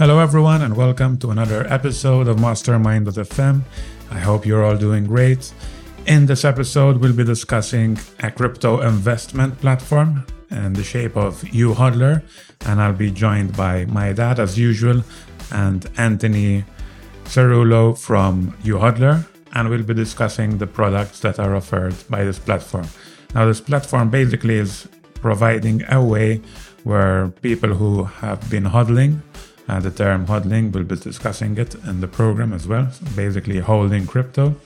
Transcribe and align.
Hello, 0.00 0.18
everyone, 0.18 0.62
and 0.62 0.74
welcome 0.78 1.18
to 1.18 1.30
another 1.30 1.66
episode 1.70 2.26
of 2.26 2.40
Mastermind.fm. 2.40 3.60
I 4.10 4.18
hope 4.18 4.46
you're 4.46 4.64
all 4.64 4.78
doing 4.78 5.04
great. 5.04 5.52
In 6.06 6.24
this 6.24 6.42
episode, 6.42 6.96
we'll 6.96 7.12
be 7.12 7.22
discussing 7.22 7.98
a 8.20 8.30
crypto 8.30 8.80
investment 8.80 9.60
platform 9.60 10.24
in 10.50 10.72
the 10.72 10.82
shape 10.82 11.18
of 11.18 11.42
YouHodler, 11.42 12.22
and 12.64 12.80
I'll 12.80 12.94
be 12.94 13.10
joined 13.10 13.54
by 13.54 13.84
my 13.84 14.14
dad, 14.14 14.40
as 14.40 14.58
usual, 14.58 15.04
and 15.52 15.86
Anthony 15.98 16.64
Cerullo 17.24 17.92
from 17.94 18.52
YouHodler, 18.64 19.26
and 19.54 19.68
we'll 19.68 19.82
be 19.82 19.92
discussing 19.92 20.56
the 20.56 20.66
products 20.66 21.20
that 21.20 21.38
are 21.38 21.54
offered 21.54 21.94
by 22.08 22.24
this 22.24 22.38
platform. 22.38 22.86
Now, 23.34 23.44
this 23.44 23.60
platform 23.60 24.08
basically 24.08 24.54
is 24.54 24.88
providing 25.16 25.82
a 25.90 26.02
way 26.02 26.40
where 26.84 27.28
people 27.42 27.74
who 27.74 28.04
have 28.04 28.48
been 28.48 28.64
hodling 28.64 29.20
uh, 29.70 29.78
the 29.78 29.90
term 29.90 30.26
hodling, 30.26 30.72
we'll 30.72 30.84
be 30.84 30.96
discussing 30.96 31.56
it 31.56 31.74
in 31.86 32.00
the 32.00 32.08
program 32.08 32.52
as 32.52 32.66
well. 32.66 32.90
So 32.90 33.04
basically, 33.14 33.60
holding 33.60 34.06
crypto. 34.06 34.56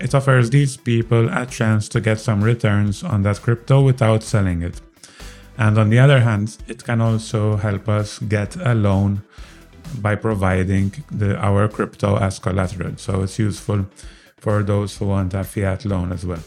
It 0.00 0.14
offers 0.14 0.48
these 0.48 0.78
people 0.78 1.28
a 1.28 1.44
chance 1.44 1.88
to 1.90 2.00
get 2.00 2.18
some 2.20 2.42
returns 2.42 3.04
on 3.04 3.22
that 3.24 3.42
crypto 3.42 3.82
without 3.82 4.22
selling 4.22 4.62
it. 4.62 4.80
And 5.58 5.76
on 5.76 5.90
the 5.90 5.98
other 5.98 6.20
hand, 6.20 6.56
it 6.68 6.84
can 6.84 7.02
also 7.02 7.56
help 7.56 7.86
us 7.86 8.18
get 8.18 8.56
a 8.56 8.74
loan 8.74 9.22
by 10.00 10.14
providing 10.14 10.94
the, 11.10 11.36
our 11.36 11.68
crypto 11.68 12.16
as 12.16 12.38
collateral. 12.38 12.96
So 12.96 13.22
it's 13.22 13.38
useful 13.38 13.86
for 14.38 14.62
those 14.62 14.96
who 14.96 15.08
want 15.08 15.34
a 15.34 15.44
fiat 15.44 15.84
loan 15.84 16.12
as 16.12 16.24
well. 16.24 16.42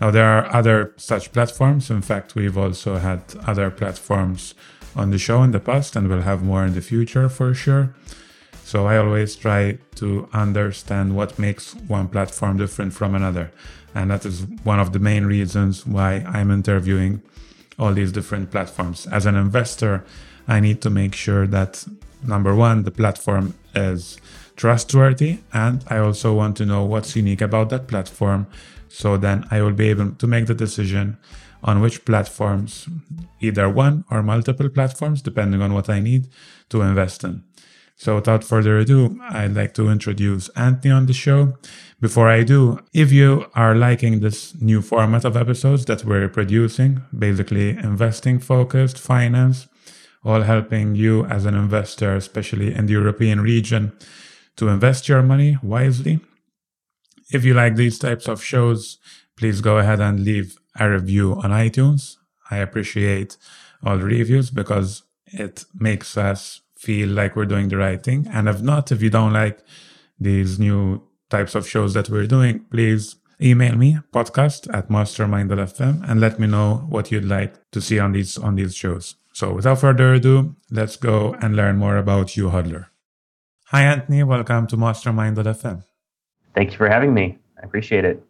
Now, 0.00 0.10
there 0.10 0.24
are 0.24 0.54
other 0.54 0.94
such 0.96 1.32
platforms. 1.32 1.90
In 1.90 2.00
fact, 2.00 2.34
we've 2.34 2.56
also 2.56 2.96
had 2.96 3.20
other 3.46 3.68
platforms 3.68 4.54
on 4.98 5.10
the 5.10 5.18
show 5.18 5.42
in 5.42 5.52
the 5.52 5.60
past 5.60 5.96
and 5.96 6.08
we'll 6.08 6.22
have 6.22 6.42
more 6.42 6.64
in 6.66 6.74
the 6.74 6.82
future 6.82 7.28
for 7.28 7.54
sure. 7.54 7.94
So 8.64 8.86
I 8.86 8.98
always 8.98 9.34
try 9.34 9.78
to 9.94 10.28
understand 10.34 11.16
what 11.16 11.38
makes 11.38 11.74
one 11.86 12.08
platform 12.08 12.58
different 12.58 12.92
from 12.92 13.14
another. 13.14 13.50
And 13.94 14.10
that 14.10 14.26
is 14.26 14.46
one 14.64 14.80
of 14.80 14.92
the 14.92 14.98
main 14.98 15.24
reasons 15.24 15.86
why 15.86 16.24
I'm 16.26 16.50
interviewing 16.50 17.22
all 17.78 17.94
these 17.94 18.12
different 18.12 18.50
platforms. 18.50 19.06
As 19.06 19.24
an 19.24 19.36
investor, 19.36 20.04
I 20.46 20.60
need 20.60 20.82
to 20.82 20.90
make 20.90 21.14
sure 21.14 21.46
that 21.46 21.86
number 22.26 22.54
one, 22.54 22.82
the 22.82 22.90
platform 22.90 23.54
is 23.74 24.18
trustworthy. 24.56 25.38
And 25.52 25.84
I 25.88 25.98
also 25.98 26.34
want 26.34 26.56
to 26.58 26.66
know 26.66 26.84
what's 26.84 27.16
unique 27.16 27.40
about 27.40 27.70
that 27.70 27.86
platform. 27.86 28.46
So 28.88 29.16
then 29.16 29.46
I 29.50 29.62
will 29.62 29.72
be 29.72 29.88
able 29.88 30.10
to 30.10 30.26
make 30.26 30.46
the 30.46 30.54
decision 30.54 31.16
on 31.62 31.80
which 31.80 32.04
platforms, 32.04 32.88
either 33.40 33.68
one 33.68 34.04
or 34.10 34.22
multiple 34.22 34.68
platforms, 34.68 35.22
depending 35.22 35.60
on 35.62 35.74
what 35.74 35.88
I 35.88 36.00
need 36.00 36.28
to 36.70 36.82
invest 36.82 37.24
in. 37.24 37.42
So 37.96 38.14
without 38.14 38.44
further 38.44 38.78
ado, 38.78 39.18
I'd 39.28 39.54
like 39.54 39.74
to 39.74 39.90
introduce 39.90 40.48
Anthony 40.50 40.92
on 40.92 41.06
the 41.06 41.12
show. 41.12 41.54
Before 42.00 42.28
I 42.28 42.44
do, 42.44 42.78
if 42.94 43.10
you 43.10 43.46
are 43.56 43.74
liking 43.74 44.20
this 44.20 44.54
new 44.60 44.82
format 44.82 45.24
of 45.24 45.36
episodes 45.36 45.84
that 45.86 46.04
we're 46.04 46.28
producing, 46.28 47.02
basically 47.16 47.70
investing 47.70 48.38
focused 48.38 48.98
finance, 48.98 49.66
all 50.24 50.42
helping 50.42 50.94
you 50.94 51.24
as 51.24 51.44
an 51.44 51.54
investor, 51.54 52.14
especially 52.14 52.72
in 52.72 52.86
the 52.86 52.92
European 52.92 53.40
region, 53.40 53.92
to 54.56 54.68
invest 54.68 55.08
your 55.08 55.22
money 55.22 55.56
wisely. 55.62 56.20
If 57.32 57.44
you 57.44 57.54
like 57.54 57.76
these 57.76 57.98
types 57.98 58.28
of 58.28 58.42
shows, 58.42 58.98
please 59.36 59.60
go 59.60 59.78
ahead 59.78 60.00
and 60.00 60.24
leave 60.24 60.57
a 60.78 60.90
review 60.90 61.34
on 61.42 61.50
iTunes. 61.50 62.16
I 62.50 62.58
appreciate 62.58 63.36
all 63.84 63.98
the 63.98 64.04
reviews 64.04 64.50
because 64.50 65.02
it 65.26 65.64
makes 65.74 66.16
us 66.16 66.60
feel 66.76 67.08
like 67.08 67.36
we're 67.36 67.44
doing 67.44 67.68
the 67.68 67.76
right 67.76 68.02
thing. 68.02 68.26
And 68.30 68.48
if 68.48 68.62
not, 68.62 68.92
if 68.92 69.02
you 69.02 69.10
don't 69.10 69.32
like 69.32 69.58
these 70.18 70.58
new 70.58 71.02
types 71.30 71.54
of 71.54 71.68
shows 71.68 71.94
that 71.94 72.08
we're 72.08 72.26
doing, 72.26 72.64
please 72.70 73.16
email 73.40 73.76
me 73.76 73.98
podcast 74.12 74.72
at 74.74 74.90
mastermind.fm 74.90 76.08
and 76.08 76.20
let 76.20 76.38
me 76.38 76.46
know 76.46 76.86
what 76.88 77.12
you'd 77.12 77.24
like 77.24 77.54
to 77.70 77.80
see 77.80 77.98
on 77.98 78.12
these 78.12 78.36
on 78.38 78.56
these 78.56 78.74
shows. 78.74 79.16
So 79.32 79.52
without 79.52 79.80
further 79.80 80.14
ado, 80.14 80.56
let's 80.70 80.96
go 80.96 81.34
and 81.40 81.54
learn 81.54 81.76
more 81.76 81.96
about 81.96 82.28
YouHodler. 82.28 82.86
Hi 83.66 83.82
Anthony, 83.82 84.22
welcome 84.24 84.66
to 84.68 84.76
mastermind.fm. 84.76 85.84
Thank 86.54 86.72
you 86.72 86.76
for 86.76 86.88
having 86.88 87.14
me. 87.14 87.38
I 87.62 87.66
appreciate 87.66 88.04
it. 88.04 88.27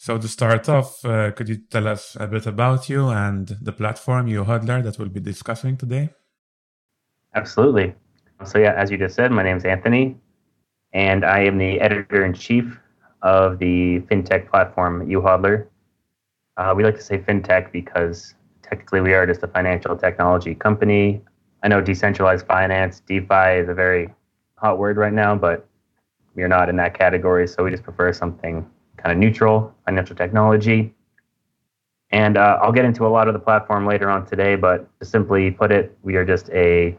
So 0.00 0.16
to 0.16 0.28
start 0.28 0.68
off, 0.68 1.04
uh, 1.04 1.32
could 1.32 1.48
you 1.48 1.56
tell 1.56 1.88
us 1.88 2.16
a 2.20 2.28
bit 2.28 2.46
about 2.46 2.88
you 2.88 3.08
and 3.08 3.48
the 3.60 3.72
platform 3.72 4.28
YouHodler 4.28 4.80
that 4.84 4.96
we'll 4.96 5.08
be 5.08 5.18
discussing 5.18 5.76
today? 5.76 6.10
Absolutely. 7.34 7.96
So 8.44 8.58
yeah, 8.58 8.74
as 8.74 8.92
you 8.92 8.96
just 8.96 9.16
said, 9.16 9.32
my 9.32 9.42
name 9.42 9.56
is 9.56 9.64
Anthony, 9.64 10.16
and 10.92 11.24
I 11.24 11.40
am 11.40 11.58
the 11.58 11.80
editor 11.80 12.24
in 12.24 12.32
chief 12.32 12.78
of 13.22 13.58
the 13.58 13.98
fintech 14.08 14.48
platform 14.48 15.04
YouHodler. 15.08 15.66
Uh, 16.56 16.74
we 16.76 16.84
like 16.84 16.94
to 16.94 17.02
say 17.02 17.18
fintech 17.18 17.72
because 17.72 18.34
technically 18.62 19.00
we 19.00 19.14
are 19.14 19.26
just 19.26 19.42
a 19.42 19.48
financial 19.48 19.96
technology 19.96 20.54
company. 20.54 21.20
I 21.64 21.66
know 21.66 21.80
decentralized 21.80 22.46
finance, 22.46 23.00
DeFi, 23.00 23.62
is 23.62 23.68
a 23.68 23.74
very 23.74 24.14
hot 24.58 24.78
word 24.78 24.96
right 24.96 25.12
now, 25.12 25.34
but 25.34 25.66
we 26.36 26.44
are 26.44 26.48
not 26.48 26.68
in 26.68 26.76
that 26.76 26.96
category, 26.96 27.48
so 27.48 27.64
we 27.64 27.72
just 27.72 27.82
prefer 27.82 28.12
something 28.12 28.64
kind 28.98 29.12
of 29.12 29.18
neutral 29.18 29.74
financial 29.84 30.16
technology. 30.16 30.94
And 32.10 32.36
uh, 32.36 32.58
I'll 32.62 32.72
get 32.72 32.84
into 32.84 33.06
a 33.06 33.08
lot 33.08 33.28
of 33.28 33.34
the 33.34 33.40
platform 33.40 33.86
later 33.86 34.08
on 34.08 34.24
today, 34.26 34.56
but 34.56 34.88
to 35.00 35.06
simply 35.06 35.50
put 35.50 35.70
it, 35.70 35.96
we 36.02 36.16
are 36.16 36.24
just 36.24 36.48
a 36.50 36.98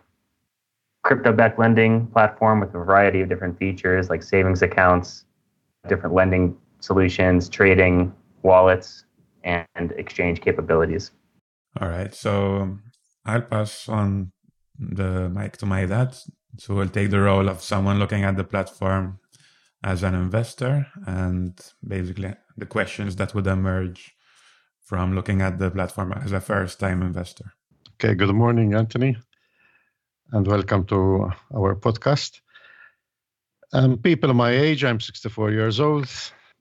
crypto 1.03 1.31
backed 1.33 1.57
lending 1.57 2.05
platform 2.07 2.59
with 2.59 2.69
a 2.69 2.77
variety 2.77 3.21
of 3.21 3.29
different 3.29 3.57
features 3.57 4.09
like 4.09 4.21
savings 4.21 4.61
accounts, 4.61 5.25
different 5.87 6.13
lending 6.13 6.55
solutions, 6.79 7.49
trading, 7.49 8.13
wallets, 8.43 9.05
and 9.43 9.91
exchange 9.97 10.41
capabilities. 10.41 11.11
All 11.79 11.87
right. 11.87 12.13
So 12.13 12.77
I'll 13.25 13.41
pass 13.41 13.89
on 13.89 14.31
the 14.77 15.29
mic 15.29 15.57
to 15.57 15.65
my 15.65 15.85
dad. 15.85 16.15
So 16.57 16.75
we'll 16.75 16.89
take 16.89 17.09
the 17.09 17.21
role 17.21 17.47
of 17.49 17.61
someone 17.61 17.99
looking 17.99 18.23
at 18.23 18.37
the 18.37 18.43
platform 18.43 19.19
as 19.83 20.03
an 20.03 20.13
investor 20.13 20.87
and 21.05 21.59
basically 21.87 22.33
the 22.57 22.65
questions 22.65 23.15
that 23.15 23.33
would 23.33 23.47
emerge 23.47 24.13
from 24.83 25.15
looking 25.15 25.41
at 25.41 25.59
the 25.59 25.71
platform 25.71 26.11
as 26.13 26.31
a 26.31 26.41
first 26.41 26.79
time 26.79 27.01
investor. 27.01 27.53
Okay, 27.95 28.15
good 28.15 28.33
morning, 28.33 28.73
Anthony, 28.73 29.17
and 30.31 30.47
welcome 30.47 30.85
to 30.85 31.29
our 31.55 31.75
podcast. 31.75 32.41
Um, 33.71 33.97
people 33.97 34.33
my 34.33 34.51
age, 34.51 34.83
I'm 34.83 34.99
64 34.99 35.51
years 35.51 35.79
old, 35.79 36.09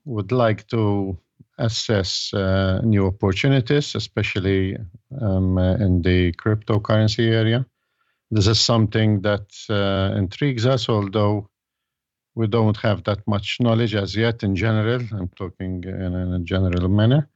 would 0.05 0.31
like 0.31 0.67
to 0.67 1.17
assess 1.57 2.33
uh, 2.33 2.81
new 2.83 3.07
opportunities, 3.07 3.95
especially 3.95 4.77
um, 5.19 5.57
uh, 5.57 5.75
in 5.75 6.01
the 6.01 6.31
cryptocurrency 6.33 7.31
area. 7.31 7.65
This 8.31 8.47
is 8.47 8.61
something 8.61 9.21
that 9.21 9.51
uh, 9.69 10.15
intrigues 10.15 10.65
us, 10.65 10.87
although 10.87 11.48
we 12.35 12.47
don't 12.47 12.77
have 12.77 13.03
that 13.03 13.25
much 13.27 13.57
knowledge 13.59 13.95
as 13.95 14.15
yet 14.15 14.43
in 14.43 14.55
general. 14.55 15.01
I'm 15.11 15.29
talking 15.35 15.83
in, 15.83 16.13
in 16.15 16.33
a 16.33 16.39
general 16.39 16.87
manner. 16.87 17.29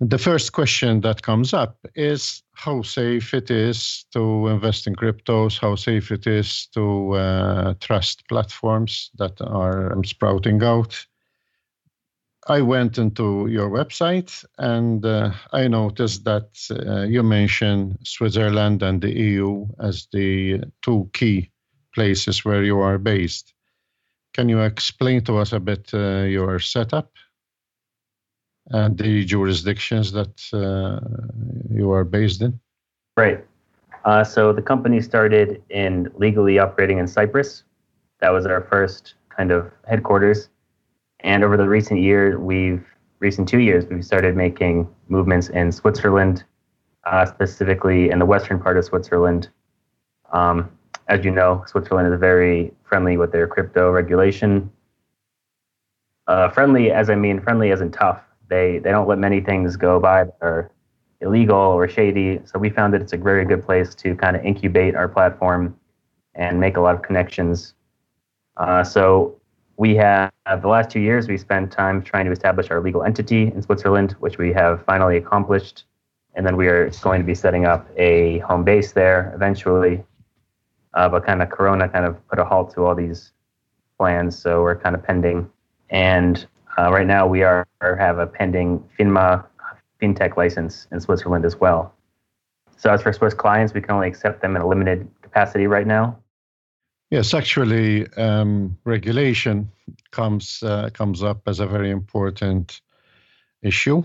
The 0.00 0.18
first 0.18 0.52
question 0.52 1.00
that 1.02 1.22
comes 1.22 1.54
up 1.54 1.78
is 1.94 2.42
how 2.52 2.82
safe 2.82 3.32
it 3.32 3.50
is 3.50 4.04
to 4.12 4.48
invest 4.48 4.86
in 4.86 4.96
cryptos, 4.96 5.58
how 5.58 5.76
safe 5.76 6.10
it 6.10 6.26
is 6.26 6.66
to 6.74 7.12
uh, 7.12 7.74
trust 7.80 8.28
platforms 8.28 9.10
that 9.18 9.40
are 9.40 9.92
um, 9.92 10.04
sprouting 10.04 10.62
out. 10.62 11.06
I 12.48 12.60
went 12.60 12.98
into 12.98 13.46
your 13.46 13.70
website 13.70 14.44
and 14.58 15.06
uh, 15.06 15.30
I 15.52 15.68
noticed 15.68 16.24
that 16.24 16.50
uh, 16.70 17.02
you 17.02 17.22
mention 17.22 17.96
Switzerland 18.04 18.82
and 18.82 19.00
the 19.00 19.12
EU 19.12 19.66
as 19.78 20.08
the 20.12 20.64
two 20.82 21.08
key 21.14 21.50
places 21.94 22.44
where 22.44 22.64
you 22.64 22.80
are 22.80 22.98
based. 22.98 23.53
Can 24.34 24.48
you 24.48 24.60
explain 24.60 25.22
to 25.24 25.38
us 25.38 25.52
a 25.52 25.60
bit 25.60 25.90
uh, 25.94 26.22
your 26.22 26.58
setup 26.58 27.12
and 28.66 28.98
the 28.98 29.24
jurisdictions 29.24 30.10
that 30.12 30.34
uh, 30.52 31.00
you 31.70 31.92
are 31.92 32.04
based 32.04 32.42
in? 32.42 32.58
Right. 33.16 33.44
Uh, 34.04 34.24
so 34.24 34.52
the 34.52 34.60
company 34.60 35.00
started 35.00 35.62
in 35.70 36.10
legally 36.16 36.58
operating 36.58 36.98
in 36.98 37.06
Cyprus. 37.06 37.62
That 38.20 38.30
was 38.30 38.44
our 38.44 38.62
first 38.62 39.14
kind 39.28 39.52
of 39.52 39.70
headquarters. 39.88 40.48
And 41.20 41.44
over 41.44 41.56
the 41.56 41.68
recent 41.68 42.00
year, 42.00 42.38
we've 42.38 42.84
recent 43.20 43.48
two 43.48 43.60
years, 43.60 43.86
we've 43.86 44.04
started 44.04 44.36
making 44.36 44.88
movements 45.08 45.48
in 45.48 45.72
Switzerland, 45.72 46.44
uh, 47.04 47.24
specifically 47.24 48.10
in 48.10 48.18
the 48.18 48.26
western 48.26 48.58
part 48.58 48.76
of 48.76 48.84
Switzerland. 48.84 49.48
Um, 50.32 50.70
as 51.08 51.24
you 51.24 51.30
know, 51.30 51.64
Switzerland 51.66 52.12
is 52.12 52.18
very 52.18 52.72
friendly 52.84 53.16
with 53.16 53.32
their 53.32 53.46
crypto 53.46 53.90
regulation. 53.90 54.70
Uh, 56.26 56.48
friendly, 56.48 56.90
as 56.90 57.10
I 57.10 57.14
mean, 57.14 57.40
friendly 57.40 57.70
isn't 57.70 57.92
tough. 57.92 58.22
They 58.48 58.78
they 58.78 58.90
don't 58.90 59.08
let 59.08 59.18
many 59.18 59.40
things 59.40 59.76
go 59.76 60.00
by 60.00 60.24
that 60.24 60.36
are 60.40 60.70
illegal 61.20 61.56
or 61.56 61.88
shady. 61.88 62.40
So 62.44 62.58
we 62.58 62.70
found 62.70 62.94
that 62.94 63.02
it's 63.02 63.12
a 63.12 63.16
very 63.16 63.44
good 63.44 63.64
place 63.64 63.94
to 63.96 64.14
kind 64.14 64.36
of 64.36 64.44
incubate 64.44 64.94
our 64.94 65.08
platform 65.08 65.78
and 66.34 66.60
make 66.60 66.76
a 66.76 66.80
lot 66.80 66.94
of 66.94 67.02
connections. 67.02 67.74
Uh, 68.56 68.84
so 68.84 69.40
we 69.76 69.94
have 69.96 70.30
the 70.46 70.68
last 70.68 70.90
two 70.90 71.00
years 71.00 71.28
we 71.28 71.36
spent 71.36 71.72
time 71.72 72.02
trying 72.02 72.26
to 72.26 72.32
establish 72.32 72.70
our 72.70 72.80
legal 72.80 73.02
entity 73.02 73.44
in 73.44 73.62
Switzerland, 73.62 74.12
which 74.20 74.38
we 74.38 74.52
have 74.52 74.84
finally 74.84 75.16
accomplished, 75.16 75.84
and 76.34 76.46
then 76.46 76.56
we 76.56 76.68
are 76.68 76.90
going 77.02 77.20
to 77.20 77.26
be 77.26 77.34
setting 77.34 77.64
up 77.64 77.88
a 77.96 78.38
home 78.40 78.64
base 78.64 78.92
there 78.92 79.32
eventually. 79.34 80.04
Uh, 80.94 81.08
but 81.08 81.26
kind 81.26 81.42
of 81.42 81.50
Corona 81.50 81.88
kind 81.88 82.06
of 82.06 82.26
put 82.28 82.38
a 82.38 82.44
halt 82.44 82.72
to 82.74 82.84
all 82.84 82.94
these 82.94 83.32
plans, 83.98 84.38
so 84.38 84.62
we're 84.62 84.76
kind 84.76 84.94
of 84.94 85.02
pending. 85.02 85.50
And 85.90 86.46
uh, 86.78 86.90
right 86.90 87.06
now 87.06 87.26
we 87.26 87.42
are 87.42 87.66
have 87.80 88.18
a 88.18 88.26
pending 88.26 88.82
FINMA 88.98 89.44
fintech 90.00 90.36
license 90.36 90.86
in 90.90 91.00
Switzerland 91.00 91.44
as 91.44 91.56
well. 91.56 91.94
So 92.76 92.90
as 92.90 93.02
for 93.02 93.12
Swiss 93.12 93.34
clients, 93.34 93.72
we 93.72 93.80
can 93.80 93.92
only 93.92 94.08
accept 94.08 94.42
them 94.42 94.56
in 94.56 94.62
a 94.62 94.66
limited 94.66 95.08
capacity 95.22 95.66
right 95.66 95.86
now. 95.86 96.18
Yes, 97.10 97.34
actually, 97.34 98.06
um, 98.14 98.76
regulation 98.84 99.70
comes 100.10 100.62
uh, 100.62 100.90
comes 100.92 101.22
up 101.22 101.42
as 101.46 101.60
a 101.60 101.66
very 101.66 101.90
important 101.90 102.80
issue 103.62 104.04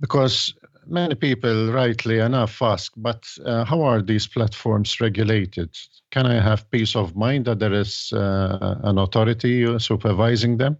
because 0.00 0.54
many 0.86 1.14
people, 1.14 1.72
rightly 1.72 2.18
enough, 2.18 2.62
ask, 2.62 2.92
"But 2.96 3.24
uh, 3.44 3.64
how 3.64 3.82
are 3.82 4.02
these 4.02 4.26
platforms 4.26 5.00
regulated? 5.00 5.70
Can 6.10 6.26
I 6.26 6.40
have 6.40 6.70
peace 6.70 6.96
of 6.96 7.16
mind 7.16 7.44
that 7.44 7.58
there 7.58 7.72
is 7.72 8.12
uh, 8.12 8.76
an 8.82 8.98
authority 8.98 9.78
supervising 9.78 10.58
them?" 10.58 10.76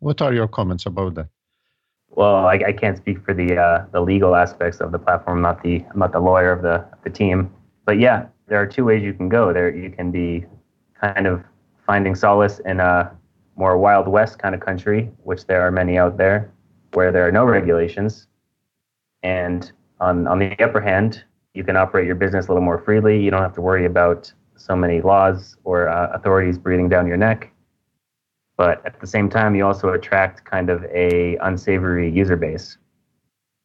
What 0.00 0.20
are 0.20 0.34
your 0.34 0.48
comments 0.48 0.86
about 0.86 1.14
that? 1.14 1.28
Well, 2.10 2.46
I, 2.46 2.54
I 2.66 2.72
can't 2.72 2.96
speak 2.96 3.24
for 3.24 3.34
the 3.34 3.56
uh, 3.56 3.86
the 3.92 4.00
legal 4.00 4.34
aspects 4.34 4.80
of 4.80 4.92
the 4.92 4.98
platform. 4.98 5.38
I'm 5.38 5.42
not 5.42 5.62
the 5.62 5.84
I'm 5.90 5.98
not 5.98 6.12
the 6.12 6.20
lawyer 6.20 6.52
of 6.52 6.62
the 6.62 6.84
the 7.04 7.10
team. 7.10 7.50
But 7.84 7.98
yeah, 7.98 8.26
there 8.48 8.60
are 8.60 8.66
two 8.66 8.84
ways 8.84 9.02
you 9.02 9.12
can 9.12 9.28
go. 9.28 9.52
There 9.52 9.74
you 9.74 9.90
can 9.90 10.10
be 10.10 10.44
kind 11.00 11.26
of 11.26 11.42
finding 11.86 12.14
solace 12.14 12.58
in 12.60 12.80
a 12.80 13.10
more 13.56 13.78
wild 13.78 14.08
west 14.08 14.38
kind 14.38 14.54
of 14.54 14.60
country, 14.60 15.10
which 15.24 15.46
there 15.46 15.62
are 15.62 15.70
many 15.70 15.98
out 15.98 16.16
there, 16.16 16.50
where 16.92 17.12
there 17.12 17.26
are 17.26 17.32
no 17.32 17.44
regulations. 17.44 18.26
And 19.26 19.60
on 20.00 20.26
on 20.26 20.38
the 20.38 20.48
upper 20.62 20.80
hand, 20.80 21.24
you 21.54 21.64
can 21.64 21.76
operate 21.76 22.06
your 22.06 22.18
business 22.24 22.46
a 22.46 22.48
little 22.50 22.66
more 22.70 22.78
freely. 22.78 23.16
You 23.22 23.30
don't 23.30 23.42
have 23.42 23.54
to 23.54 23.64
worry 23.70 23.86
about 23.86 24.32
so 24.56 24.74
many 24.74 25.00
laws 25.00 25.56
or 25.64 25.88
uh, 25.88 26.10
authorities 26.12 26.58
breathing 26.58 26.88
down 26.88 27.06
your 27.06 27.16
neck 27.16 27.52
but 28.56 28.84
at 28.86 29.00
the 29.00 29.06
same 29.06 29.28
time, 29.28 29.54
you 29.54 29.66
also 29.66 29.90
attract 29.90 30.44
kind 30.44 30.70
of 30.70 30.84
a 30.84 31.36
unsavory 31.42 32.10
user 32.10 32.36
base. 32.36 32.78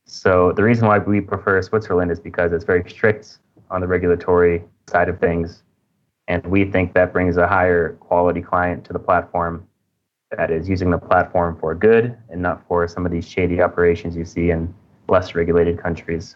So 0.06 0.52
the 0.52 0.63
reason 0.63 0.88
why 0.88 1.00
we 1.00 1.22
prefer 1.22 1.62
Switzerland 1.62 2.12
is 2.12 2.19
because 2.19 2.52
it's 2.52 2.66
very 2.66 2.88
strict 2.90 3.40
on 3.69 3.80
the 3.80 3.88
regulatory 3.88 4.64
side 4.90 5.07
of 5.07 5.19
things, 5.19 5.64
and 6.28 6.46
we 6.46 6.66
think 6.66 6.94
that 6.94 7.14
brings 7.14 7.38
a 7.38 7.48
higher 7.48 7.94
quality 8.02 8.42
client 8.42 8.84
to 8.86 8.94
the 8.94 9.00
platform 9.00 9.66
that 10.36 10.52
is 10.52 10.68
using 10.68 10.90
the 10.92 10.98
platform 10.98 11.57
for 11.57 11.74
good 11.74 12.18
and 12.30 12.42
not 12.42 12.66
for 12.68 12.88
some 12.88 13.06
of 13.06 13.12
these 13.12 13.28
shady 13.28 13.62
operations 13.62 14.16
you 14.16 14.25
see 14.25 14.52
in 14.52 14.74
less 15.12 15.36
regulated 15.36 15.78
countries. 15.78 16.36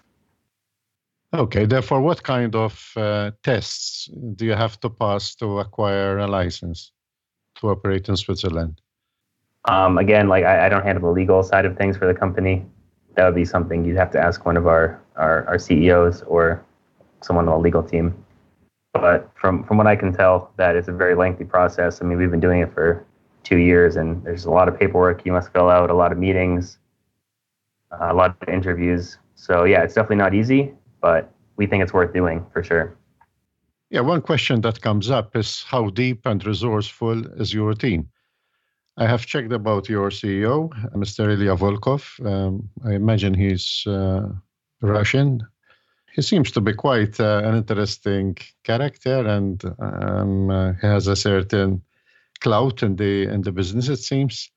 Okay, 1.33 1.65
therefore, 1.65 2.01
what 2.01 2.21
kind 2.21 2.55
of 2.55 2.73
uh, 2.95 3.31
tests 3.43 4.09
do 4.35 4.45
you 4.45 4.53
have 4.53 4.79
to 4.81 4.89
pass 4.89 5.35
to 5.35 5.59
acquire 5.59 6.19
a 6.19 6.27
license? 6.27 6.91
to 7.55 7.69
operate 7.69 8.07
in 8.09 8.15
Switzerland? 8.15 8.81
Um, 9.65 9.97
again, 9.97 10.27
like 10.27 10.43
I, 10.43 10.67
I, 10.67 10.69
don't 10.69 10.83
handle 10.83 11.09
the 11.09 11.11
legal 11.13 11.41
side 11.41 11.65
of 11.65 11.75
things 11.75 11.97
for 11.97 12.05
the 12.05 12.13
company. 12.13 12.63
That 13.15 13.25
would 13.25 13.35
be 13.35 13.45
something 13.45 13.83
you'd 13.83 13.97
have 13.97 14.11
to 14.11 14.19
ask 14.19 14.45
one 14.45 14.57
of 14.57 14.67
our, 14.67 15.01
our, 15.15 15.47
our 15.47 15.57
CEOs 15.57 16.21
or 16.23 16.63
someone 17.21 17.47
on 17.47 17.55
the 17.55 17.63
legal 17.63 17.81
team. 17.81 18.13
But 18.93 19.29
from, 19.35 19.63
from 19.63 19.77
what 19.77 19.87
I 19.87 19.95
can 19.95 20.13
tell, 20.13 20.51
that 20.57 20.75
it's 20.75 20.87
a 20.87 20.91
very 20.91 21.15
lengthy 21.15 21.45
process. 21.45 22.01
I 22.01 22.05
mean, 22.05 22.17
we've 22.17 22.29
been 22.29 22.39
doing 22.39 22.61
it 22.61 22.73
for 22.73 23.03
two 23.43 23.57
years, 23.57 23.95
and 23.95 24.23
there's 24.23 24.45
a 24.45 24.51
lot 24.51 24.67
of 24.67 24.79
paperwork 24.79 25.25
you 25.25 25.31
must 25.31 25.51
fill 25.51 25.69
out, 25.69 25.89
a 25.89 25.93
lot 25.93 26.11
of 26.11 26.17
meetings, 26.17 26.77
a 27.99 28.13
lot 28.13 28.35
of 28.41 28.49
interviews. 28.49 29.17
So 29.35 29.63
yeah, 29.63 29.83
it's 29.83 29.93
definitely 29.93 30.17
not 30.17 30.33
easy, 30.33 30.73
but 31.01 31.31
we 31.57 31.67
think 31.67 31.83
it's 31.83 31.93
worth 31.93 32.13
doing 32.13 32.45
for 32.53 32.63
sure. 32.63 32.97
Yeah, 33.89 34.01
one 34.01 34.21
question 34.21 34.61
that 34.61 34.81
comes 34.81 35.09
up 35.09 35.35
is 35.35 35.63
how 35.63 35.89
deep 35.89 36.25
and 36.25 36.45
resourceful 36.45 37.25
is 37.39 37.53
your 37.53 37.73
team? 37.73 38.09
I 38.97 39.07
have 39.07 39.25
checked 39.25 39.51
about 39.51 39.89
your 39.89 40.09
CEO, 40.09 40.69
Mr. 40.93 41.31
Ilya 41.31 41.55
Volkov. 41.55 42.03
Um, 42.25 42.69
I 42.85 42.93
imagine 42.93 43.33
he's 43.33 43.83
uh, 43.85 44.29
Russian. 44.81 45.45
He 46.13 46.21
seems 46.21 46.51
to 46.51 46.61
be 46.61 46.73
quite 46.73 47.19
uh, 47.19 47.41
an 47.43 47.55
interesting 47.57 48.37
character, 48.63 49.27
and 49.27 49.61
um, 49.79 50.49
uh, 50.49 50.73
he 50.81 50.87
has 50.87 51.07
a 51.07 51.15
certain 51.15 51.81
clout 52.39 52.83
in 52.83 52.95
the 52.95 53.23
in 53.23 53.41
the 53.41 53.51
business. 53.51 53.89
It 53.89 53.97
seems, 53.97 54.49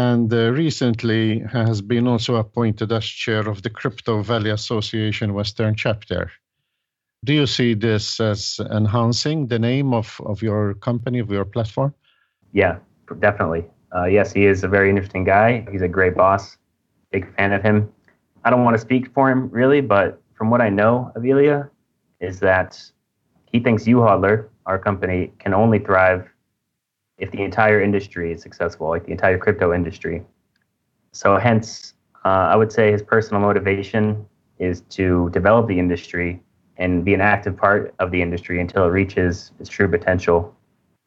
and 0.00 0.32
uh, 0.32 0.50
recently 0.52 1.40
has 1.52 1.82
been 1.82 2.06
also 2.06 2.36
appointed 2.36 2.90
as 2.90 3.04
chair 3.04 3.48
of 3.48 3.62
the 3.62 3.70
Crypto 3.70 4.22
Valley 4.22 4.50
Association 4.50 5.34
Western 5.34 5.74
chapter. 5.74 6.30
Do 7.22 7.34
you 7.34 7.46
see 7.46 7.74
this 7.74 8.18
as 8.18 8.60
enhancing 8.70 9.48
the 9.48 9.58
name 9.58 9.92
of, 9.92 10.20
of 10.24 10.40
your 10.42 10.74
company, 10.74 11.18
of 11.18 11.30
your 11.30 11.44
platform? 11.44 11.92
Yeah, 12.52 12.78
definitely. 13.18 13.64
Uh, 13.94 14.06
yes, 14.06 14.32
he 14.32 14.46
is 14.46 14.64
a 14.64 14.68
very 14.68 14.88
interesting 14.88 15.24
guy. 15.24 15.66
He's 15.70 15.82
a 15.82 15.88
great 15.88 16.14
boss. 16.16 16.56
Big 17.12 17.26
fan 17.36 17.52
of 17.52 17.62
him. 17.62 17.92
I 18.44 18.48
don't 18.50 18.64
want 18.64 18.74
to 18.76 18.80
speak 18.80 19.12
for 19.12 19.30
him 19.30 19.50
really, 19.50 19.82
but 19.82 20.22
from 20.34 20.48
what 20.48 20.62
I 20.62 20.70
know 20.70 21.12
of 21.14 21.26
Ilya, 21.26 21.68
is 22.20 22.40
that 22.40 22.80
he 23.52 23.60
thinks 23.60 23.84
YouHodler, 23.84 24.48
our 24.64 24.78
company, 24.78 25.32
can 25.38 25.52
only 25.52 25.78
thrive 25.78 26.29
if 27.20 27.30
the 27.30 27.42
entire 27.42 27.80
industry 27.80 28.32
is 28.32 28.42
successful, 28.42 28.88
like 28.88 29.04
the 29.04 29.12
entire 29.12 29.38
crypto 29.38 29.72
industry. 29.72 30.24
So, 31.12 31.36
hence, 31.36 31.94
uh, 32.24 32.48
I 32.52 32.56
would 32.56 32.72
say 32.72 32.90
his 32.90 33.02
personal 33.02 33.40
motivation 33.40 34.26
is 34.58 34.82
to 34.90 35.30
develop 35.30 35.68
the 35.68 35.78
industry 35.78 36.42
and 36.76 37.04
be 37.04 37.14
an 37.14 37.20
active 37.20 37.56
part 37.56 37.94
of 37.98 38.10
the 38.10 38.20
industry 38.20 38.60
until 38.60 38.84
it 38.84 38.88
reaches 38.88 39.52
its 39.60 39.68
true 39.68 39.88
potential 39.88 40.54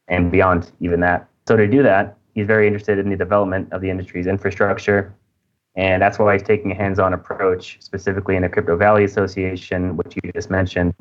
and 0.07 0.31
beyond 0.31 0.71
even 0.79 0.99
that. 0.99 1.27
So 1.47 1.57
to 1.57 1.67
do 1.67 1.81
that, 1.83 2.17
he's 2.35 2.47
very 2.47 2.67
interested 2.67 2.99
in 2.99 3.09
the 3.09 3.17
development 3.17 3.73
of 3.73 3.81
the 3.81 3.89
industry's 3.89 4.27
infrastructure. 4.27 5.13
And 5.75 6.01
that's 6.01 6.19
why 6.19 6.33
he's 6.33 6.43
taking 6.43 6.71
a 6.71 6.75
hands-on 6.75 7.13
approach, 7.13 7.77
specifically 7.81 8.35
in 8.35 8.43
the 8.43 8.49
Crypto 8.49 8.77
Valley 8.77 9.03
Association, 9.03 9.97
which 9.97 10.15
you 10.21 10.31
just 10.31 10.51
mentioned. 10.51 10.93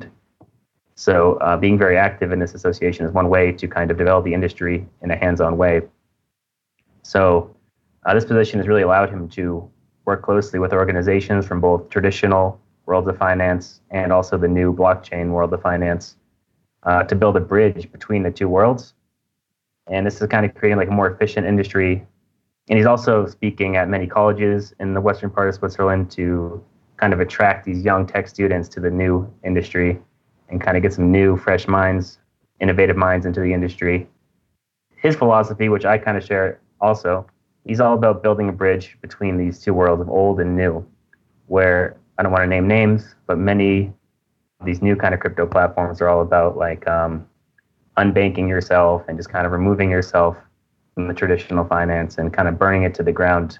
So 0.95 1.35
uh, 1.35 1.57
being 1.57 1.77
very 1.77 1.97
active 1.97 2.31
in 2.31 2.39
this 2.39 2.53
association 2.53 3.05
is 3.05 3.11
one 3.11 3.29
way 3.29 3.51
to 3.51 3.67
kind 3.67 3.89
of 3.89 3.97
develop 3.97 4.25
the 4.25 4.33
industry 4.33 4.87
in 5.01 5.11
a 5.11 5.15
hands-on 5.15 5.57
way. 5.57 5.81
So 7.01 7.55
uh, 8.05 8.13
this 8.13 8.25
position 8.25 8.59
has 8.59 8.67
really 8.67 8.83
allowed 8.83 9.09
him 9.09 9.27
to 9.29 9.69
work 10.05 10.21
closely 10.21 10.59
with 10.59 10.73
organizations 10.73 11.45
from 11.47 11.61
both 11.61 11.89
traditional 11.89 12.59
worlds 12.85 13.07
of 13.07 13.17
finance 13.17 13.81
and 13.89 14.11
also 14.11 14.37
the 14.37 14.47
new 14.47 14.73
blockchain 14.73 15.31
world 15.31 15.53
of 15.53 15.61
finance 15.61 16.17
uh, 16.83 17.03
to 17.03 17.15
build 17.15 17.37
a 17.37 17.39
bridge 17.39 17.91
between 17.91 18.23
the 18.23 18.31
two 18.31 18.49
worlds. 18.49 18.93
And 19.87 20.05
this 20.05 20.21
is 20.21 20.27
kind 20.27 20.45
of 20.45 20.53
creating 20.53 20.77
like 20.77 20.89
a 20.89 20.91
more 20.91 21.09
efficient 21.09 21.47
industry. 21.47 22.05
And 22.69 22.77
he's 22.77 22.85
also 22.85 23.25
speaking 23.25 23.77
at 23.77 23.89
many 23.89 24.07
colleges 24.07 24.73
in 24.79 24.93
the 24.93 25.01
western 25.01 25.29
part 25.29 25.49
of 25.49 25.55
Switzerland 25.55 26.11
to 26.11 26.63
kind 26.97 27.13
of 27.13 27.19
attract 27.19 27.65
these 27.65 27.83
young 27.83 28.05
tech 28.05 28.27
students 28.27 28.69
to 28.69 28.79
the 28.79 28.89
new 28.89 29.31
industry 29.43 29.99
and 30.49 30.61
kind 30.61 30.77
of 30.77 30.83
get 30.83 30.93
some 30.93 31.11
new, 31.11 31.37
fresh 31.37 31.67
minds, 31.67 32.19
innovative 32.59 32.97
minds 32.97 33.25
into 33.25 33.39
the 33.39 33.53
industry. 33.53 34.07
His 34.95 35.15
philosophy, 35.15 35.69
which 35.69 35.85
I 35.85 35.97
kind 35.97 36.17
of 36.17 36.23
share 36.23 36.59
also, 36.79 37.25
he's 37.65 37.79
all 37.79 37.93
about 37.93 38.23
building 38.23 38.49
a 38.49 38.51
bridge 38.51 38.97
between 39.01 39.37
these 39.37 39.59
two 39.59 39.73
worlds 39.73 40.01
of 40.01 40.09
old 40.09 40.39
and 40.39 40.55
new, 40.55 40.85
where 41.47 41.97
I 42.17 42.23
don't 42.23 42.31
want 42.31 42.43
to 42.43 42.47
name 42.47 42.67
names, 42.67 43.15
but 43.27 43.37
many 43.37 43.91
of 44.59 44.65
these 44.65 44.81
new 44.81 44.95
kind 44.95 45.13
of 45.13 45.19
crypto 45.19 45.45
platforms 45.45 46.01
are 46.01 46.07
all 46.07 46.21
about 46.21 46.57
like 46.57 46.87
um, 46.87 47.27
unbanking 47.97 48.47
yourself 48.47 49.03
and 49.07 49.17
just 49.17 49.29
kind 49.29 49.45
of 49.45 49.51
removing 49.51 49.89
yourself 49.89 50.37
from 50.93 51.07
the 51.07 51.13
traditional 51.13 51.65
finance 51.65 52.17
and 52.17 52.33
kind 52.33 52.47
of 52.47 52.59
burning 52.59 52.83
it 52.83 52.93
to 52.95 53.03
the 53.03 53.11
ground. 53.11 53.59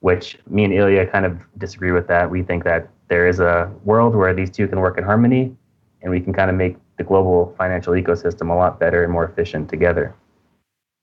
Which 0.00 0.38
me 0.48 0.64
and 0.64 0.72
Ilya 0.72 1.06
kind 1.08 1.26
of 1.26 1.40
disagree 1.58 1.90
with 1.90 2.06
that. 2.06 2.30
We 2.30 2.42
think 2.42 2.62
that 2.64 2.88
there 3.08 3.26
is 3.26 3.40
a 3.40 3.72
world 3.84 4.14
where 4.14 4.32
these 4.32 4.50
two 4.50 4.68
can 4.68 4.78
work 4.78 4.96
in 4.96 5.04
harmony, 5.04 5.56
and 6.02 6.10
we 6.10 6.20
can 6.20 6.32
kind 6.32 6.50
of 6.50 6.56
make 6.56 6.76
the 6.96 7.04
global 7.04 7.54
financial 7.58 7.94
ecosystem 7.94 8.50
a 8.50 8.54
lot 8.54 8.78
better 8.78 9.02
and 9.02 9.12
more 9.12 9.24
efficient 9.24 9.68
together. 9.68 10.14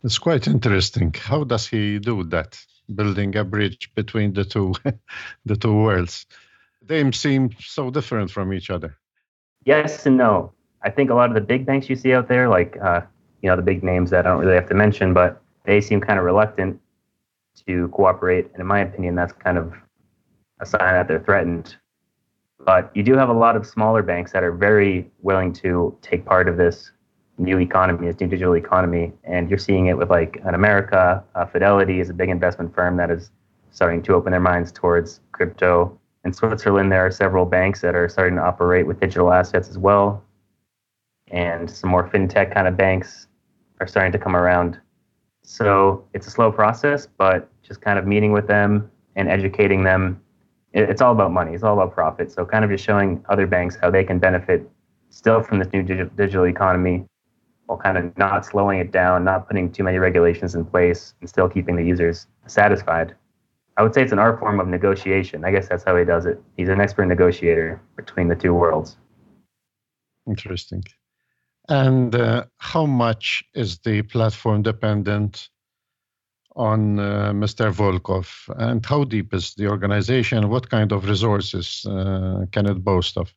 It's 0.03 0.17
quite 0.17 0.47
interesting. 0.47 1.13
How 1.13 1.43
does 1.43 1.67
he 1.67 1.99
do 1.99 2.23
that? 2.25 2.59
Building 2.93 3.35
a 3.35 3.43
bridge 3.43 3.89
between 3.95 4.33
the 4.33 4.45
two, 4.45 4.75
the 5.45 5.55
two 5.55 5.73
worlds 5.73 6.27
they 6.87 7.11
seem 7.11 7.49
so 7.59 7.89
different 7.89 8.31
from 8.31 8.53
each 8.53 8.69
other. 8.69 8.97
Yes 9.65 10.05
and 10.05 10.17
no. 10.17 10.51
I 10.83 10.89
think 10.89 11.09
a 11.09 11.15
lot 11.15 11.29
of 11.29 11.35
the 11.35 11.41
big 11.41 11.65
banks 11.65 11.89
you 11.89 11.95
see 11.95 12.13
out 12.13 12.27
there, 12.27 12.47
like 12.47 12.77
uh, 12.81 13.01
you 13.41 13.49
know 13.49 13.55
the 13.55 13.63
big 13.63 13.83
names 13.83 14.11
that 14.11 14.25
I 14.25 14.29
don't 14.29 14.39
really 14.39 14.55
have 14.55 14.69
to 14.69 14.75
mention, 14.75 15.13
but 15.13 15.41
they 15.63 15.81
seem 15.81 15.99
kind 15.99 16.19
of 16.19 16.25
reluctant 16.25 16.79
to 17.65 17.87
cooperate. 17.89 18.45
And 18.51 18.61
in 18.61 18.67
my 18.67 18.81
opinion, 18.81 19.15
that's 19.15 19.33
kind 19.33 19.57
of 19.57 19.73
a 20.59 20.65
sign 20.65 20.93
that 20.93 21.07
they're 21.07 21.23
threatened. 21.23 21.75
But 22.65 22.89
you 22.95 23.03
do 23.03 23.13
have 23.13 23.29
a 23.29 23.34
lot 23.34 23.55
of 23.55 23.65
smaller 23.65 24.01
banks 24.01 24.31
that 24.31 24.43
are 24.43 24.51
very 24.51 25.10
willing 25.22 25.53
to 25.53 25.95
take 26.01 26.25
part 26.25 26.50
of 26.50 26.57
this 26.57 26.91
new 27.38 27.60
economy, 27.60 28.07
this 28.07 28.19
new 28.19 28.27
digital 28.27 28.55
economy. 28.55 29.13
And 29.24 29.50
you're 29.50 29.60
seeing 29.60 29.88
it 29.88 29.98
with 29.98 30.10
like 30.10 30.41
an 30.43 30.55
America, 30.55 31.24
uh, 31.36 31.45
Fidelity 31.45 32.00
is 32.00 32.10
a 32.10 32.13
big 32.13 32.29
investment 32.29 32.74
firm 32.74 32.98
that 32.98 33.12
is 33.12 33.29
starting 33.72 34.01
to 34.03 34.13
open 34.13 34.31
their 34.31 34.39
minds 34.39 34.72
towards 34.72 35.19
crypto. 35.31 36.00
In 36.24 36.34
Switzerland, 36.34 36.91
there 36.91 37.05
are 37.05 37.12
several 37.12 37.45
banks 37.45 37.81
that 37.81 37.93
are 37.93 38.10
starting 38.10 38.36
to 38.38 38.41
operate 38.41 38.88
with 38.88 39.00
digital 39.00 39.31
assets 39.31 39.69
as 39.69 39.77
well. 39.77 40.24
And 41.27 41.69
some 41.69 41.91
more 41.91 42.07
fintech 42.10 42.53
kind 42.53 42.67
of 42.67 42.75
banks 42.75 43.27
are 43.79 43.88
starting 43.88 44.12
to 44.13 44.17
come 44.17 44.36
around. 44.36 44.79
So 45.43 46.03
it's 46.13 46.25
a 46.25 46.31
slow 46.31 46.51
process, 46.51 47.07
but 47.17 47.48
just 47.62 47.81
kind 47.81 48.00
of 48.00 48.07
meeting 48.07 48.31
with 48.31 48.48
them 48.48 48.89
and 49.15 49.29
educating 49.29 49.84
them. 49.84 50.19
It's 50.75 51.01
all 51.01 51.13
about 51.13 51.32
money. 51.32 51.53
It's 51.53 51.63
all 51.63 51.74
about 51.74 51.94
profit. 51.94 52.32
So 52.32 52.46
kind 52.46 52.65
of 52.65 52.70
just 52.70 52.84
showing 52.84 53.24
other 53.29 53.48
banks 53.48 53.77
how 53.82 53.89
they 53.89 54.03
can 54.03 54.20
benefit 54.20 54.70
still 55.10 55.41
from 55.41 55.60
this 55.60 55.70
new 55.72 55.84
digital 55.84 56.46
economy 56.46 57.05
while 57.67 57.77
kind 57.77 57.98
of 57.98 58.15
not 58.17 58.46
slowing 58.46 58.79
it 58.79 58.91
down, 58.91 59.24
not 59.24 59.48
putting 59.48 59.72
too 59.72 59.84
many 59.84 59.98
regulations 59.98 60.53
in 60.53 60.65
place, 60.65 61.13
and 61.22 61.29
still 61.29 61.48
keeping 61.48 61.77
the 61.77 61.84
users 61.84 62.27
satisfied. 62.46 63.15
I 63.77 63.84
would 63.84 63.94
say 63.94 64.03
it's 64.03 64.12
an 64.12 64.20
art 64.20 64.38
form 64.39 64.60
of 64.60 64.67
negotiation. 64.67 65.46
I 65.46 65.51
guess 65.51 65.70
that's 65.70 65.84
how 65.84 65.96
he 65.96 66.03
does 66.03 66.25
it. 66.25 66.41
He's 66.58 66.70
an 66.70 66.82
expert 66.82 67.05
negotiator 67.05 67.82
between 67.96 68.27
the 68.27 68.36
two 68.36 68.53
worlds. 68.53 68.98
Interesting. 70.27 70.84
And 71.70 72.13
uh, 72.15 72.46
how 72.58 72.86
much 72.86 73.44
is 73.53 73.79
the 73.79 74.01
platform 74.03 74.62
dependent 74.62 75.50
on 76.55 77.00
uh, 77.00 77.31
Mr. 77.33 77.71
Volkov? 77.71 78.27
And 78.57 78.85
how 78.85 79.03
deep 79.03 79.33
is 79.33 79.53
the 79.55 79.67
organization? 79.67 80.50
What 80.50 80.69
kind 80.69 80.91
of 80.91 81.07
resources 81.07 81.85
uh, 81.85 82.45
can 82.51 82.65
it 82.65 82.83
boast 82.83 83.17
of? 83.17 83.33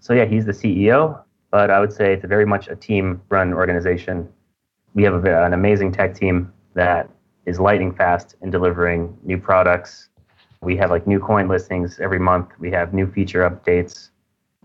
So, 0.00 0.14
yeah, 0.14 0.24
he's 0.24 0.44
the 0.44 0.52
CEO 0.52 1.22
but 1.52 1.70
I 1.70 1.78
would 1.78 1.92
say 1.92 2.14
it's 2.14 2.24
very 2.24 2.46
much 2.46 2.66
a 2.66 2.74
team 2.74 3.20
run 3.28 3.52
organization. 3.52 4.28
We 4.94 5.04
have 5.04 5.24
a, 5.24 5.44
an 5.44 5.52
amazing 5.52 5.92
tech 5.92 6.14
team 6.14 6.50
that 6.74 7.08
is 7.44 7.60
lightning 7.60 7.94
fast 7.94 8.34
in 8.40 8.50
delivering 8.50 9.16
new 9.22 9.38
products. 9.38 10.08
We 10.62 10.76
have 10.78 10.90
like 10.90 11.06
new 11.06 11.20
coin 11.20 11.48
listings 11.48 12.00
every 12.00 12.18
month. 12.18 12.48
We 12.58 12.70
have 12.70 12.94
new 12.94 13.06
feature 13.06 13.48
updates. 13.48 14.08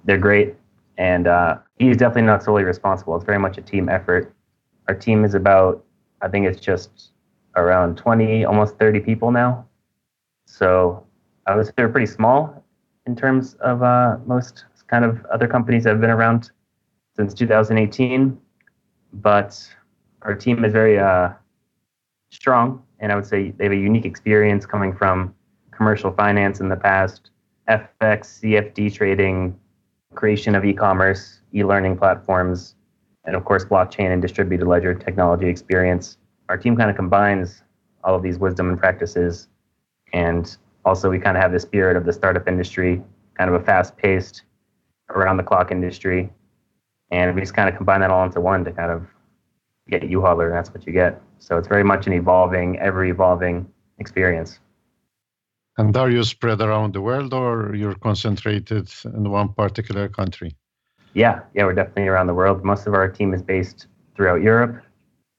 They're 0.05 0.17
great. 0.17 0.55
And 0.97 1.27
uh, 1.27 1.57
he's 1.77 1.97
definitely 1.97 2.23
not 2.23 2.41
solely 2.41 2.63
responsible. 2.63 3.15
It's 3.17 3.25
very 3.25 3.39
much 3.39 3.57
a 3.57 3.61
team 3.61 3.89
effort. 3.89 4.33
Our 4.87 4.95
team 4.95 5.25
is 5.25 5.33
about, 5.33 5.83
I 6.21 6.29
think 6.29 6.47
it's 6.47 6.61
just 6.61 7.09
around 7.57 7.97
20, 7.97 8.45
almost 8.45 8.77
30 8.77 9.01
people 9.01 9.31
now. 9.31 9.67
So 10.45 11.05
I 11.45 11.61
say 11.61 11.71
we're 11.77 11.89
pretty 11.89 12.07
small 12.07 12.63
in 13.05 13.15
terms 13.15 13.55
of 13.55 13.83
uh, 13.83 14.17
most 14.25 14.65
kind 14.87 15.03
of 15.03 15.25
other 15.25 15.47
companies 15.47 15.83
that 15.83 15.91
have 15.91 16.01
been 16.01 16.09
around 16.09 16.51
since 17.15 17.33
2018, 17.33 18.37
but 19.13 19.67
our 20.21 20.35
team 20.35 20.63
is 20.63 20.71
very 20.71 20.99
uh, 20.99 21.29
strong, 22.31 22.83
and 22.99 23.11
I 23.11 23.15
would 23.15 23.25
say 23.25 23.51
they 23.51 23.65
have 23.65 23.73
a 23.73 23.77
unique 23.77 24.05
experience 24.05 24.65
coming 24.65 24.95
from 24.95 25.33
commercial 25.71 26.11
finance 26.11 26.59
in 26.59 26.69
the 26.69 26.75
past, 26.75 27.31
FX, 27.67 28.39
CFD 28.41 28.93
trading, 28.93 29.57
creation 30.15 30.55
of 30.55 30.63
e-commerce, 30.63 31.41
e-learning 31.53 31.97
platforms, 31.97 32.75
and 33.25 33.35
of 33.35 33.45
course 33.45 33.65
blockchain 33.65 34.11
and 34.11 34.21
distributed 34.21 34.67
ledger 34.67 34.93
technology 34.93 35.47
experience. 35.47 36.17
Our 36.49 36.57
team 36.57 36.75
kind 36.75 36.89
of 36.89 36.95
combines 36.95 37.63
all 38.03 38.15
of 38.15 38.23
these 38.23 38.37
wisdom 38.37 38.69
and 38.69 38.79
practices, 38.79 39.47
and 40.13 40.57
also 40.85 41.09
we 41.09 41.19
kind 41.19 41.35
of 41.35 41.43
have 41.43 41.51
the 41.51 41.59
spirit 41.59 41.97
of 41.97 42.05
the 42.05 42.13
startup 42.13 42.47
industry, 42.47 43.01
kind 43.37 43.49
of 43.49 43.61
a 43.61 43.63
fast-paced, 43.63 44.43
around-the-clock 45.09 45.71
industry 45.71 46.31
and 47.11 47.33
we 47.35 47.41
just 47.41 47.53
kind 47.53 47.69
of 47.69 47.75
combine 47.75 48.01
that 48.01 48.11
all 48.11 48.25
into 48.25 48.41
one 48.41 48.65
to 48.65 48.71
kind 48.71 48.91
of 48.91 49.07
get 49.89 50.01
YouHodler, 50.01 50.47
and 50.47 50.55
that's 50.55 50.69
what 50.69 50.85
you 50.85 50.93
get. 50.93 51.21
So 51.39 51.57
it's 51.57 51.67
very 51.67 51.83
much 51.83 52.07
an 52.07 52.13
evolving, 52.13 52.77
ever 52.79 53.05
evolving 53.05 53.67
experience. 53.99 54.59
And 55.77 55.95
are 55.95 56.09
you 56.09 56.23
spread 56.23 56.59
around 56.59 56.93
the 56.93 57.01
world, 57.01 57.33
or 57.33 57.75
you're 57.75 57.95
concentrated 57.95 58.89
in 59.05 59.29
one 59.29 59.53
particular 59.53 60.09
country? 60.09 60.55
Yeah, 61.13 61.41
yeah, 61.53 61.63
we're 61.65 61.73
definitely 61.73 62.07
around 62.07 62.27
the 62.27 62.33
world. 62.33 62.63
Most 62.63 62.87
of 62.87 62.93
our 62.93 63.07
team 63.07 63.33
is 63.33 63.41
based 63.41 63.87
throughout 64.15 64.41
Europe. 64.41 64.83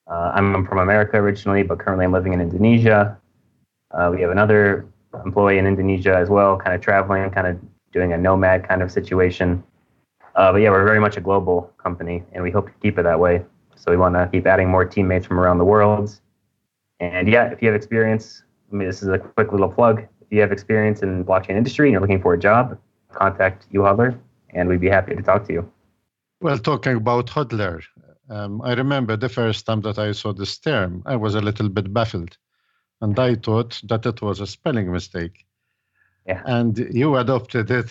Uh, 0.08 0.32
I'm 0.34 0.66
from 0.66 0.78
America 0.78 1.16
originally, 1.16 1.62
but 1.62 1.78
currently 1.78 2.04
I'm 2.04 2.12
living 2.12 2.32
in 2.32 2.40
Indonesia. 2.40 3.18
Uh, 3.90 4.10
we 4.12 4.20
have 4.22 4.30
another 4.30 4.86
employee 5.24 5.58
in 5.58 5.66
Indonesia 5.66 6.16
as 6.16 6.28
well, 6.30 6.56
kind 6.56 6.74
of 6.74 6.80
traveling, 6.80 7.30
kind 7.30 7.46
of 7.46 7.58
doing 7.92 8.12
a 8.12 8.18
nomad 8.18 8.66
kind 8.66 8.82
of 8.82 8.90
situation. 8.90 9.62
Uh, 10.34 10.52
but 10.52 10.58
yeah, 10.58 10.70
we're 10.70 10.84
very 10.84 11.00
much 11.00 11.16
a 11.16 11.20
global 11.20 11.72
company, 11.78 12.22
and 12.32 12.42
we 12.42 12.50
hope 12.50 12.66
to 12.66 12.74
keep 12.80 12.98
it 12.98 13.02
that 13.02 13.18
way. 13.18 13.44
So 13.76 13.90
we 13.90 13.96
want 13.96 14.14
to 14.14 14.28
keep 14.32 14.46
adding 14.46 14.68
more 14.68 14.84
teammates 14.84 15.26
from 15.26 15.38
around 15.38 15.58
the 15.58 15.64
world. 15.64 16.20
And 17.00 17.28
yeah, 17.28 17.44
if 17.46 17.62
you 17.62 17.68
have 17.68 17.76
experience, 17.76 18.42
I 18.72 18.76
mean, 18.76 18.88
this 18.88 19.02
is 19.02 19.08
a 19.08 19.18
quick 19.18 19.52
little 19.52 19.68
plug. 19.68 20.00
If 20.20 20.28
you 20.30 20.40
have 20.40 20.52
experience 20.52 21.02
in 21.02 21.24
blockchain 21.24 21.56
industry 21.56 21.88
and 21.88 21.92
you're 21.92 22.00
looking 22.00 22.20
for 22.20 22.34
a 22.34 22.38
job, 22.38 22.78
contact 23.12 23.70
YouHodler, 23.72 24.18
and 24.50 24.68
we'd 24.68 24.80
be 24.80 24.88
happy 24.88 25.14
to 25.14 25.22
talk 25.22 25.46
to 25.46 25.52
you. 25.52 25.72
Well, 26.40 26.58
talking 26.58 26.96
about 26.96 27.26
hodler, 27.26 27.82
um, 28.30 28.60
I 28.62 28.74
remember 28.74 29.16
the 29.16 29.28
first 29.28 29.66
time 29.66 29.80
that 29.82 29.98
I 29.98 30.12
saw 30.12 30.32
this 30.32 30.58
term, 30.58 31.02
I 31.06 31.16
was 31.16 31.34
a 31.34 31.40
little 31.40 31.68
bit 31.68 31.92
baffled, 31.92 32.36
and 33.00 33.18
I 33.18 33.34
thought 33.34 33.80
that 33.84 34.06
it 34.06 34.22
was 34.22 34.40
a 34.40 34.46
spelling 34.46 34.92
mistake. 34.92 35.46
Yeah. 36.26 36.42
And 36.44 36.76
you 36.92 37.16
adopted 37.16 37.70
it 37.70 37.90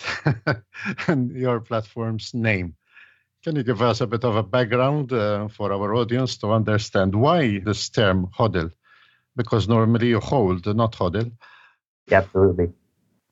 and 1.08 1.30
your 1.32 1.60
platform's 1.60 2.32
name. 2.34 2.76
Can 3.42 3.56
you 3.56 3.64
give 3.64 3.82
us 3.82 4.00
a 4.00 4.06
bit 4.06 4.24
of 4.24 4.36
a 4.36 4.42
background 4.42 5.12
uh, 5.12 5.48
for 5.48 5.72
our 5.72 5.94
audience 5.94 6.36
to 6.38 6.52
understand 6.52 7.14
why 7.14 7.58
this 7.58 7.88
term 7.88 8.28
hodl? 8.28 8.70
Because 9.34 9.68
normally 9.68 10.08
you 10.08 10.20
hold, 10.20 10.66
not 10.66 10.92
hodl. 10.92 11.32
Yeah, 12.08 12.18
absolutely. 12.18 12.70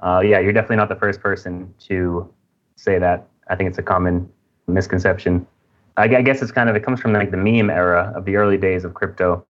Uh, 0.01 0.23
yeah, 0.25 0.41
you're 0.41 0.53
definitely 0.53 0.77
not 0.77 0.89
the 0.89 0.97
first 0.97 1.21
person 1.21 1.73
to 1.89 2.33
say 2.77 2.99
that. 2.99 3.29
I 3.49 3.57
think 3.57 3.69
it's 3.71 3.79
a 3.79 3.83
common 3.83 4.29
misconception. 4.67 5.47
I, 5.97 6.07
guess 6.23 6.43
it's 6.43 6.53
kind 6.53 6.69
of 6.69 6.77
it 6.77 6.85
comes 6.85 7.01
from 7.01 7.13
like 7.13 7.31
the 7.31 7.37
meme 7.37 7.71
era 7.71 8.13
of 8.15 8.25
the 8.25 8.37
early 8.37 8.59
days 8.59 8.85
of 8.85 8.95
crypto. 8.95 9.47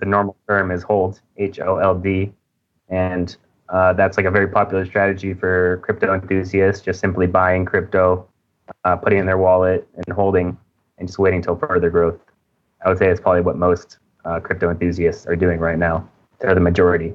The 0.00 0.06
normal 0.06 0.36
term 0.48 0.70
is 0.70 0.82
hold, 0.82 1.20
H 1.36 1.60
O 1.60 1.78
L 1.78 1.94
D, 1.94 2.32
and 2.88 3.36
uh, 3.68 3.92
that's 3.92 4.16
like 4.16 4.26
a 4.26 4.30
very 4.30 4.48
popular 4.48 4.86
strategy 4.86 5.34
for 5.34 5.80
crypto 5.82 6.14
enthusiasts, 6.14 6.84
just 6.84 7.00
simply 7.00 7.26
buying 7.26 7.64
crypto, 7.64 8.26
uh, 8.84 8.96
putting 8.96 9.18
in 9.18 9.26
their 9.26 9.38
wallet 9.38 9.86
and 9.94 10.14
holding 10.14 10.56
and 10.98 11.08
just 11.08 11.18
waiting 11.18 11.38
until 11.38 11.56
further 11.56 11.90
growth. 11.90 12.18
I 12.84 12.88
would 12.88 12.98
say 12.98 13.08
it's 13.08 13.20
probably 13.20 13.42
what 13.42 13.56
most 13.56 13.98
uh, 14.24 14.40
crypto 14.40 14.70
enthusiasts 14.70 15.26
are 15.26 15.36
doing 15.36 15.58
right 15.58 15.78
now. 15.78 16.08
They're 16.38 16.54
the 16.54 16.60
majority. 16.60 17.14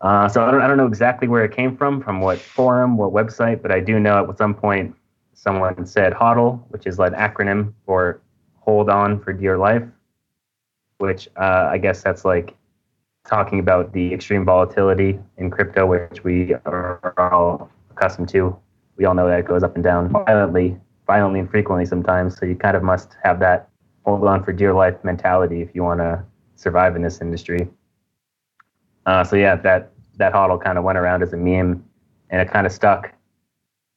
Uh, 0.00 0.28
so 0.28 0.44
I 0.44 0.50
don't, 0.50 0.62
I 0.62 0.66
don't 0.66 0.78
know 0.78 0.86
exactly 0.86 1.28
where 1.28 1.44
it 1.44 1.54
came 1.54 1.76
from, 1.76 2.02
from 2.02 2.22
what 2.22 2.38
forum, 2.38 2.96
what 2.96 3.12
website, 3.12 3.60
but 3.60 3.70
I 3.70 3.80
do 3.80 4.00
know 4.00 4.30
at 4.30 4.38
some 4.38 4.54
point 4.54 4.96
someone 5.34 5.86
said 5.86 6.12
HODL, 6.12 6.62
which 6.68 6.86
is 6.86 6.98
like 6.98 7.12
an 7.12 7.18
acronym 7.18 7.72
for 7.86 8.20
hold 8.56 8.90
on 8.90 9.20
for 9.20 9.32
dear 9.32 9.58
life, 9.58 9.82
which 10.98 11.28
uh, 11.36 11.68
I 11.70 11.78
guess 11.78 12.02
that's 12.02 12.24
like 12.24 12.54
talking 13.26 13.58
about 13.58 13.92
the 13.92 14.12
extreme 14.12 14.44
volatility 14.44 15.18
in 15.36 15.50
crypto, 15.50 15.86
which 15.86 16.24
we 16.24 16.54
are 16.64 17.14
all 17.16 17.70
accustomed 17.90 18.28
to. 18.30 18.56
We 18.96 19.04
all 19.04 19.14
know 19.14 19.28
that 19.28 19.40
it 19.40 19.46
goes 19.46 19.62
up 19.62 19.74
and 19.74 19.84
down 19.84 20.10
violently, 20.10 20.78
violently 21.06 21.40
and 21.40 21.50
frequently 21.50 21.86
sometimes. 21.86 22.36
So 22.36 22.46
you 22.46 22.54
kind 22.54 22.76
of 22.76 22.82
must 22.82 23.16
have 23.22 23.40
that 23.40 23.68
hold 24.04 24.24
on 24.24 24.44
for 24.44 24.52
dear 24.52 24.74
life 24.74 24.96
mentality 25.04 25.62
if 25.62 25.74
you 25.74 25.82
want 25.82 26.00
to 26.00 26.22
survive 26.56 26.96
in 26.96 27.02
this 27.02 27.20
industry. 27.20 27.68
Uh, 29.06 29.24
so 29.24 29.36
yeah, 29.36 29.56
that 29.56 29.92
that 30.16 30.32
hodl 30.32 30.62
kind 30.62 30.76
of 30.76 30.84
went 30.84 30.98
around 30.98 31.22
as 31.22 31.32
a 31.32 31.36
meme, 31.36 31.84
and 32.28 32.40
it 32.40 32.50
kind 32.50 32.66
of 32.66 32.72
stuck. 32.72 33.12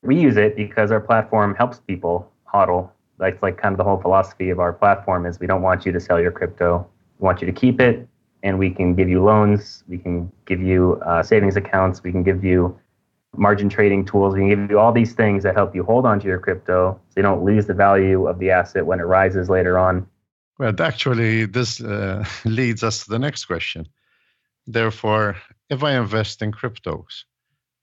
We 0.03 0.19
use 0.19 0.37
it 0.37 0.55
because 0.55 0.91
our 0.91 0.99
platform 0.99 1.55
helps 1.55 1.79
people 1.79 2.31
hodl. 2.53 2.89
That's 3.17 3.41
like 3.41 3.57
kind 3.57 3.73
of 3.73 3.77
the 3.77 3.83
whole 3.83 3.99
philosophy 3.99 4.49
of 4.49 4.59
our 4.59 4.73
platform 4.73 5.25
is 5.25 5.39
we 5.39 5.47
don't 5.47 5.61
want 5.61 5.85
you 5.85 5.91
to 5.91 5.99
sell 5.99 6.19
your 6.19 6.31
crypto. 6.31 6.85
We 7.19 7.25
want 7.25 7.41
you 7.41 7.47
to 7.47 7.53
keep 7.53 7.79
it 7.79 8.07
and 8.43 8.59
we 8.59 8.69
can 8.69 8.93
give 8.93 9.09
you 9.09 9.23
loans, 9.23 9.83
we 9.87 9.97
can 9.97 10.29
give 10.45 10.61
you 10.61 11.01
uh, 11.05 11.23
savings 11.23 11.55
accounts, 11.55 12.03
we 12.03 12.11
can 12.11 12.23
give 12.23 12.43
you 12.43 12.77
margin 13.35 13.69
trading 13.69 14.05
tools, 14.05 14.33
we 14.33 14.41
can 14.41 14.49
give 14.49 14.69
you 14.69 14.77
all 14.77 14.91
these 14.91 15.13
things 15.13 15.43
that 15.43 15.55
help 15.55 15.73
you 15.73 15.83
hold 15.83 16.05
on 16.05 16.19
to 16.19 16.27
your 16.27 16.39
crypto 16.39 16.99
so 17.09 17.13
you 17.15 17.23
don't 17.23 17.43
lose 17.43 17.65
the 17.65 17.73
value 17.73 18.27
of 18.27 18.37
the 18.39 18.51
asset 18.51 18.85
when 18.85 18.99
it 18.99 19.03
rises 19.03 19.49
later 19.49 19.79
on. 19.79 20.05
Well, 20.59 20.73
actually, 20.79 21.45
this 21.45 21.81
uh, 21.81 22.25
leads 22.45 22.83
us 22.83 23.05
to 23.05 23.09
the 23.09 23.19
next 23.19 23.45
question. 23.45 23.87
Therefore, 24.67 25.37
if 25.69 25.83
I 25.83 25.97
invest 25.97 26.41
in 26.41 26.51
cryptos 26.51 27.23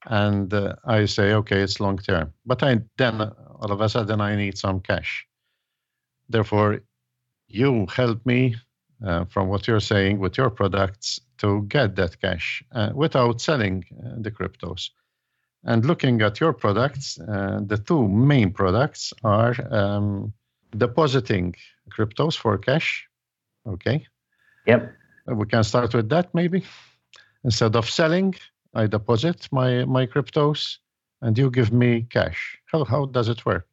and 0.06 0.52
uh, 0.52 0.74
I 0.84 1.06
say, 1.06 1.34
okay, 1.34 1.60
it's 1.60 1.80
long 1.80 1.98
term, 1.98 2.32
but 2.46 2.62
I 2.62 2.80
then 2.96 3.20
all 3.20 3.72
of 3.72 3.80
a 3.80 3.88
sudden 3.88 4.20
I 4.20 4.36
need 4.36 4.56
some 4.58 4.80
cash. 4.80 5.26
Therefore, 6.28 6.80
you 7.48 7.86
help 7.94 8.24
me 8.24 8.56
uh, 9.04 9.24
from 9.26 9.48
what 9.48 9.66
you're 9.66 9.80
saying 9.80 10.18
with 10.18 10.38
your 10.38 10.50
products 10.50 11.20
to 11.38 11.62
get 11.68 11.96
that 11.96 12.20
cash 12.20 12.62
uh, 12.72 12.90
without 12.94 13.40
selling 13.40 13.84
uh, 14.04 14.14
the 14.18 14.30
cryptos. 14.30 14.90
And 15.64 15.84
looking 15.84 16.22
at 16.22 16.40
your 16.40 16.52
products, 16.52 17.18
uh, 17.20 17.60
the 17.66 17.76
two 17.76 18.08
main 18.08 18.52
products 18.52 19.12
are 19.24 19.54
um, 19.70 20.32
depositing 20.76 21.54
cryptos 21.90 22.36
for 22.36 22.56
cash. 22.56 23.06
Okay. 23.66 24.06
Yep. 24.66 24.92
Uh, 25.30 25.34
we 25.34 25.46
can 25.46 25.64
start 25.64 25.94
with 25.94 26.08
that 26.08 26.34
maybe. 26.34 26.64
Instead 27.44 27.76
of 27.76 27.88
selling, 27.88 28.34
I 28.74 28.86
deposit 28.86 29.48
my, 29.50 29.84
my 29.84 30.06
cryptos 30.06 30.78
and 31.22 31.36
you 31.36 31.50
give 31.50 31.72
me 31.72 32.06
cash. 32.10 32.58
How, 32.66 32.84
how 32.84 33.06
does 33.06 33.28
it 33.28 33.44
work? 33.44 33.66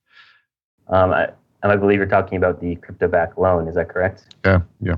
Um, 0.88 1.12
I, 1.12 1.30
I 1.64 1.76
believe 1.76 1.98
you're 1.98 2.08
talking 2.08 2.38
about 2.38 2.62
the 2.62 2.76
crypto 2.76 3.08
back 3.08 3.38
loan. 3.38 3.68
Is 3.68 3.76
that 3.76 3.90
correct? 3.90 4.36
Yeah, 4.46 4.62
yeah. 4.82 4.96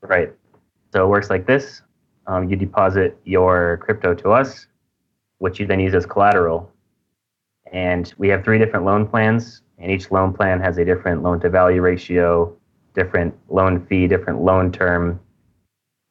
Right. 0.00 0.32
So 0.92 1.04
it 1.04 1.08
works 1.08 1.30
like 1.30 1.46
this 1.46 1.82
um, 2.26 2.48
you 2.48 2.56
deposit 2.56 3.16
your 3.24 3.78
crypto 3.78 4.14
to 4.14 4.30
us, 4.30 4.66
which 5.38 5.60
you 5.60 5.66
then 5.66 5.80
use 5.80 5.94
as 5.94 6.06
collateral. 6.06 6.70
And 7.72 8.12
we 8.18 8.28
have 8.28 8.44
three 8.44 8.58
different 8.58 8.84
loan 8.84 9.06
plans, 9.06 9.62
and 9.78 9.90
each 9.90 10.10
loan 10.10 10.32
plan 10.32 10.60
has 10.60 10.78
a 10.78 10.84
different 10.84 11.22
loan 11.22 11.40
to 11.40 11.50
value 11.50 11.80
ratio, 11.80 12.56
different 12.94 13.34
loan 13.48 13.84
fee, 13.86 14.06
different 14.06 14.42
loan 14.42 14.72
term. 14.72 15.20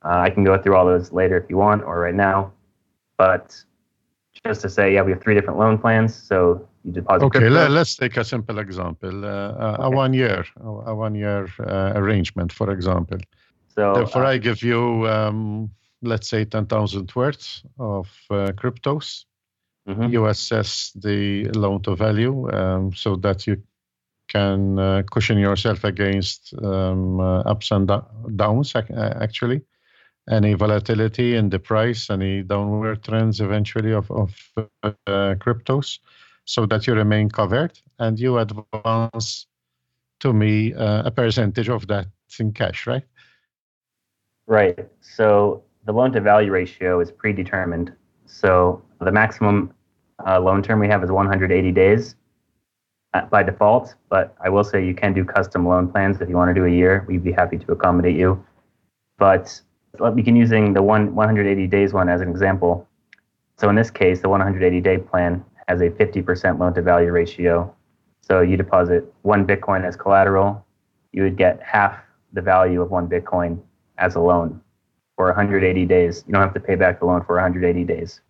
Uh, 0.04 0.20
I 0.20 0.30
can 0.30 0.44
go 0.44 0.62
through 0.62 0.76
all 0.76 0.86
those 0.86 1.12
later 1.12 1.38
if 1.38 1.50
you 1.50 1.58
want, 1.58 1.84
or 1.84 2.00
right 2.00 2.14
now. 2.16 2.52
But 3.18 3.64
just 4.46 4.62
to 4.62 4.70
say, 4.70 4.94
yeah, 4.94 5.02
we 5.04 5.12
have 5.12 5.22
three 5.22 5.34
different 5.34 5.60
loan 5.60 5.78
plans. 5.78 6.16
So 6.16 6.68
you 6.84 6.92
deposit. 6.92 7.26
Okay, 7.26 7.50
let, 7.50 7.72
us 7.72 7.96
take 7.96 8.18
a 8.18 8.24
simple 8.24 8.60
example. 8.60 9.26
Uh, 9.26 9.78
a, 9.78 9.78
a 9.82 9.90
one 9.90 10.14
year, 10.14 10.46
a 10.62 10.94
one 10.96 11.16
year 11.16 11.48
uh, 11.60 11.94
arrangement, 11.96 12.52
for 12.52 12.72
example. 12.72 13.18
So 13.76 13.94
Therefore, 13.94 14.26
uh, 14.26 14.30
I 14.34 14.38
give 14.38 14.62
you, 14.64 15.08
um, 15.08 15.70
let's 16.02 16.30
say, 16.30 16.46
10,000 16.46 17.12
worth 17.16 17.62
of 17.80 18.08
uh, 18.30 18.52
cryptos. 18.54 19.26
mhm. 19.88 20.12
You 20.12 20.26
assess 20.28 20.92
the 20.96 21.50
loan 21.56 21.82
to 21.84 21.96
value 21.96 22.50
um, 22.52 22.94
so 22.94 23.16
that 23.18 23.48
you 23.48 23.62
can 24.28 24.80
uh, 24.80 25.04
cushion 25.12 25.38
yourself 25.38 25.84
against 25.84 26.54
um, 26.64 27.20
uh, 27.20 27.42
ups 27.42 27.72
and 27.72 27.88
do- 27.88 28.06
downs, 28.36 28.76
ac- 28.76 28.94
uh, 28.94 29.14
actually. 29.22 29.62
Any 30.30 30.54
volatility 30.56 31.36
in 31.36 31.50
the 31.50 31.60
price, 31.60 32.10
any 32.10 32.42
downward 32.42 33.04
trends 33.04 33.42
eventually 33.42 33.94
of, 33.94 34.10
of 34.10 34.34
uh, 34.58 35.36
cryptos, 35.38 36.00
so 36.46 36.66
that 36.66 36.88
you 36.88 36.94
remain 36.94 37.30
covered 37.30 37.80
and 38.00 38.20
you 38.20 38.38
advance 38.40 39.48
to 40.20 40.34
me 40.34 40.74
uh, 40.74 41.04
a 41.06 41.12
percentage 41.12 41.70
of 41.70 41.88
that 41.88 42.08
in 42.40 42.52
cash, 42.52 42.88
right? 42.88 43.04
Right. 44.48 44.88
So 45.02 45.64
the 45.86 45.92
loan 45.92 46.12
to 46.14 46.22
value 46.22 46.52
ratio 46.52 47.00
is 47.00 47.12
predetermined. 47.12 47.94
So 48.26 48.82
the 49.00 49.12
maximum 49.12 49.74
uh, 50.26 50.40
loan 50.40 50.64
term 50.64 50.80
we 50.80 50.88
have 50.88 51.04
is 51.04 51.12
180 51.12 51.72
days 51.72 52.16
uh, 53.14 53.26
by 53.26 53.44
default. 53.44 53.96
But 54.10 54.36
I 54.44 54.50
will 54.50 54.64
say 54.64 54.86
you 54.86 54.96
can 54.96 55.14
do 55.14 55.26
custom 55.26 55.68
loan 55.68 55.92
plans 55.92 56.22
if 56.22 56.30
you 56.30 56.36
want 56.36 56.50
to 56.50 56.54
do 56.54 56.66
a 56.66 56.70
year. 56.70 57.06
We'd 57.08 57.24
be 57.24 57.32
happy 57.32 57.58
to 57.58 57.72
accommodate 57.72 58.16
you. 58.16 58.44
But 59.18 59.62
we 60.14 60.24
can 60.24 60.36
using 60.36 60.74
the 60.74 60.82
one 60.82 61.14
180 61.16 61.68
days 61.68 61.94
one 61.94 62.10
as 62.10 62.22
an 62.22 62.30
example. 62.30 62.88
So 63.58 63.70
in 63.70 63.76
this 63.76 63.92
case, 63.92 64.22
the 64.22 64.30
180 64.30 64.82
day 64.82 64.98
plan 64.98 65.44
has 65.68 65.82
a 65.82 65.90
50% 65.90 66.60
loan 66.60 66.74
to 66.74 66.82
value 66.82 67.12
ratio. 67.12 67.74
So 68.22 68.42
you 68.42 68.58
deposit 68.58 69.12
one 69.22 69.46
Bitcoin 69.46 69.86
as 69.86 69.96
collateral, 69.96 70.66
you 71.12 71.24
would 71.24 71.38
get 71.38 71.62
half 71.62 71.98
the 72.34 72.42
value 72.42 72.82
of 72.82 72.92
one 72.92 73.08
Bitcoin 73.08 73.60
as 73.98 74.16
a 74.16 74.20
loan 74.20 74.62
for 75.16 75.28
180 75.28 75.86
days. 75.86 76.24
You 76.28 76.34
don't 76.34 76.42
have 76.42 76.54
to 76.54 76.60
pay 76.60 76.76
back 76.76 77.00
the 77.00 77.06
loan 77.06 77.24
for 77.24 77.36
180 77.36 77.84
days. 77.86 78.22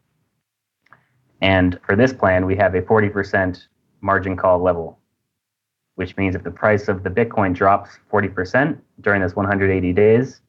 And 1.41 1.79
for 1.85 1.95
this 1.95 2.13
plan, 2.13 2.45
we 2.45 2.55
have 2.55 2.75
a 2.75 2.81
40% 2.81 3.67
margin 4.01 4.37
call 4.37 4.59
level, 4.59 4.99
which 5.95 6.15
means 6.17 6.35
if 6.35 6.43
the 6.43 6.51
price 6.51 6.87
of 6.87 7.03
the 7.03 7.09
Bitcoin 7.09 7.53
drops 7.53 7.97
40% 8.11 8.79
during 9.01 9.21
this 9.21 9.35
180 9.35 9.93
days, 9.93 10.41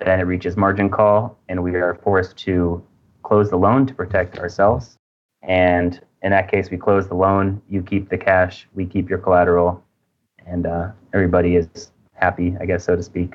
then 0.00 0.20
it 0.20 0.24
reaches 0.24 0.56
margin 0.56 0.90
call, 0.90 1.38
and 1.48 1.62
we 1.62 1.74
are 1.74 1.94
forced 2.02 2.36
to 2.38 2.84
close 3.22 3.50
the 3.50 3.56
loan 3.56 3.86
to 3.86 3.94
protect 3.94 4.38
ourselves. 4.38 4.96
And 5.42 6.00
in 6.22 6.30
that 6.30 6.50
case, 6.50 6.70
we 6.70 6.76
close 6.76 7.08
the 7.08 7.14
loan, 7.14 7.60
you 7.68 7.82
keep 7.82 8.08
the 8.08 8.18
cash, 8.18 8.66
we 8.74 8.86
keep 8.86 9.08
your 9.08 9.18
collateral, 9.18 9.82
and 10.46 10.66
uh, 10.66 10.90
everybody 11.12 11.56
is 11.56 11.90
happy, 12.14 12.56
I 12.60 12.66
guess, 12.66 12.84
so 12.84 12.96
to 12.96 13.02
speak. 13.02 13.34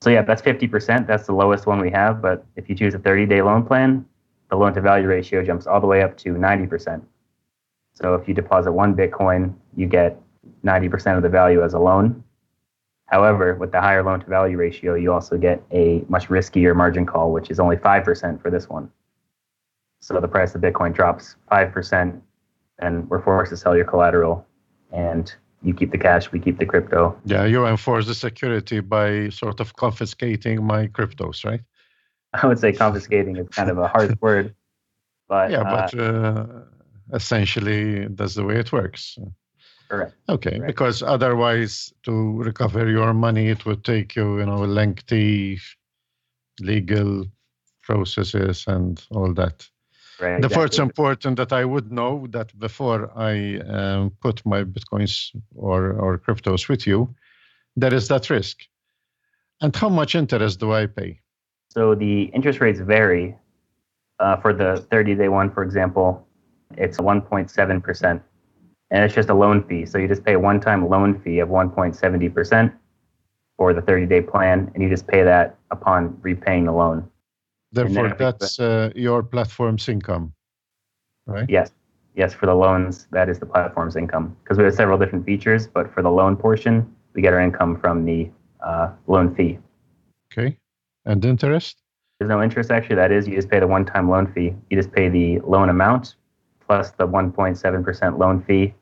So 0.00 0.10
yeah, 0.10 0.22
that's 0.22 0.40
50%. 0.42 1.06
That's 1.06 1.26
the 1.26 1.34
lowest 1.34 1.66
one 1.66 1.78
we 1.78 1.90
have. 1.90 2.22
But 2.22 2.44
if 2.56 2.68
you 2.68 2.74
choose 2.74 2.94
a 2.94 2.98
30-day 2.98 3.42
loan 3.42 3.64
plan, 3.64 4.06
the 4.48 4.56
loan 4.56 4.72
to 4.74 4.80
value 4.80 5.06
ratio 5.06 5.44
jumps 5.44 5.66
all 5.66 5.80
the 5.80 5.86
way 5.86 6.02
up 6.02 6.16
to 6.18 6.34
90%. 6.34 7.02
So 7.92 8.14
if 8.14 8.26
you 8.26 8.34
deposit 8.34 8.72
one 8.72 8.94
Bitcoin, 8.94 9.54
you 9.76 9.86
get 9.86 10.20
90% 10.64 11.16
of 11.16 11.22
the 11.22 11.28
value 11.28 11.62
as 11.62 11.74
a 11.74 11.78
loan. 11.78 12.24
However, 13.10 13.56
with 13.56 13.72
the 13.72 13.80
higher 13.80 14.04
loan 14.04 14.20
to 14.20 14.26
value 14.26 14.56
ratio, 14.56 14.94
you 14.94 15.12
also 15.12 15.36
get 15.36 15.60
a 15.72 16.04
much 16.08 16.28
riskier 16.28 16.76
margin 16.76 17.04
call, 17.06 17.32
which 17.32 17.50
is 17.50 17.58
only 17.58 17.76
5% 17.76 18.40
for 18.40 18.50
this 18.50 18.68
one. 18.68 18.90
So 19.98 20.20
the 20.20 20.28
price 20.28 20.54
of 20.54 20.60
Bitcoin 20.60 20.94
drops 20.94 21.34
5%, 21.50 22.20
and 22.78 23.10
we're 23.10 23.20
forced 23.20 23.50
to 23.50 23.56
sell 23.56 23.76
your 23.76 23.84
collateral, 23.84 24.46
and 24.92 25.32
you 25.62 25.74
keep 25.74 25.90
the 25.90 25.98
cash, 25.98 26.30
we 26.30 26.38
keep 26.38 26.58
the 26.58 26.64
crypto. 26.64 27.18
Yeah, 27.24 27.44
you 27.44 27.66
enforce 27.66 28.06
the 28.06 28.14
security 28.14 28.78
by 28.80 29.28
sort 29.30 29.58
of 29.60 29.74
confiscating 29.74 30.64
my 30.64 30.86
cryptos, 30.86 31.44
right? 31.44 31.60
I 32.32 32.46
would 32.46 32.60
say 32.60 32.72
confiscating 32.72 33.36
is 33.36 33.48
kind 33.48 33.70
of 33.70 33.78
a 33.78 33.88
harsh 33.88 34.12
word, 34.20 34.54
but 35.28 35.50
Yeah, 35.50 35.62
uh, 35.62 35.70
but 35.70 36.00
uh, 36.00 36.46
essentially 37.12 38.06
that's 38.06 38.36
the 38.36 38.44
way 38.44 38.56
it 38.56 38.70
works. 38.72 39.18
Correct. 39.90 40.14
Okay, 40.28 40.56
Correct. 40.58 40.66
because 40.66 41.02
otherwise, 41.02 41.92
to 42.04 42.42
recover 42.42 42.88
your 42.88 43.12
money, 43.12 43.48
it 43.48 43.66
would 43.66 43.84
take 43.84 44.16
you, 44.16 44.38
you 44.38 44.46
know, 44.46 44.64
lengthy 44.64 45.58
legal 46.60 47.26
processes 47.82 48.64
and 48.66 49.02
all 49.10 49.34
that. 49.34 49.68
Right. 50.20 50.40
Therefore, 50.40 50.66
it's 50.66 50.76
exactly. 50.76 50.90
important 50.90 51.36
that 51.36 51.52
I 51.52 51.64
would 51.64 51.90
know 51.90 52.26
that 52.30 52.56
before 52.58 53.10
I 53.16 53.58
um, 53.60 54.12
put 54.20 54.44
my 54.44 54.64
bitcoins 54.64 55.34
or, 55.54 55.92
or 55.92 56.18
cryptos 56.18 56.68
with 56.68 56.86
you, 56.86 57.14
there 57.74 57.94
is 57.94 58.08
that 58.08 58.28
risk. 58.28 58.58
And 59.62 59.74
how 59.74 59.88
much 59.88 60.14
interest 60.14 60.60
do 60.60 60.72
I 60.72 60.86
pay? 60.86 61.20
So 61.68 61.94
the 61.94 62.24
interest 62.34 62.60
rates 62.60 62.80
vary. 62.80 63.36
Uh, 64.18 64.36
for 64.36 64.52
the 64.52 64.86
30-day 64.92 65.28
one, 65.28 65.50
for 65.50 65.62
example, 65.62 66.28
it's 66.76 66.98
1.7%, 66.98 68.20
and 68.90 69.04
it's 69.04 69.14
just 69.14 69.28
a 69.28 69.34
loan 69.34 69.62
fee. 69.64 69.86
So 69.86 69.98
you 69.98 70.08
just 70.08 70.24
pay 70.24 70.34
a 70.34 70.38
one-time 70.38 70.88
loan 70.88 71.20
fee 71.20 71.38
of 71.38 71.48
1.70% 71.48 72.72
for 73.56 73.74
the 73.74 73.82
30-day 73.82 74.22
plan, 74.22 74.70
and 74.74 74.82
you 74.82 74.88
just 74.88 75.06
pay 75.06 75.22
that 75.22 75.56
upon 75.70 76.18
repaying 76.22 76.64
the 76.64 76.72
loan. 76.72 77.08
Therefore, 77.72 78.14
that's 78.18 78.58
uh, 78.58 78.90
your 78.96 79.22
platform's 79.22 79.88
income, 79.88 80.32
right? 81.26 81.48
Yes, 81.48 81.70
yes, 82.16 82.34
for 82.34 82.46
the 82.46 82.54
loans, 82.54 83.06
that 83.12 83.28
is 83.28 83.38
the 83.38 83.46
platform's 83.46 83.94
income 83.96 84.36
because 84.42 84.58
we 84.58 84.64
have 84.64 84.74
several 84.74 84.98
different 84.98 85.24
features. 85.24 85.68
But 85.68 85.92
for 85.94 86.02
the 86.02 86.10
loan 86.10 86.36
portion, 86.36 86.92
we 87.14 87.22
get 87.22 87.32
our 87.32 87.40
income 87.40 87.78
from 87.78 88.04
the 88.04 88.28
uh, 88.64 88.90
loan 89.06 89.34
fee. 89.36 89.58
Okay. 90.32 90.56
And 91.04 91.24
interest? 91.24 91.82
There's 92.18 92.28
no 92.28 92.42
interest 92.42 92.70
actually. 92.70 92.96
That 92.96 93.12
is, 93.12 93.28
you 93.28 93.36
just 93.36 93.48
pay 93.48 93.60
the 93.60 93.66
one-time 93.66 94.10
loan 94.10 94.32
fee. 94.32 94.52
You 94.68 94.76
just 94.76 94.92
pay 94.92 95.08
the 95.08 95.40
loan 95.40 95.68
amount 95.68 96.16
plus 96.66 96.90
the 96.92 97.06
1.7% 97.06 98.18
loan 98.18 98.42
fee. 98.42 98.74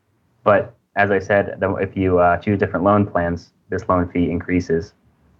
But 0.43 0.75
as 0.95 1.11
I 1.11 1.19
said, 1.19 1.57
if 1.61 1.95
you 1.95 2.19
uh, 2.19 2.37
choose 2.37 2.59
different 2.59 2.85
loan 2.85 3.05
plans, 3.05 3.51
this 3.69 3.87
loan 3.87 4.09
fee 4.09 4.29
increases. 4.29 4.93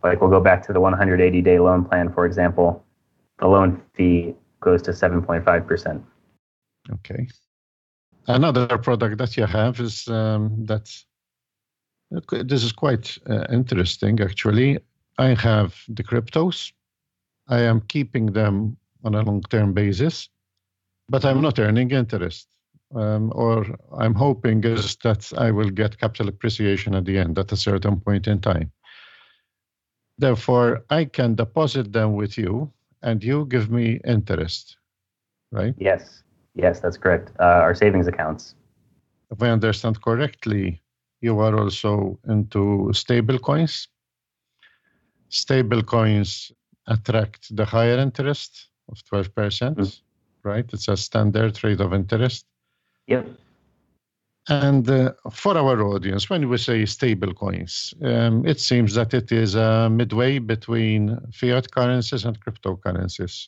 Like 0.04 0.22
we'll 0.22 0.30
go 0.30 0.40
back 0.40 0.66
to 0.68 0.74
the 0.74 0.80
180-day 0.80 1.60
loan 1.60 1.86
plan, 1.86 2.14
for 2.14 2.26
example. 2.26 2.86
The 3.40 3.48
loan 3.48 3.82
fee 3.96 4.36
goes 4.62 4.82
to 4.84 4.92
7.5%. 4.92 6.02
Okay. 6.94 7.28
Another 8.28 8.78
product 8.78 9.18
that 9.18 9.36
you 9.38 9.46
have 9.46 9.80
is 9.80 10.08
um, 10.08 10.66
that 10.66 10.86
this 12.32 12.64
is 12.64 12.72
quite 12.72 13.18
uh, 13.30 13.46
interesting 13.52 14.20
actually. 14.22 14.80
I 15.18 15.34
have 15.34 15.76
the 15.90 16.04
cryptos. 16.04 16.72
I 17.48 17.62
am 17.62 17.82
keeping 17.82 18.28
them 18.28 18.78
on 19.04 19.16
a 19.16 19.22
long 19.22 19.42
term 19.50 19.74
basis, 19.74 20.30
but 21.10 21.26
I'm 21.26 21.42
not 21.42 21.60
earning 21.60 21.92
interest. 21.92 22.48
Um, 22.96 23.32
or 23.36 23.66
I'm 23.98 24.16
hoping 24.16 24.64
is 24.64 24.96
that 25.04 25.32
I 25.38 25.52
will 25.52 25.70
get 25.70 26.00
capital 26.00 26.28
appreciation 26.28 26.96
at 26.96 27.06
the 27.06 27.20
end 27.20 27.38
at 27.38 27.52
a 27.52 27.58
certain 27.58 28.00
point 28.00 28.28
in 28.28 28.42
time. 28.42 28.72
Therefore, 30.18 30.84
I 30.90 31.06
can 31.06 31.36
deposit 31.36 31.94
them 31.94 32.16
with 32.16 32.38
you 32.38 32.72
and 33.02 33.24
you 33.24 33.46
give 33.46 33.70
me 33.70 34.02
interest, 34.06 34.78
right? 35.52 35.76
Yes, 35.78 36.24
yes, 36.56 36.80
that's 36.80 36.98
correct. 36.98 37.32
Uh, 37.40 37.44
our 37.44 37.76
savings 37.76 38.08
accounts. 38.08 38.56
if 39.32 39.42
I 39.42 39.50
understand 39.50 40.02
correctly, 40.02 40.82
you 41.22 41.40
are 41.40 41.58
also 41.58 42.20
into 42.28 42.92
stable 42.94 43.38
coins. 43.38 43.88
Stable 45.30 45.84
coins 45.84 46.52
attract 46.88 47.56
the 47.56 47.66
higher 47.66 48.00
interest 48.00 48.70
of 48.90 48.98
12%. 49.06 49.76
Mm. 49.76 50.02
right? 50.44 50.66
It's 50.74 50.88
a 50.88 50.98
standard 50.98 51.64
rate 51.64 51.82
of 51.82 51.94
interest. 51.94 52.46
Yep. 53.10 53.28
And 54.48 54.90
uh, 54.90 55.14
for 55.32 55.58
our 55.58 55.82
audience, 55.82 56.30
when 56.30 56.48
we 56.48 56.58
say 56.58 56.86
stable 56.86 57.34
coins, 57.34 57.94
um, 58.02 58.46
it 58.46 58.60
seems 58.60 58.94
that 58.96 59.14
it 59.14 59.32
is 59.32 59.56
a 59.56 59.90
midway 59.90 60.40
between 60.40 61.20
fiat 61.34 61.72
currencies 61.72 62.26
and 62.26 62.40
cryptocurrencies. 62.40 63.48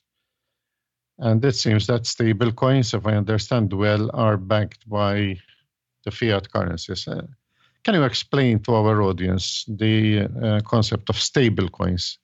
And 1.17 1.43
it 1.45 1.56
seems 1.56 1.88
that 1.88 2.06
stable 2.06 2.52
coins, 2.52 2.93
if 2.93 3.06
I 3.06 3.13
understand 3.13 3.71
well, 3.74 4.10
are 4.13 4.38
backed 4.38 4.89
by 4.89 5.38
the 6.06 6.12
fiat 6.12 6.52
currencies. 6.52 7.08
Uh, 7.08 7.28
can 7.84 7.95
you 7.95 8.04
explain 8.04 8.60
to 8.62 8.76
our 8.76 9.02
audience 9.02 9.65
the 9.67 10.28
uh, 10.43 10.62
concept 10.62 11.10
of 11.10 11.17
stable 11.17 11.69
coins? 11.69 12.19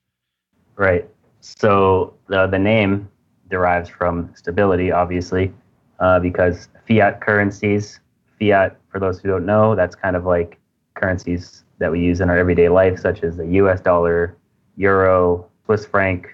Right. 0.76 1.08
So 1.41 2.13
the, 2.28 2.47
the 2.47 2.60
name 2.60 3.10
derives 3.50 3.89
from 3.89 4.32
stability, 4.36 4.91
obviously, 4.91 5.54
uh, 6.00 6.20
because 6.20 6.70
fiat 6.88 7.22
currencies 7.22 8.00
fiat, 8.40 8.78
for 8.90 9.00
those 9.00 9.20
who 9.20 9.30
don't 9.30 9.46
know, 9.46 9.76
that's 9.76 9.96
kind 9.96 10.16
of 10.16 10.26
like 10.26 10.60
currencies 10.96 11.64
that 11.80 11.92
we 11.92 12.00
use 12.00 12.22
in 12.22 12.30
our 12.30 12.38
everyday 12.38 12.70
life, 12.70 13.00
such 13.00 13.24
as 13.24 13.38
the 13.38 13.48
US 13.48 13.82
dollar, 13.82 14.36
euro, 14.76 15.48
Swiss 15.66 15.86
franc, 15.86 16.34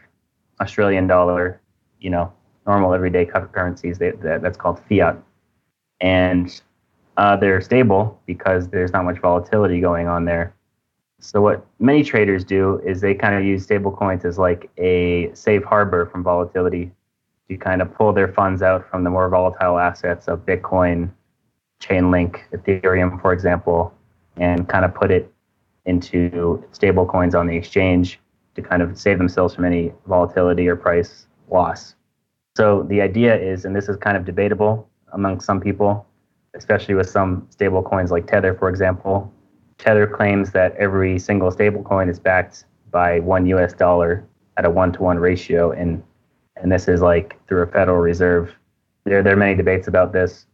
Australian 0.62 1.08
dollar, 1.08 1.60
you 1.99 2.10
know, 2.10 2.32
normal 2.65 2.93
everyday 2.93 3.26
currencies. 3.26 3.97
They, 3.97 4.12
that, 4.12 4.41
that's 4.41 4.58
called 4.58 4.82
fiat. 4.88 5.17
And 5.99 6.62
uh, 7.17 7.36
they're 7.38 7.62
stable 7.62 8.19
because 8.26 8.67
there's 8.69 8.91
not 8.91 9.06
much 9.06 9.19
volatility 9.19 9.80
going 9.80 10.08
on 10.08 10.26
there. 10.26 10.56
So 11.19 11.41
what 11.41 11.65
many 11.80 12.04
traders 12.04 12.43
do 12.43 12.82
is 12.86 12.99
they 12.99 13.13
kind 13.13 13.36
of 13.36 13.45
use 13.45 13.63
stable 13.63 13.91
coins 13.91 14.26
as 14.26 14.38
like 14.38 14.69
a 14.78 15.34
safe 15.34 15.63
harbor 15.63 16.06
from 16.06 16.21
volatility 16.23 16.91
to 17.49 17.58
kind 17.58 17.82
of 17.82 17.93
pull 17.93 18.13
their 18.13 18.32
funds 18.34 18.62
out 18.62 18.89
from 18.89 19.03
the 19.03 19.10
more 19.10 19.29
volatile 19.29 19.77
assets 19.77 20.27
of 20.27 20.45
Bitcoin, 20.45 21.12
Chainlink, 21.82 22.39
Ethereum, 22.51 23.21
for 23.21 23.34
example, 23.34 23.93
and 24.38 24.67
kind 24.69 24.86
of 24.86 24.93
put 24.93 25.12
it 25.12 25.32
into 25.86 26.63
stable 26.71 27.06
coins 27.06 27.36
on 27.36 27.47
the 27.47 27.56
exchange 27.56 28.19
to 28.56 28.62
kind 28.62 28.82
of 28.82 28.97
save 28.97 29.17
themselves 29.17 29.53
from 29.56 29.65
any 29.65 29.91
volatility 30.08 30.67
or 30.67 30.75
price 30.75 31.27
loss. 31.49 31.95
So 32.56 32.84
the 32.84 33.01
idea 33.01 33.36
is, 33.36 33.65
and 33.65 33.75
this 33.75 33.89
is 33.89 33.97
kind 33.97 34.15
of 34.15 34.25
debatable 34.25 34.88
among 35.12 35.39
some 35.41 35.60
people, 35.60 36.06
especially 36.56 36.93
with 36.93 37.10
some 37.10 37.47
stable 37.49 37.82
coins 37.82 38.12
like 38.12 38.27
Tether, 38.27 38.53
for 38.53 38.69
example. 38.69 39.32
Tether 39.77 40.08
claims 40.08 40.51
that 40.51 40.75
every 40.75 41.17
single 41.19 41.51
stable 41.51 41.84
coin 41.84 42.10
is 42.10 42.19
backed 42.19 42.65
by 42.91 43.19
one 43.19 43.45
US 43.47 43.73
dollar 43.73 44.25
at 44.58 44.65
a 44.65 44.69
one 44.69 44.93
to 44.93 45.01
one 45.01 45.17
ratio. 45.17 45.71
And, 45.71 46.03
and 46.63 46.71
this 46.71 46.88
is 46.88 47.02
like 47.02 47.39
through 47.47 47.62
a 47.62 47.67
Federal 47.67 47.97
Reserve. 47.99 48.56
There, 49.04 49.21
there 49.21 49.34
are 49.34 49.38
many 49.38 49.54
debates 49.54 49.88
about 49.88 50.13
this 50.13 50.47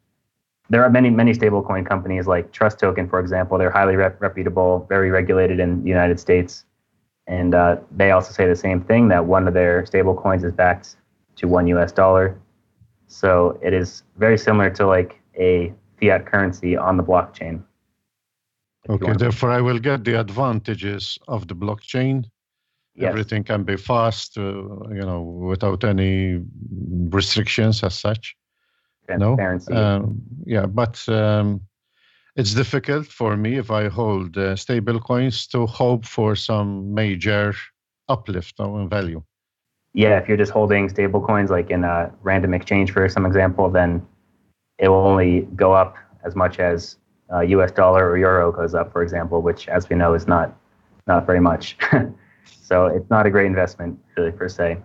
there 0.69 0.83
are 0.83 0.89
many 0.89 1.09
many 1.09 1.33
stablecoin 1.33 1.85
companies 1.85 2.27
like 2.27 2.51
TrustToken, 2.51 3.09
for 3.09 3.19
example. 3.19 3.57
They're 3.57 3.71
highly 3.71 3.95
rep- 3.95 4.21
reputable, 4.21 4.85
very 4.87 5.09
regulated 5.09 5.59
in 5.59 5.81
the 5.83 5.89
United 5.89 6.19
States, 6.19 6.65
and 7.27 7.55
uh, 7.55 7.77
they 7.95 8.11
also 8.11 8.31
say 8.31 8.47
the 8.47 8.55
same 8.55 8.81
thing 8.81 9.07
that 9.09 9.25
one 9.25 9.47
of 9.47 9.53
their 9.53 9.83
stablecoins 9.83 10.43
is 10.43 10.53
backed 10.53 10.97
to 11.37 11.47
one 11.47 11.67
U.S. 11.67 11.91
dollar. 11.91 12.39
So 13.07 13.59
it 13.63 13.73
is 13.73 14.03
very 14.17 14.37
similar 14.37 14.69
to 14.71 14.85
like 14.85 15.19
a 15.35 15.73
fiat 15.99 16.25
currency 16.27 16.77
on 16.77 16.97
the 16.97 17.03
blockchain. 17.03 17.63
Okay, 18.87 19.13
therefore 19.13 19.51
I 19.51 19.61
will 19.61 19.79
get 19.79 20.03
the 20.03 20.19
advantages 20.19 21.17
of 21.27 21.47
the 21.47 21.55
blockchain. 21.55 22.25
Yes. 22.99 23.11
Everything 23.11 23.45
can 23.45 23.63
be 23.63 23.77
fast, 23.77 24.37
uh, 24.37 24.41
you 24.41 25.05
know, 25.09 25.21
without 25.21 25.85
any 25.85 26.41
restrictions 27.09 27.81
as 27.81 27.97
such. 27.97 28.35
No? 29.07 29.37
Um, 29.71 30.21
yeah, 30.45 30.65
but 30.65 31.07
um, 31.07 31.61
it's 32.35 32.53
difficult 32.53 33.07
for 33.07 33.37
me 33.37 33.55
if 33.55 33.71
I 33.71 33.87
hold 33.87 34.37
uh, 34.37 34.57
stable 34.57 34.99
coins 34.99 35.47
to 35.47 35.65
hope 35.65 36.05
for 36.05 36.35
some 36.35 36.93
major 36.93 37.53
uplift 38.09 38.59
in 38.59 38.89
value. 38.89 39.23
Yeah, 39.93 40.19
if 40.19 40.27
you're 40.27 40.37
just 40.37 40.51
holding 40.51 40.89
stable 40.89 41.21
coins 41.21 41.49
like 41.49 41.71
in 41.71 41.85
a 41.85 42.11
random 42.21 42.53
exchange 42.53 42.91
for 42.91 43.07
some 43.07 43.25
example, 43.25 43.69
then 43.69 44.05
it 44.77 44.89
will 44.89 45.07
only 45.07 45.47
go 45.55 45.71
up 45.71 45.95
as 46.25 46.35
much 46.35 46.59
as 46.59 46.97
uh, 47.33 47.39
U.S. 47.39 47.71
dollar 47.71 48.09
or 48.09 48.17
euro 48.17 48.51
goes 48.51 48.75
up, 48.75 48.91
for 48.91 49.01
example, 49.03 49.41
which, 49.41 49.69
as 49.69 49.89
we 49.89 49.95
know, 49.95 50.13
is 50.15 50.27
not 50.27 50.53
not 51.07 51.25
very 51.25 51.39
much. 51.39 51.77
so 52.45 52.85
it's 52.85 53.09
not 53.09 53.25
a 53.25 53.29
great 53.29 53.47
investment, 53.47 53.99
really, 54.15 54.31
per 54.31 54.47
se. 54.47 54.77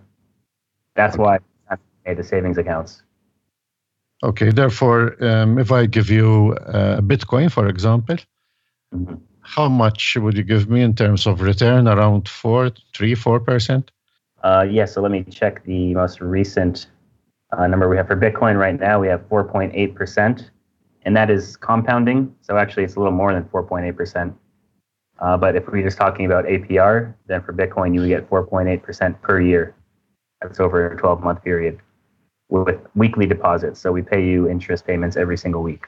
That's 0.95 1.17
why 1.17 1.39
I 1.69 1.75
made 2.05 2.17
the 2.17 2.23
savings 2.23 2.57
accounts. 2.57 3.03
Okay, 4.23 4.49
therefore, 4.49 5.23
um, 5.23 5.59
if 5.59 5.71
I 5.71 5.85
give 5.85 6.09
you 6.09 6.57
uh, 6.65 7.01
Bitcoin, 7.01 7.51
for 7.51 7.67
example, 7.67 8.15
mm-hmm. 8.93 9.15
how 9.41 9.67
much 9.67 10.17
would 10.19 10.35
you 10.35 10.43
give 10.43 10.69
me 10.69 10.81
in 10.81 10.95
terms 10.95 11.27
of 11.27 11.41
return? 11.41 11.87
Around 11.87 12.27
four, 12.27 12.71
three, 12.95 13.13
four 13.13 13.39
percent? 13.39 13.91
Uh, 14.43 14.65
yeah. 14.69 14.85
So 14.85 15.01
let 15.01 15.11
me 15.11 15.23
check 15.23 15.63
the 15.65 15.93
most 15.93 16.21
recent 16.21 16.87
uh, 17.51 17.67
number 17.67 17.89
we 17.89 17.97
have 17.97 18.07
for 18.07 18.15
Bitcoin 18.15 18.57
right 18.57 18.79
now. 18.79 18.99
We 18.99 19.07
have 19.07 19.21
4.8 19.29 19.95
percent, 19.95 20.49
and 21.03 21.15
that 21.15 21.29
is 21.29 21.57
compounding. 21.57 22.33
So 22.41 22.57
actually, 22.57 22.85
it's 22.85 22.95
a 22.95 22.99
little 22.99 23.13
more 23.13 23.33
than 23.33 23.43
4.8 23.43 23.95
percent. 23.95 24.33
Uh, 25.19 25.37
but 25.37 25.55
if 25.55 25.67
we're 25.67 25.83
just 25.83 25.97
talking 25.97 26.25
about 26.25 26.45
APR, 26.45 27.13
then 27.27 27.41
for 27.41 27.53
Bitcoin, 27.53 27.93
you 27.93 28.01
would 28.01 28.09
get 28.09 28.29
4.8 28.29 28.83
percent 28.83 29.21
per 29.21 29.39
year. 29.39 29.75
That's 30.41 30.59
over 30.59 30.91
a 30.91 30.97
12 30.97 31.23
month 31.23 31.43
period 31.43 31.79
with 32.49 32.79
weekly 32.95 33.25
deposits. 33.25 33.79
So 33.79 33.91
we 33.91 34.01
pay 34.01 34.23
you 34.25 34.49
interest 34.49 34.85
payments 34.85 35.17
every 35.17 35.37
single 35.37 35.63
week. 35.63 35.87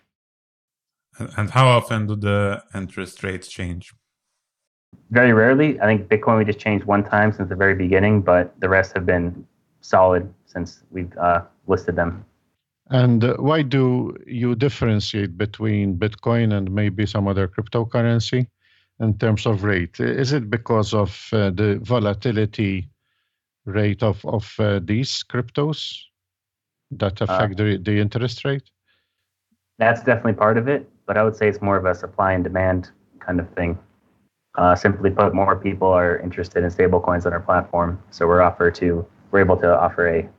And 1.20 1.50
how 1.50 1.68
often 1.68 2.08
do 2.08 2.16
the 2.16 2.64
interest 2.74 3.24
rates 3.24 3.48
change? 3.48 3.94
Very 5.12 5.34
rarely. 5.34 5.80
I 5.82 5.86
think 5.86 6.08
Bitcoin 6.08 6.38
we 6.38 6.46
just 6.46 6.60
changed 6.60 6.86
one 6.86 7.04
time 7.04 7.32
since 7.32 7.50
the 7.50 7.56
very 7.56 7.76
beginning, 7.76 8.22
but 8.22 8.60
the 8.60 8.70
rest 8.70 8.94
have 8.94 9.06
been 9.06 9.46
solid 9.82 10.32
since 10.46 10.84
we've 10.92 11.16
uh, 11.18 11.42
listed 11.68 11.96
them. 11.96 12.26
And 12.90 13.24
uh, 13.24 13.36
why 13.36 13.64
do 13.64 14.16
you 14.26 14.56
differentiate 14.56 15.38
between 15.38 15.98
Bitcoin 15.98 16.54
and 16.54 16.72
maybe 16.72 17.06
some 17.06 17.28
other 17.28 17.48
cryptocurrency 17.48 18.48
in 19.00 19.18
terms 19.18 19.46
of 19.46 19.64
rate? 19.64 20.00
Is 20.00 20.34
it 20.34 20.50
because 20.50 20.94
of 20.94 21.30
uh, 21.32 21.52
the 21.52 21.80
volatility 21.82 22.90
rate 23.66 24.04
of, 24.04 24.26
of 24.26 24.54
uh, 24.60 24.80
these 24.84 25.24
cryptos? 25.24 26.08
that 26.92 27.22
uh, 27.22 27.26
affect 27.26 27.58
the, 27.58 27.78
the 27.78 28.00
interest 28.00 28.46
rate? 28.46 28.70
That's 29.80 30.02
definitely 30.02 30.34
part 30.34 30.58
of 30.58 30.68
it, 30.68 30.90
but 31.06 31.18
I 31.18 31.24
would 31.24 31.36
say 31.36 31.48
it's 31.48 31.62
more 31.62 31.78
of 31.78 31.86
a 31.86 31.94
supply 31.94 32.34
and 32.34 32.44
demand 32.44 32.92
kind 33.20 33.40
of 33.40 33.50
thing. 33.52 33.78
Uh, 34.58 34.76
simply 34.76 35.12
put, 35.12 35.36
more 35.36 35.56
people 35.56 35.90
are 35.90 36.18
interested 36.20 36.64
in 36.64 36.72
stablecoins 36.72 37.26
on 37.26 37.34
our 37.34 37.40
platform, 37.40 38.02
so 38.10 38.26
we're 38.26 38.42
offer 38.42 38.72
to 38.72 39.06
we're 39.30 39.42
able 39.42 39.58
to 39.58 39.78
offer 39.78 40.08
a, 40.08 40.30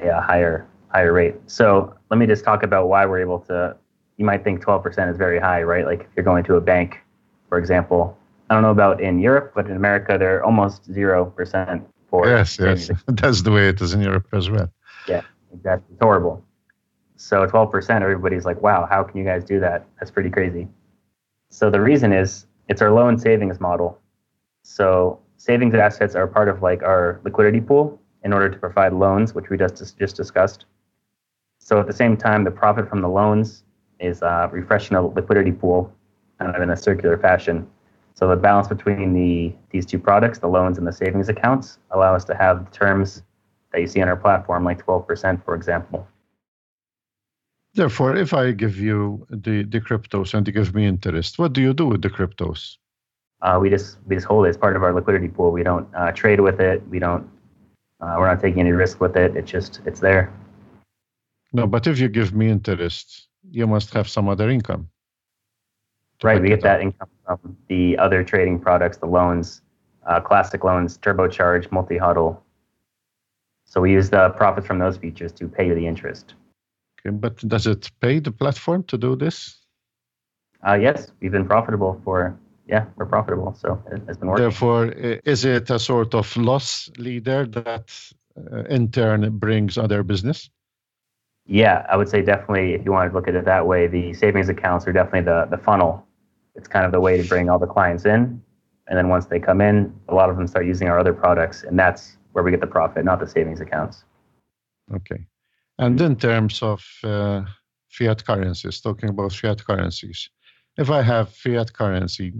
a, 0.00 0.08
a 0.08 0.20
higher 0.20 0.68
higher 0.90 1.12
rate. 1.12 1.34
So 1.46 1.96
let 2.10 2.18
me 2.18 2.26
just 2.26 2.44
talk 2.44 2.62
about 2.62 2.88
why 2.88 3.04
we're 3.06 3.20
able 3.20 3.40
to. 3.40 3.76
You 4.18 4.26
might 4.26 4.44
think 4.44 4.62
12% 4.62 5.10
is 5.10 5.16
very 5.16 5.40
high, 5.40 5.62
right? 5.62 5.86
Like 5.86 6.00
if 6.00 6.08
you're 6.14 6.24
going 6.24 6.44
to 6.44 6.56
a 6.56 6.60
bank, 6.60 7.00
for 7.52 7.58
example. 7.58 8.16
I 8.48 8.54
don't 8.54 8.62
know 8.62 8.70
about 8.70 9.02
in 9.02 9.18
Europe, 9.18 9.52
but 9.54 9.66
in 9.66 9.76
America 9.76 10.16
they're 10.18 10.42
almost 10.42 10.90
zero 10.90 11.26
percent 11.26 11.86
for. 12.08 12.26
Yes, 12.26 12.58
yes, 12.58 12.90
that's 13.08 13.42
the 13.42 13.50
way 13.50 13.68
it 13.68 13.78
is 13.82 13.92
in 13.92 14.00
Europe 14.00 14.26
as 14.32 14.48
well. 14.48 14.72
Yeah. 15.06 15.20
Exactly. 15.52 15.92
It's 15.92 16.00
horrible. 16.00 16.42
So 17.16 17.46
12%, 17.46 18.00
everybody's 18.00 18.46
like, 18.46 18.62
wow, 18.62 18.88
how 18.90 19.02
can 19.04 19.18
you 19.18 19.24
guys 19.32 19.44
do 19.44 19.60
that? 19.60 19.84
That's 19.98 20.10
pretty 20.10 20.30
crazy. 20.30 20.66
So 21.50 21.68
the 21.68 21.82
reason 21.82 22.10
is 22.10 22.46
it's 22.70 22.80
our 22.80 22.90
loan 22.90 23.18
savings 23.18 23.60
model. 23.60 24.00
So 24.62 25.20
savings 25.36 25.74
assets 25.74 26.14
are 26.14 26.26
part 26.26 26.48
of 26.48 26.62
like 26.62 26.82
our 26.82 27.20
liquidity 27.22 27.60
pool 27.60 28.00
in 28.24 28.32
order 28.32 28.48
to 28.48 28.56
provide 28.56 28.94
loans, 28.94 29.34
which 29.34 29.50
we 29.50 29.58
just 29.58 29.76
just 29.98 30.16
discussed. 30.16 30.64
So 31.58 31.78
at 31.80 31.86
the 31.86 31.98
same 32.02 32.16
time, 32.16 32.44
the 32.44 32.50
profit 32.50 32.88
from 32.88 33.02
the 33.02 33.10
loans 33.10 33.64
is 34.00 34.22
uh, 34.22 34.48
refreshing 34.50 34.94
the 34.94 35.02
liquidity 35.02 35.52
pool 35.52 35.92
kind 36.42 36.56
of 36.56 36.62
in 36.62 36.70
a 36.70 36.76
circular 36.76 37.16
fashion. 37.16 37.66
So 38.14 38.28
the 38.28 38.36
balance 38.36 38.68
between 38.68 39.14
the 39.14 39.54
these 39.70 39.86
two 39.86 39.98
products, 39.98 40.38
the 40.38 40.48
loans 40.48 40.78
and 40.78 40.86
the 40.86 40.92
savings 40.92 41.28
accounts, 41.28 41.78
allow 41.90 42.14
us 42.14 42.24
to 42.26 42.34
have 42.34 42.70
terms 42.72 43.22
that 43.72 43.80
you 43.80 43.86
see 43.86 44.02
on 44.02 44.08
our 44.08 44.16
platform, 44.16 44.64
like 44.64 44.84
12%, 44.84 45.42
for 45.44 45.54
example. 45.54 46.06
Therefore, 47.74 48.14
if 48.16 48.34
I 48.34 48.52
give 48.52 48.76
you 48.76 49.26
the, 49.30 49.62
the 49.62 49.80
cryptos 49.80 50.34
and 50.34 50.46
you 50.46 50.52
give 50.52 50.74
me 50.74 50.86
interest, 50.86 51.38
what 51.38 51.54
do 51.54 51.62
you 51.62 51.72
do 51.72 51.86
with 51.86 52.02
the 52.02 52.10
cryptos? 52.10 52.76
Uh, 53.40 53.58
we 53.60 53.70
just 53.70 53.96
we 54.06 54.14
just 54.14 54.26
hold 54.26 54.44
it 54.46 54.50
as 54.50 54.58
part 54.58 54.76
of 54.76 54.82
our 54.82 54.92
liquidity 54.92 55.28
pool. 55.28 55.50
We 55.50 55.62
don't 55.62 55.88
uh, 55.94 56.12
trade 56.12 56.40
with 56.40 56.60
it. 56.60 56.86
We 56.88 56.98
don't. 56.98 57.24
Uh, 58.00 58.16
we're 58.18 58.28
not 58.28 58.40
taking 58.40 58.60
any 58.60 58.72
risk 58.72 59.00
with 59.00 59.16
it. 59.16 59.36
It's 59.36 59.50
just 59.50 59.80
it's 59.86 60.00
there. 60.00 60.32
No, 61.52 61.66
but 61.66 61.86
if 61.86 61.98
you 61.98 62.08
give 62.08 62.34
me 62.34 62.50
interest, 62.50 63.28
you 63.50 63.66
must 63.66 63.92
have 63.94 64.08
some 64.08 64.28
other 64.28 64.48
income. 64.50 64.91
Right, 66.22 66.40
we 66.40 66.48
get 66.48 66.62
that 66.62 66.80
income 66.80 67.08
from 67.26 67.56
the 67.68 67.98
other 67.98 68.22
trading 68.22 68.60
products, 68.60 68.98
the 68.98 69.06
loans, 69.06 69.62
uh, 70.06 70.20
classic 70.20 70.64
loans, 70.64 70.98
turbocharge, 70.98 71.70
Multi 71.72 71.98
HODL. 71.98 72.38
So 73.64 73.80
we 73.80 73.92
use 73.92 74.10
the 74.10 74.30
profits 74.30 74.66
from 74.66 74.78
those 74.78 74.96
features 74.96 75.32
to 75.32 75.48
pay 75.48 75.66
you 75.66 75.74
the 75.74 75.86
interest. 75.86 76.34
Okay, 77.00 77.14
but 77.14 77.36
does 77.48 77.66
it 77.66 77.90
pay 78.00 78.20
the 78.20 78.30
platform 78.30 78.84
to 78.84 78.98
do 78.98 79.16
this? 79.16 79.58
Uh, 80.66 80.74
yes, 80.74 81.10
we've 81.20 81.32
been 81.32 81.46
profitable 81.46 82.00
for 82.04 82.38
yeah, 82.68 82.86
we're 82.96 83.06
profitable, 83.06 83.54
so 83.58 83.82
it, 83.90 84.02
has 84.06 84.16
been 84.16 84.28
working. 84.28 84.44
Therefore, 84.44 84.86
is 84.86 85.44
it 85.44 85.68
a 85.70 85.78
sort 85.78 86.14
of 86.14 86.36
loss 86.36 86.88
leader 86.96 87.44
that 87.46 87.92
uh, 88.36 88.64
in 88.64 88.90
turn 88.90 89.38
brings 89.38 89.76
other 89.76 90.02
business? 90.02 90.48
Yeah, 91.44 91.84
I 91.90 91.96
would 91.96 92.08
say 92.08 92.22
definitely. 92.22 92.74
If 92.74 92.84
you 92.84 92.92
want 92.92 93.10
to 93.10 93.14
look 93.14 93.26
at 93.26 93.34
it 93.34 93.44
that 93.46 93.66
way, 93.66 93.88
the 93.88 94.14
savings 94.14 94.48
accounts 94.48 94.86
are 94.86 94.92
definitely 94.92 95.22
the 95.22 95.48
the 95.50 95.58
funnel. 95.58 96.06
It's 96.54 96.68
kind 96.68 96.84
of 96.84 96.92
the 96.92 97.00
way 97.00 97.20
to 97.20 97.28
bring 97.28 97.48
all 97.48 97.58
the 97.58 97.66
clients 97.66 98.04
in, 98.04 98.42
and 98.86 98.98
then 98.98 99.08
once 99.08 99.26
they 99.26 99.40
come 99.40 99.60
in, 99.60 99.94
a 100.08 100.14
lot 100.14 100.28
of 100.30 100.36
them 100.36 100.46
start 100.46 100.66
using 100.66 100.88
our 100.88 100.98
other 100.98 101.14
products, 101.14 101.62
and 101.62 101.78
that's 101.78 102.18
where 102.32 102.44
we 102.44 102.50
get 102.50 102.60
the 102.60 102.66
profit, 102.66 103.04
not 103.04 103.20
the 103.20 103.26
savings 103.26 103.60
accounts. 103.60 104.04
Okay. 104.94 105.26
And 105.78 106.00
in 106.00 106.16
terms 106.16 106.62
of 106.62 106.84
uh, 107.04 107.42
fiat 107.88 108.24
currencies, 108.24 108.80
talking 108.80 109.08
about 109.08 109.32
fiat 109.32 109.64
currencies, 109.64 110.28
if 110.76 110.90
I 110.90 111.02
have 111.02 111.30
fiat 111.30 111.72
currency, 111.72 112.32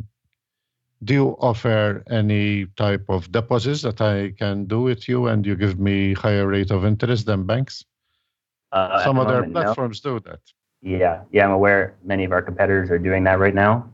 do 1.04 1.14
you 1.14 1.28
offer 1.40 2.02
any 2.10 2.66
type 2.76 3.04
of 3.08 3.30
deposits 3.32 3.82
that 3.82 4.00
I 4.00 4.32
can 4.38 4.66
do 4.66 4.82
with 4.82 5.08
you 5.08 5.26
and 5.26 5.44
you 5.44 5.56
give 5.56 5.78
me 5.78 6.14
higher 6.14 6.46
rate 6.46 6.70
of 6.70 6.84
interest 6.84 7.26
than 7.26 7.44
banks? 7.44 7.84
Uh, 8.70 9.02
Some 9.04 9.18
other 9.18 9.40
moment, 9.40 9.52
platforms 9.52 10.02
no. 10.04 10.18
do 10.18 10.30
that. 10.30 10.40
Yeah, 10.80 11.22
yeah, 11.32 11.44
I'm 11.44 11.50
aware 11.52 11.94
many 12.04 12.24
of 12.24 12.32
our 12.32 12.42
competitors 12.42 12.90
are 12.90 12.98
doing 12.98 13.24
that 13.24 13.38
right 13.38 13.54
now, 13.54 13.88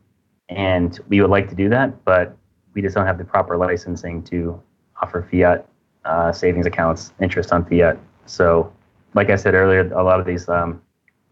and 0.48 0.98
we 1.08 1.20
would 1.20 1.30
like 1.30 1.48
to 1.48 1.54
do 1.54 1.68
that, 1.68 2.04
but 2.04 2.36
we 2.74 2.82
just 2.82 2.94
don't 2.94 3.06
have 3.06 3.18
the 3.18 3.24
proper 3.24 3.56
licensing 3.56 4.22
to 4.24 4.60
offer 5.00 5.26
fiat 5.30 5.66
uh, 6.04 6.32
savings 6.32 6.66
accounts, 6.66 7.12
interest 7.20 7.52
on 7.52 7.64
fiat. 7.64 7.98
So, 8.26 8.72
like 9.14 9.30
I 9.30 9.36
said 9.36 9.54
earlier, 9.54 9.92
a 9.92 10.02
lot 10.02 10.20
of 10.20 10.26
these 10.26 10.48
um, 10.48 10.80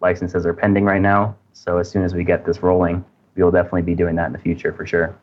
licenses 0.01 0.45
are 0.47 0.55
pending 0.55 0.85
right 0.85 1.01
now. 1.01 1.37
So 1.53 1.79
as 1.79 1.91
soon 1.91 2.05
as 2.05 2.15
we 2.15 2.25
get 2.25 2.45
this 2.45 2.63
rolling, 2.63 3.05
we 3.35 3.43
will 3.43 3.51
definitely 3.51 3.83
be 3.83 3.95
doing 3.95 4.17
that 4.17 4.27
in 4.27 4.33
the 4.33 4.39
future 4.39 4.73
for 4.73 4.87
sure. 4.87 5.17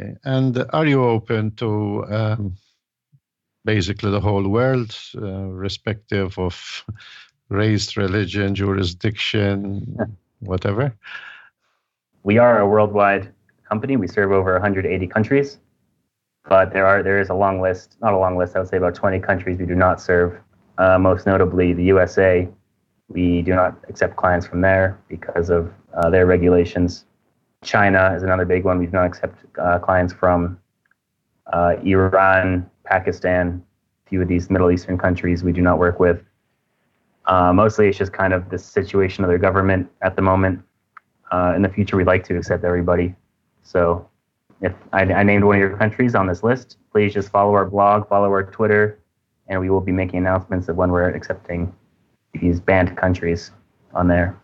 Okay. 0.00 0.14
And 0.24 0.64
are 0.72 0.86
you 0.86 1.02
open 1.04 1.52
to 1.56 2.04
um, 2.08 2.56
basically 3.64 4.10
the 4.10 4.20
whole 4.20 4.46
world, 4.48 4.96
uh, 5.16 5.46
respective 5.66 6.38
of 6.38 6.84
race, 7.48 7.96
religion, 7.96 8.54
jurisdiction, 8.54 9.96
whatever? 10.40 10.94
We 12.24 12.38
are 12.38 12.60
a 12.60 12.68
worldwide 12.68 13.32
company. 13.68 13.96
We 13.96 14.06
serve 14.06 14.30
over 14.32 14.52
180 14.52 15.06
countries, 15.08 15.58
but 16.48 16.72
there 16.72 16.86
are 16.86 17.02
there 17.02 17.18
is 17.18 17.30
a 17.30 17.34
long 17.34 17.60
list. 17.60 17.96
Not 18.00 18.14
a 18.14 18.18
long 18.18 18.36
list. 18.36 18.54
I 18.54 18.60
would 18.60 18.68
say 18.68 18.76
about 18.76 18.94
20 18.94 19.18
countries 19.20 19.58
we 19.58 19.66
do 19.66 19.74
not 19.74 20.00
serve. 20.00 20.38
Uh, 20.78 20.98
most 20.98 21.26
notably, 21.26 21.72
the 21.72 21.84
USA. 21.84 22.48
We 23.08 23.42
do 23.42 23.54
not 23.54 23.76
accept 23.88 24.16
clients 24.16 24.46
from 24.46 24.60
there 24.62 24.98
because 25.08 25.50
of 25.50 25.70
uh, 25.94 26.08
their 26.10 26.24
regulations. 26.24 27.04
China 27.62 28.14
is 28.16 28.22
another 28.22 28.44
big 28.44 28.64
one. 28.64 28.78
We 28.78 28.86
do 28.86 28.92
not 28.92 29.04
accept 29.04 29.44
uh, 29.58 29.78
clients 29.80 30.12
from 30.12 30.58
uh, 31.52 31.76
Iran, 31.84 32.70
Pakistan, 32.84 33.62
a 34.06 34.08
few 34.08 34.22
of 34.22 34.28
these 34.28 34.48
Middle 34.48 34.70
Eastern 34.70 34.96
countries 34.96 35.44
we 35.44 35.52
do 35.52 35.60
not 35.60 35.78
work 35.78 36.00
with. 36.00 36.22
Uh, 37.26 37.52
mostly 37.52 37.88
it's 37.88 37.98
just 37.98 38.12
kind 38.12 38.32
of 38.32 38.48
the 38.48 38.58
situation 38.58 39.24
of 39.24 39.28
their 39.28 39.38
government 39.38 39.90
at 40.00 40.16
the 40.16 40.22
moment. 40.22 40.62
Uh, 41.32 41.54
in 41.56 41.62
the 41.62 41.68
future, 41.68 41.96
we'd 41.96 42.06
like 42.06 42.24
to 42.24 42.36
accept 42.36 42.62
everybody. 42.62 43.14
So 43.62 44.06
if 44.60 44.74
I, 44.92 45.00
I, 45.00 45.22
named 45.22 45.44
one 45.44 45.56
of 45.56 45.60
your 45.60 45.76
countries 45.78 46.14
on 46.14 46.26
this 46.26 46.42
list, 46.42 46.76
please 46.92 47.14
just 47.14 47.30
follow 47.30 47.54
our 47.54 47.64
blog, 47.64 48.06
follow 48.06 48.28
our 48.28 48.44
Twitter, 48.44 48.98
and 49.48 49.58
we 49.58 49.70
will 49.70 49.80
be 49.80 49.92
making 49.92 50.18
announcements 50.18 50.68
of 50.68 50.76
when 50.76 50.92
we're 50.92 51.08
accepting 51.08 51.74
these 52.34 52.60
banned 52.60 52.96
countries 52.98 53.50
on 53.94 54.08
there. 54.08 54.38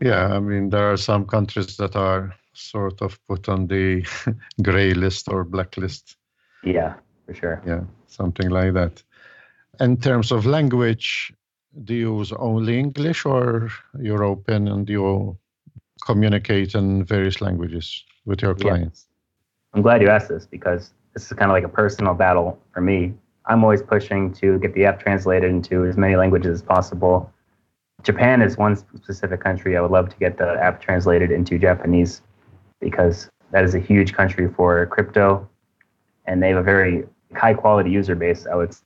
Yeah, 0.00 0.28
I 0.28 0.38
mean, 0.38 0.70
there 0.70 0.92
are 0.92 0.96
some 0.96 1.26
countries 1.26 1.76
that 1.78 1.96
are 1.96 2.32
sort 2.52 3.02
of 3.02 3.18
put 3.26 3.48
on 3.48 3.66
the 3.66 4.06
gray 4.62 4.94
list 4.94 5.28
or 5.28 5.44
blacklist. 5.44 6.16
Yeah, 6.62 6.94
for 7.26 7.34
sure. 7.34 7.62
Yeah, 7.66 7.80
something 8.06 8.50
like 8.50 8.74
that. 8.74 9.02
In 9.80 9.96
terms 9.96 10.30
of 10.30 10.46
language, 10.46 11.32
do 11.84 11.94
you 11.94 12.18
use 12.18 12.32
only 12.32 12.78
English 12.78 13.26
or 13.26 13.70
you're 13.98 14.24
open 14.24 14.68
and 14.68 14.88
you 14.88 15.36
communicate 16.04 16.74
in 16.74 17.04
various 17.04 17.40
languages 17.40 18.04
with 18.24 18.42
your 18.42 18.54
clients? 18.54 19.06
Yeah. 19.08 19.76
I'm 19.76 19.82
glad 19.82 20.02
you 20.02 20.08
asked 20.08 20.28
this 20.28 20.46
because 20.46 20.92
this 21.14 21.24
is 21.26 21.32
kind 21.32 21.50
of 21.50 21.54
like 21.54 21.64
a 21.64 21.68
personal 21.68 22.14
battle 22.14 22.58
for 22.72 22.80
me. 22.80 23.14
I'm 23.46 23.62
always 23.62 23.82
pushing 23.82 24.32
to 24.34 24.58
get 24.58 24.74
the 24.74 24.84
app 24.84 25.00
translated 25.00 25.50
into 25.50 25.84
as 25.84 25.96
many 25.96 26.16
languages 26.16 26.60
as 26.60 26.62
possible 26.62 27.32
Japan 28.06 28.40
is 28.40 28.56
one 28.56 28.76
specific 28.76 29.40
country 29.40 29.76
I 29.76 29.80
would 29.80 29.90
love 29.90 30.08
to 30.10 30.16
get 30.16 30.38
the 30.38 30.52
app 30.62 30.80
translated 30.80 31.32
into 31.32 31.58
Japanese 31.58 32.22
because 32.80 33.28
that 33.50 33.64
is 33.64 33.74
a 33.74 33.80
huge 33.80 34.12
country 34.12 34.48
for 34.48 34.86
crypto 34.86 35.48
and 36.26 36.40
they 36.40 36.50
have 36.50 36.58
a 36.58 36.62
very 36.62 37.04
high 37.34 37.54
quality 37.54 37.90
user 37.90 38.14
base. 38.14 38.46
I 38.46 38.54
would 38.54 38.76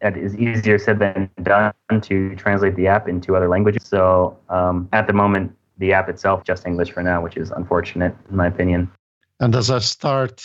it 0.00 0.16
is 0.16 0.34
easier 0.36 0.78
said 0.78 0.98
than 0.98 1.28
done 1.42 1.74
to 2.00 2.34
translate 2.36 2.74
the 2.76 2.86
app 2.86 3.08
into 3.08 3.36
other 3.36 3.50
languages. 3.50 3.84
So 3.84 4.38
um, 4.48 4.88
at 4.94 5.06
the 5.06 5.12
moment, 5.12 5.54
the 5.80 5.92
app 5.92 6.08
itself 6.08 6.44
just 6.44 6.66
English 6.66 6.92
for 6.92 7.02
now, 7.02 7.22
which 7.22 7.36
is 7.36 7.50
unfortunate 7.50 8.14
in 8.30 8.36
my 8.36 8.46
opinion. 8.46 8.90
And 9.40 9.54
as 9.56 9.70
I 9.70 9.80
start, 9.80 10.36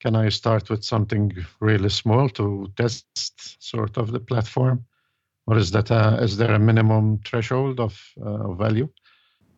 can 0.00 0.14
I 0.14 0.28
start 0.28 0.68
with 0.70 0.84
something 0.84 1.32
really 1.60 1.88
small 1.88 2.28
to 2.30 2.70
test 2.76 3.06
sort 3.62 3.96
of 3.96 4.12
the 4.12 4.20
platform? 4.20 4.84
or 5.50 5.58
is 5.58 5.72
that 5.72 5.90
a, 5.90 6.22
is 6.22 6.36
there 6.36 6.52
a 6.52 6.58
minimum 6.60 7.18
threshold 7.24 7.80
of 7.80 8.00
uh, 8.24 8.52
value? 8.52 8.88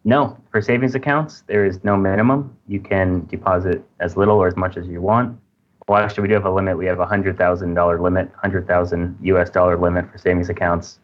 No, 0.05 0.39
for 0.51 0.63
savings 0.63 0.95
accounts, 0.95 1.43
there 1.47 1.67
is 1.67 1.85
no 1.85 1.99
minimum. 1.99 2.57
You 2.67 2.81
can 2.81 3.27
deposit 3.27 3.85
as 4.01 4.17
little 4.17 4.39
or 4.39 4.49
as 4.49 4.57
much 4.57 4.79
as 4.79 4.87
you 4.87 5.03
want. 5.03 5.39
Well, 5.87 6.03
actually, 6.03 6.23
we 6.23 6.29
do 6.29 6.35
have 6.35 6.47
a 6.47 6.51
limit. 6.51 6.79
We 6.79 6.87
have 6.87 6.99
a 6.99 7.07
hundred 7.07 7.37
thousand 7.37 7.75
dollar 7.75 8.01
limit, 8.01 8.31
hundred 8.37 8.67
thousand 8.67 9.19
U.S. 9.23 9.51
dollar 9.51 9.77
limit 9.77 10.11
for 10.11 10.17
savings 10.17 10.49
accounts. 10.49 10.99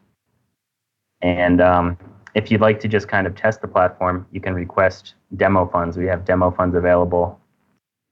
And 1.20 1.60
um, 1.60 1.98
if 2.38 2.50
you'd 2.50 2.60
like 2.68 2.78
to 2.80 2.88
just 2.88 3.06
kind 3.08 3.26
of 3.26 3.34
test 3.34 3.60
the 3.60 3.68
platform, 3.68 4.26
you 4.34 4.40
can 4.40 4.54
request 4.54 5.14
demo 5.36 5.66
funds. 5.66 5.96
We 5.96 6.06
have 6.06 6.24
demo 6.24 6.50
funds 6.50 6.74
available. 6.82 7.26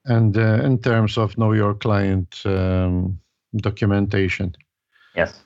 And 0.04 0.36
uh, 0.36 0.68
in 0.68 0.78
terms 0.78 1.18
of 1.18 1.36
know 1.38 1.52
your 1.52 1.74
client 1.74 2.28
um, 2.44 3.18
documentation, 3.56 4.54
yes. 5.14 5.42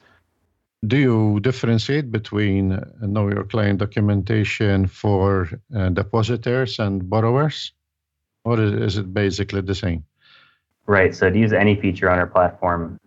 Do 0.86 0.96
you 0.96 1.40
differentiate 1.40 2.10
between 2.10 2.72
uh, 2.72 2.84
know 3.14 3.28
your 3.28 3.44
client 3.44 3.78
documentation 3.80 4.86
for 4.86 5.48
uh, 5.76 5.90
depositors 5.90 6.78
and 6.78 7.08
borrowers? 7.08 7.72
Or 8.44 8.58
is 8.58 8.96
it 8.96 9.12
basically 9.12 9.60
the 9.60 9.74
same? 9.74 10.04
Right. 10.86 11.14
So 11.14 11.28
to 11.28 11.38
use 11.38 11.52
any 11.52 11.76
feature 11.76 12.08
on 12.08 12.18
our 12.18 12.26
platform 12.26 12.98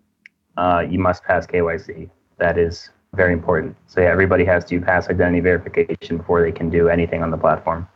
uh, 0.57 0.85
you 0.89 0.99
must 0.99 1.23
pass 1.23 1.47
kyc 1.47 2.09
that 2.37 2.57
is 2.57 2.89
very 3.13 3.33
important 3.33 3.75
so 3.87 4.01
yeah 4.01 4.09
everybody 4.09 4.43
has 4.43 4.65
to 4.65 4.79
pass 4.81 5.09
identity 5.09 5.39
verification 5.39 6.17
before 6.17 6.41
they 6.41 6.51
can 6.51 6.69
do 6.69 6.89
anything 6.89 7.21
on 7.23 7.31
the 7.31 7.37
platform 7.37 7.87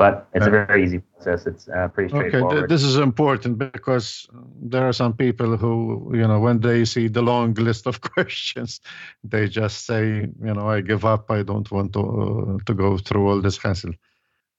but 0.00 0.26
it's 0.32 0.46
a 0.46 0.50
very 0.50 0.82
easy 0.82 1.00
process. 1.00 1.46
It's 1.46 1.68
uh, 1.68 1.88
pretty 1.88 2.08
straightforward. 2.08 2.56
Okay, 2.56 2.66
this 2.74 2.82
is 2.82 2.96
important 2.96 3.58
because 3.58 4.26
there 4.62 4.84
are 4.88 4.94
some 4.94 5.12
people 5.12 5.58
who, 5.58 6.10
you 6.14 6.26
know, 6.26 6.40
when 6.40 6.60
they 6.60 6.86
see 6.86 7.06
the 7.08 7.20
long 7.20 7.52
list 7.52 7.86
of 7.86 8.00
questions, 8.14 8.80
they 9.22 9.46
just 9.46 9.84
say, 9.84 10.04
you 10.46 10.54
know, 10.54 10.66
I 10.70 10.80
give 10.80 11.04
up. 11.04 11.30
I 11.30 11.42
don't 11.42 11.70
want 11.70 11.92
to 11.96 12.02
uh, 12.02 12.58
to 12.64 12.72
go 12.72 12.96
through 12.96 13.28
all 13.28 13.42
this 13.42 13.58
hassle. 13.58 13.92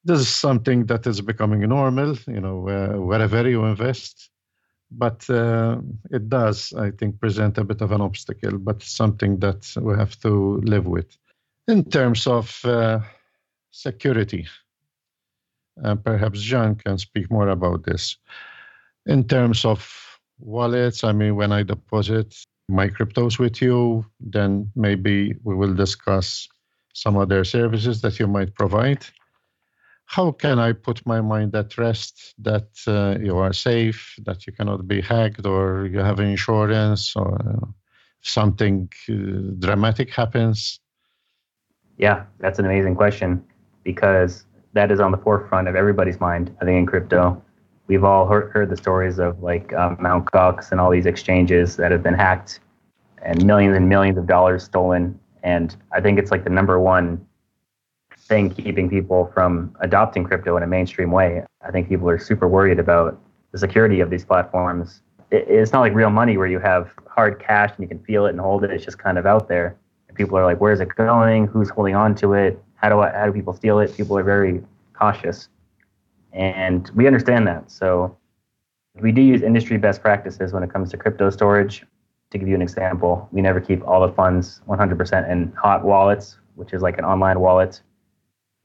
This 0.04 0.20
is 0.20 0.30
something 0.30 0.86
that 0.91 1.08
is 1.08 1.22
becoming 1.22 1.62
normal, 1.67 2.12
you 2.28 2.41
know, 2.46 2.58
uh, 2.70 3.02
wherever 3.10 3.41
you 3.50 3.65
invest. 3.65 4.30
But 4.91 5.30
uh, 5.30 5.77
it 6.12 6.30
does, 6.30 6.73
I 6.73 6.91
think, 6.91 7.19
present 7.19 7.58
a 7.58 7.63
bit 7.63 7.82
of 7.82 7.91
an 7.91 8.01
obstacle, 8.01 8.58
but 8.58 8.84
something 8.84 9.39
that 9.39 9.73
we 9.82 9.95
have 9.95 10.19
to 10.21 10.58
live 10.63 10.86
with. 10.86 11.17
In 11.67 11.86
terms 11.89 12.27
of 12.27 12.63
uh, 12.65 12.99
security, 13.71 14.47
and 15.77 16.04
perhaps 16.04 16.41
John 16.41 16.75
can 16.75 16.97
speak 16.97 17.32
more 17.32 17.49
about 17.49 17.86
this. 17.86 18.17
In 19.06 19.27
terms 19.27 19.63
of 19.63 20.19
wallets, 20.39 21.04
I 21.04 21.13
mean, 21.13 21.36
when 21.36 21.51
I 21.51 21.63
deposit 21.63 22.36
my 22.67 22.89
cryptos 22.89 23.39
with 23.39 23.62
you, 23.62 24.06
then 24.19 24.71
maybe 24.75 25.36
we 25.43 25.56
will 25.56 25.73
discuss 25.73 26.47
some 26.93 27.17
other 27.17 27.43
services 27.43 28.01
that 28.01 28.19
you 28.19 28.27
might 28.27 28.54
provide. 28.56 29.06
How 30.12 30.34
can 30.34 30.60
I 30.60 30.74
put 30.74 31.06
my 31.06 31.21
mind 31.21 31.56
at 31.56 31.78
rest 31.78 32.36
that 32.39 32.67
uh, 32.86 33.17
you 33.17 33.38
are 33.38 33.54
safe, 33.54 34.13
that 34.26 34.45
you 34.45 34.52
cannot 34.52 34.86
be 34.86 35.00
hacked, 35.00 35.45
or 35.45 35.86
you 35.86 36.00
have 36.00 36.19
insurance, 36.19 37.15
or 37.15 37.36
uh, 37.36 37.65
something 38.19 38.89
uh, 39.08 39.13
dramatic 39.60 40.13
happens? 40.13 40.82
Yeah, 41.97 42.26
that's 42.39 42.60
an 42.60 42.65
amazing 42.65 42.95
question 42.95 43.41
because 43.86 44.43
that 44.74 44.91
is 44.91 45.00
on 45.00 45.12
the 45.12 45.17
forefront 45.17 45.69
of 45.69 45.78
everybody's 45.78 46.19
mind. 46.19 46.54
I 46.62 46.65
think 46.65 46.78
in 46.78 46.86
crypto, 46.86 47.41
we've 47.88 48.04
all 48.04 48.28
heard, 48.28 48.52
heard 48.52 48.69
the 48.69 48.76
stories 48.76 49.17
of 49.17 49.41
like 49.41 49.71
um, 49.71 49.95
Mt. 50.02 50.26
Gox 50.26 50.71
and 50.74 50.82
all 50.82 50.91
these 50.91 51.06
exchanges 51.06 51.78
that 51.78 51.89
have 51.89 52.04
been 52.04 52.15
hacked 52.15 52.60
and 53.21 53.45
millions 53.45 53.78
and 53.78 53.88
millions 53.88 54.17
of 54.17 54.28
dollars 54.28 54.65
stolen. 54.65 55.17
And 55.41 55.74
I 55.93 56.02
think 56.02 56.19
it's 56.19 56.32
like 56.32 56.43
the 56.43 56.50
number 56.50 56.82
one 56.82 57.26
thing 58.32 58.50
keeping 58.50 58.89
people 58.89 59.30
from 59.34 59.76
adopting 59.82 60.24
crypto 60.24 60.56
in 60.56 60.63
a 60.63 60.67
mainstream 60.67 61.12
way. 61.12 61.44
I 61.67 61.70
think 61.70 61.89
people 61.89 62.10
are 62.10 62.17
super 62.17 62.48
worried 62.48 62.80
about 62.80 63.20
the 63.52 63.58
security 63.58 64.00
of 64.00 64.10
these 64.10 64.24
platforms. 64.24 65.02
It's 65.32 65.74
not 65.74 65.82
like 65.82 65.94
real 65.94 66.10
money 66.10 66.38
where 66.38 66.48
you 66.48 66.60
have 66.60 66.94
hard 67.08 67.44
cash 67.46 67.72
and 67.72 67.80
you 67.84 67.89
can 67.89 68.00
feel 68.06 68.26
it 68.28 68.30
and 68.30 68.39
hold 68.39 68.63
it. 68.63 68.72
It's 68.72 68.86
just 68.86 68.98
kind 68.98 69.17
of 69.17 69.26
out 69.26 69.50
there. 69.50 69.76
And 70.08 70.15
people 70.15 70.38
are 70.38 70.46
like, 70.46 70.62
where's 70.62 70.80
it 70.80 70.96
going? 70.96 71.48
Who's 71.48 71.70
holding 71.70 71.94
on 71.94 72.15
to 72.15 72.34
it? 72.34 72.58
How 72.76 72.88
do 72.88 73.02
I, 73.02 73.12
how 73.12 73.26
do 73.26 73.34
people 73.34 73.54
steal 73.54 73.80
it? 73.80 73.94
People 73.98 74.17
are 74.17 74.24
very 74.24 74.63
cautious. 74.94 75.50
And 76.32 76.89
we 76.96 77.08
understand 77.08 77.46
that. 77.48 77.70
So 77.70 78.15
we 78.96 79.12
do 79.12 79.22
use 79.22 79.41
industry 79.41 79.78
best 79.78 80.02
practices 80.02 80.54
when 80.54 80.63
it 80.63 80.72
comes 80.72 80.89
to 80.91 80.98
crypto 80.98 81.30
storage. 81.32 81.86
To 82.30 82.38
give 82.38 82.48
you 82.48 82.56
an 82.56 82.62
example, 82.62 83.28
we 83.34 83.41
never 83.41 83.60
keep 83.60 83.86
all 83.86 84.08
the 84.08 84.13
funds 84.13 84.62
100% 84.70 85.30
in 85.30 85.52
hot 85.52 85.84
wallets, 85.84 86.38
which 86.56 86.72
is 86.72 86.82
like 86.82 86.98
an 86.98 87.04
online 87.04 87.41
wallet. 87.41 87.82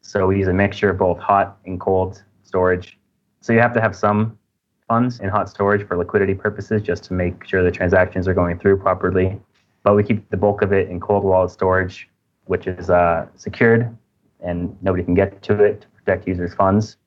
So 0.07 0.29
we 0.29 0.38
use 0.38 0.47
a 0.47 0.53
mixture 0.53 0.90
of 0.90 0.99
both 0.99 1.19
hot 1.19 1.59
and 1.66 1.81
cold 1.81 2.23
storage. 2.45 2.97
So 3.40 3.53
you 3.53 3.59
have 3.59 3.75
to 3.75 3.81
have 3.81 3.97
some 3.97 4.38
funds 4.87 5.19
in 5.19 5.29
hot 5.29 5.51
storage 5.51 5.85
for 5.85 5.97
liquidity 5.97 6.33
purposes 6.33 6.81
just 6.81 7.03
to 7.05 7.12
make 7.12 7.45
sure 7.45 7.64
the 7.64 7.73
transactions 7.73 8.29
are 8.29 8.35
going 8.35 8.57
through 8.61 8.77
properly. 8.77 9.40
But 9.83 9.97
we 9.97 10.05
keep 10.05 10.31
the 10.31 10.37
bulk 10.37 10.62
of 10.62 10.73
it 10.73 10.88
in 10.88 11.01
cold 11.01 11.25
wallet 11.25 11.51
storage, 11.51 12.09
which 12.45 12.69
is 12.69 12.88
uh, 12.88 13.27
secured 13.35 13.97
and 14.40 14.77
nobody 14.81 15.03
can 15.03 15.14
get 15.14 15.42
to 15.42 15.61
it 15.64 15.81
to 15.81 15.87
protect 15.88 16.29
users' 16.29 16.55
funds. 16.55 16.99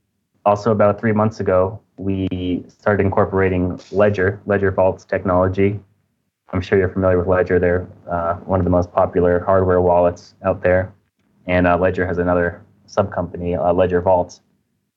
Also, 0.45 0.71
about 0.71 0.99
three 0.99 1.13
months 1.13 1.39
ago, 1.39 1.79
we 1.95 2.65
started 2.67 3.05
incorporating 3.05 3.79
Ledger, 3.91 4.41
Ledger 4.45 4.71
Vaults 4.71 5.05
technology. 5.05 5.79
I'm 6.51 6.59
sure 6.59 6.77
you're 6.77 6.89
familiar 6.89 7.17
with 7.17 7.27
Ledger. 7.27 7.59
They're 7.59 7.87
uh, 8.09 8.35
one 8.39 8.59
of 8.59 8.65
the 8.65 8.71
most 8.71 8.91
popular 8.91 9.39
hardware 9.45 9.79
wallets 9.79 10.35
out 10.43 10.61
there. 10.63 10.93
And 11.47 11.65
uh, 11.65 11.77
Ledger 11.77 12.05
has 12.05 12.17
another 12.17 12.61
sub 12.89 13.13
company, 13.13 13.55
uh, 13.55 13.71
Ledger 13.71 14.01
Vault. 14.01 14.41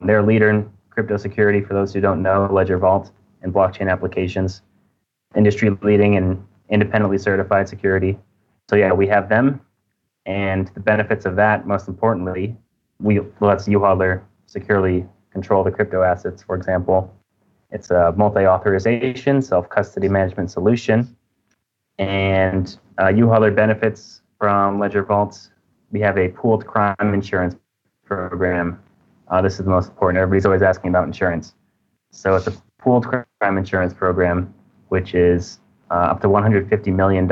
They're 0.00 0.20
a 0.20 0.26
leader 0.26 0.50
in 0.50 0.70
crypto 0.90 1.16
security. 1.16 1.60
For 1.60 1.74
those 1.74 1.92
who 1.92 2.00
don't 2.00 2.22
know, 2.22 2.48
Ledger 2.50 2.78
Vault 2.78 3.12
and 3.42 3.52
blockchain 3.52 3.90
applications, 3.90 4.62
industry 5.36 5.70
leading 5.82 6.16
and 6.16 6.42
independently 6.70 7.18
certified 7.18 7.68
security. 7.68 8.18
So 8.68 8.76
yeah, 8.76 8.92
we 8.92 9.06
have 9.08 9.28
them, 9.28 9.60
and 10.26 10.68
the 10.74 10.80
benefits 10.80 11.26
of 11.26 11.36
that, 11.36 11.66
most 11.66 11.88
importantly, 11.88 12.56
we 12.98 13.20
let 13.40 13.58
YouHodler 13.58 14.22
securely 14.46 15.06
control 15.30 15.64
the 15.64 15.70
crypto 15.70 16.02
assets. 16.02 16.42
For 16.42 16.54
example, 16.56 17.12
it's 17.70 17.90
a 17.90 18.12
multi-authorization 18.16 19.42
self-custody 19.42 20.08
management 20.08 20.50
solution, 20.50 21.16
and 21.98 22.78
uh, 22.98 23.04
YouHodler 23.04 23.54
benefits 23.54 24.22
from 24.38 24.78
Ledger 24.78 25.02
Vaults. 25.02 25.50
We 25.90 26.00
have 26.00 26.16
a 26.16 26.28
pooled 26.28 26.66
crime 26.66 26.94
insurance 27.00 27.56
program. 28.16 28.82
Uh, 29.28 29.40
this 29.40 29.54
is 29.54 29.64
the 29.64 29.70
most 29.70 29.88
important. 29.90 30.20
Everybody's 30.20 30.46
always 30.46 30.62
asking 30.62 30.90
about 30.90 31.06
insurance. 31.06 31.54
So 32.10 32.36
it's 32.36 32.46
a 32.46 32.52
pooled 32.78 33.06
crime 33.06 33.58
insurance 33.58 33.94
program, 33.94 34.52
which 34.88 35.14
is 35.14 35.58
uh, 35.90 36.12
up 36.12 36.20
to 36.22 36.28
$150 36.28 36.94
million. 36.94 37.30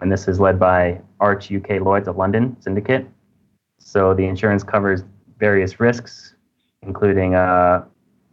And 0.00 0.12
this 0.12 0.28
is 0.28 0.40
led 0.40 0.58
by 0.58 1.00
Arch 1.20 1.52
UK 1.52 1.80
Lloyds 1.80 2.08
of 2.08 2.16
London 2.16 2.56
Syndicate. 2.60 3.06
So 3.78 4.14
the 4.14 4.24
insurance 4.24 4.62
covers 4.62 5.02
various 5.38 5.80
risks, 5.80 6.34
including 6.82 7.34
uh, 7.34 7.84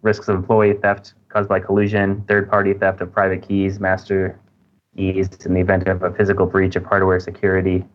risks 0.02 0.28
of 0.28 0.36
employee 0.36 0.74
theft 0.74 1.14
caused 1.30 1.50
by 1.50 1.60
collusion, 1.60 2.24
third 2.28 2.50
party 2.50 2.74
theft 2.74 3.02
of 3.02 3.12
private 3.12 3.48
keys, 3.48 3.80
master 3.80 4.40
keys 4.96 5.30
in 5.46 5.54
the 5.54 5.62
event 5.62 5.88
of 5.88 6.04
a 6.04 6.12
physical 6.12 6.46
breach 6.46 6.76
of 6.76 6.84
hardware 6.86 7.20
security, 7.20 7.86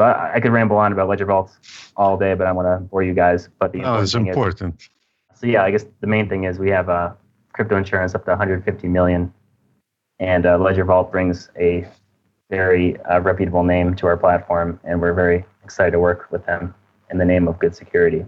so 0.00 0.04
I, 0.04 0.36
I 0.36 0.40
could 0.40 0.52
ramble 0.52 0.78
on 0.78 0.92
about 0.92 1.10
Ledger 1.10 1.26
Vaults 1.26 1.58
all 1.94 2.16
day, 2.16 2.32
but 2.32 2.46
I 2.46 2.52
want 2.52 2.66
to 2.66 2.82
bore 2.88 3.02
you 3.02 3.12
guys. 3.12 3.50
But 3.58 3.72
the 3.72 3.84
oh, 3.84 4.00
it's 4.00 4.14
important. 4.14 4.80
Is, 4.80 4.88
so 5.38 5.46
yeah, 5.46 5.62
I 5.62 5.70
guess 5.70 5.84
the 6.00 6.06
main 6.06 6.26
thing 6.26 6.44
is 6.44 6.58
we 6.58 6.70
have 6.70 6.88
uh, 6.88 7.12
crypto 7.52 7.76
insurance 7.76 8.14
up 8.14 8.24
to 8.24 8.30
150 8.30 8.88
million, 8.88 9.30
and 10.18 10.46
uh, 10.46 10.56
Ledger 10.56 10.86
Vault 10.86 11.12
brings 11.12 11.50
a 11.58 11.86
very 12.48 12.98
uh, 13.02 13.20
reputable 13.20 13.62
name 13.62 13.94
to 13.96 14.06
our 14.06 14.16
platform, 14.16 14.80
and 14.84 15.02
we're 15.02 15.12
very 15.12 15.44
excited 15.64 15.90
to 15.90 15.98
work 15.98 16.28
with 16.30 16.46
them 16.46 16.74
in 17.10 17.18
the 17.18 17.26
name 17.26 17.46
of 17.46 17.58
good 17.58 17.76
security. 17.76 18.24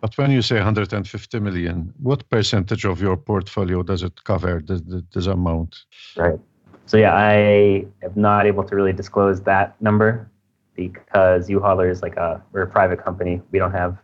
But 0.00 0.16
when 0.18 0.30
you 0.30 0.42
say 0.42 0.56
150 0.56 1.40
million, 1.40 1.92
what 2.00 2.28
percentage 2.30 2.84
of 2.84 3.00
your 3.00 3.16
portfolio 3.16 3.82
does 3.82 4.04
it 4.04 4.22
cover, 4.22 4.62
this, 4.64 4.80
this 5.12 5.26
amount? 5.26 5.74
Right. 6.16 6.38
So 6.84 6.96
yeah, 6.98 7.14
I 7.14 7.84
am 8.04 8.12
not 8.14 8.46
able 8.46 8.62
to 8.62 8.76
really 8.76 8.92
disclose 8.92 9.40
that 9.40 9.74
number 9.82 10.30
because 10.76 11.48
YouHodler 11.48 11.90
is 11.90 12.02
like 12.02 12.16
a 12.16 12.42
we're 12.52 12.62
a 12.62 12.66
private 12.66 13.02
company. 13.02 13.40
We 13.50 13.58
don't 13.58 13.72
have 13.72 13.98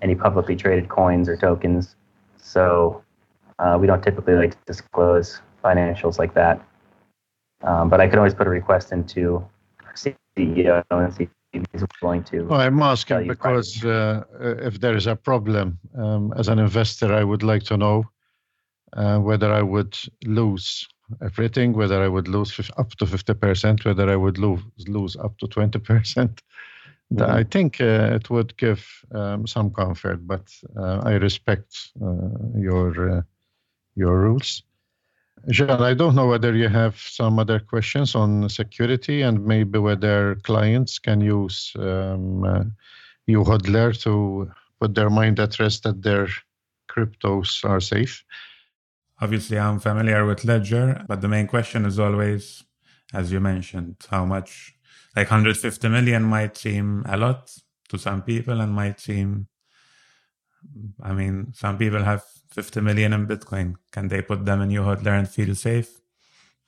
any 0.00 0.14
publicly 0.14 0.56
traded 0.56 0.88
coins 0.88 1.28
or 1.28 1.36
tokens, 1.36 1.96
so 2.36 3.02
uh, 3.58 3.76
we 3.80 3.86
don't 3.86 4.02
typically 4.02 4.34
like 4.34 4.52
to 4.52 4.58
disclose 4.66 5.40
financials 5.62 6.18
like 6.18 6.34
that. 6.34 6.64
Um, 7.62 7.88
but 7.88 8.00
I 8.00 8.08
can 8.08 8.18
always 8.18 8.34
put 8.34 8.46
a 8.46 8.50
request 8.50 8.92
into 8.92 9.46
CEO 10.36 10.82
and 10.90 11.14
see 11.14 11.28
if 11.52 11.64
he's 11.72 11.84
willing 12.02 12.24
to. 12.24 12.42
Well, 12.44 12.60
I'm 12.60 12.82
asking 12.82 13.28
because 13.28 13.84
uh, 13.84 14.24
if 14.40 14.80
there 14.80 14.96
is 14.96 15.06
a 15.06 15.14
problem 15.14 15.78
um, 15.96 16.32
as 16.36 16.48
an 16.48 16.58
investor, 16.58 17.12
I 17.12 17.24
would 17.24 17.42
like 17.42 17.62
to 17.64 17.76
know 17.76 18.04
uh, 18.94 19.18
whether 19.18 19.52
I 19.52 19.62
would 19.62 19.96
lose 20.24 20.88
everything, 21.20 21.72
whether 21.72 22.02
I 22.02 22.08
would 22.08 22.28
lose 22.28 22.70
up 22.76 22.90
to 22.96 23.04
50%, 23.04 23.84
whether 23.84 24.08
I 24.08 24.16
would 24.16 24.38
lose, 24.38 24.62
lose 24.86 25.16
up 25.16 25.36
to 25.38 25.46
20%. 25.46 26.38
Mm-hmm. 27.14 27.30
I 27.30 27.44
think 27.44 27.80
uh, 27.80 28.10
it 28.14 28.30
would 28.30 28.56
give 28.56 28.86
um, 29.12 29.46
some 29.46 29.70
comfort, 29.70 30.26
but 30.26 30.48
uh, 30.76 31.02
I 31.04 31.14
respect 31.14 31.90
uh, 32.02 32.56
your 32.56 33.18
uh, 33.18 33.22
your 33.94 34.18
rules. 34.18 34.62
Jean, 35.48 35.70
I 35.70 35.94
don't 35.94 36.14
know 36.14 36.28
whether 36.28 36.54
you 36.54 36.68
have 36.68 36.96
some 36.96 37.38
other 37.38 37.58
questions 37.58 38.14
on 38.14 38.48
security 38.48 39.22
and 39.22 39.44
maybe 39.44 39.78
whether 39.78 40.36
clients 40.36 40.98
can 40.98 41.20
use 41.20 41.72
um, 41.76 42.44
uh, 42.44 42.64
YouHodler 43.28 44.00
to 44.02 44.50
put 44.80 44.94
their 44.94 45.10
mind 45.10 45.40
at 45.40 45.58
rest 45.58 45.82
that 45.82 46.02
their 46.02 46.28
cryptos 46.88 47.64
are 47.64 47.80
safe. 47.80 48.24
Obviously, 49.22 49.56
I'm 49.56 49.78
familiar 49.78 50.26
with 50.26 50.44
Ledger, 50.44 51.04
but 51.06 51.20
the 51.20 51.28
main 51.28 51.46
question 51.46 51.84
is 51.86 52.00
always, 52.00 52.64
as 53.14 53.30
you 53.30 53.38
mentioned, 53.38 53.94
how 54.10 54.24
much, 54.24 54.74
like 55.14 55.30
150 55.30 55.88
million 55.88 56.24
might 56.24 56.56
seem 56.56 57.04
a 57.08 57.16
lot 57.16 57.48
to 57.90 57.98
some 57.98 58.22
people 58.22 58.60
and 58.60 58.72
might 58.72 58.98
seem, 58.98 59.46
I 61.00 61.12
mean, 61.12 61.52
some 61.54 61.78
people 61.78 62.02
have 62.02 62.24
50 62.50 62.80
million 62.80 63.12
in 63.12 63.28
Bitcoin. 63.28 63.76
Can 63.92 64.08
they 64.08 64.22
put 64.22 64.44
them 64.44 64.60
in 64.60 64.70
YouHodler 64.70 65.16
and 65.20 65.28
feel 65.28 65.54
safe? 65.54 66.00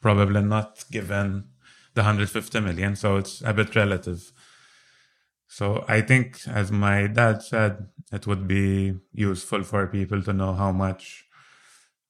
Probably 0.01 0.43
not, 0.43 0.85
given 0.93 1.49
the 1.95 2.03
150 2.03 2.61
million. 2.61 2.95
So 2.95 3.17
it's 3.17 3.43
a 3.43 3.53
bit 3.53 3.75
relative. 3.75 4.31
So 5.49 5.85
I 5.89 6.03
think, 6.03 6.39
as 6.47 6.71
my 6.71 7.09
dad 7.09 7.43
said, 7.43 7.89
it 8.13 8.29
would 8.29 8.47
be 8.47 8.95
useful 9.13 9.65
for 9.65 9.89
people 9.89 10.23
to 10.23 10.33
know 10.33 10.53
how 10.53 10.71
much 10.71 11.24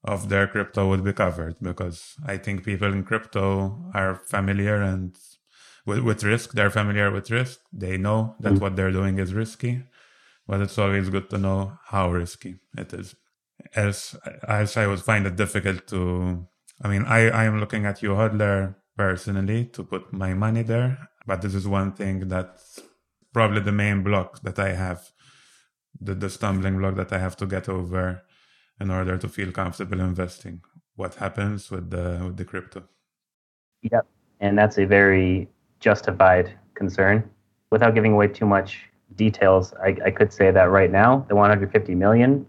of 0.04 0.28
their 0.28 0.46
crypto 0.46 0.86
would 0.88 1.02
be 1.02 1.12
covered 1.12 1.56
because 1.60 2.14
I 2.24 2.36
think 2.36 2.62
people 2.62 2.92
in 2.92 3.04
crypto 3.04 3.90
are 3.94 4.14
familiar 4.14 4.80
and 4.82 5.16
with, 5.86 6.00
with 6.00 6.22
risk. 6.22 6.52
They're 6.52 6.70
familiar 6.70 7.10
with 7.10 7.30
risk. 7.30 7.60
They 7.72 7.96
know 7.96 8.36
that 8.40 8.54
mm. 8.54 8.60
what 8.60 8.76
they're 8.76 8.92
doing 8.92 9.18
is 9.18 9.32
risky, 9.32 9.82
but 10.46 10.60
it's 10.60 10.78
always 10.78 11.08
good 11.08 11.30
to 11.30 11.38
know 11.38 11.78
how 11.86 12.10
risky 12.10 12.56
it 12.76 12.92
is. 12.92 13.16
As, 13.74 14.14
as 14.46 14.76
I 14.76 14.86
would 14.86 15.00
find 15.00 15.26
it 15.26 15.36
difficult 15.36 15.86
to, 15.88 16.46
I 16.82 16.88
mean, 16.88 17.04
I, 17.04 17.30
I 17.30 17.44
am 17.44 17.58
looking 17.58 17.86
at 17.86 18.00
YouHodler 18.00 18.74
personally 18.96 19.64
to 19.66 19.84
put 19.84 20.12
my 20.12 20.34
money 20.34 20.62
there, 20.62 21.08
but 21.26 21.40
this 21.40 21.54
is 21.54 21.66
one 21.66 21.92
thing 21.92 22.28
that's 22.28 22.80
probably 23.32 23.60
the 23.60 23.72
main 23.72 24.02
block 24.02 24.42
that 24.42 24.58
I 24.58 24.74
have, 24.74 25.08
the, 25.98 26.14
the 26.14 26.28
stumbling 26.28 26.78
block 26.78 26.96
that 26.96 27.12
I 27.12 27.18
have 27.18 27.36
to 27.38 27.46
get 27.46 27.70
over 27.70 28.22
in 28.80 28.90
order 28.90 29.16
to 29.18 29.28
feel 29.28 29.52
comfortable 29.52 30.00
investing. 30.00 30.60
What 30.96 31.14
happens 31.16 31.70
with 31.70 31.90
the 31.90 32.22
with 32.24 32.36
the 32.36 32.44
crypto? 32.44 32.84
Yep, 33.82 34.06
and 34.40 34.58
that's 34.58 34.78
a 34.78 34.86
very 34.86 35.48
justified 35.80 36.56
concern. 36.74 37.28
Without 37.70 37.94
giving 37.94 38.12
away 38.12 38.28
too 38.28 38.46
much 38.46 38.88
details, 39.16 39.74
I, 39.82 39.96
I 40.04 40.10
could 40.10 40.32
say 40.32 40.50
that 40.50 40.70
right 40.70 40.90
now 40.90 41.26
the 41.28 41.34
150 41.34 41.94
million 41.94 42.46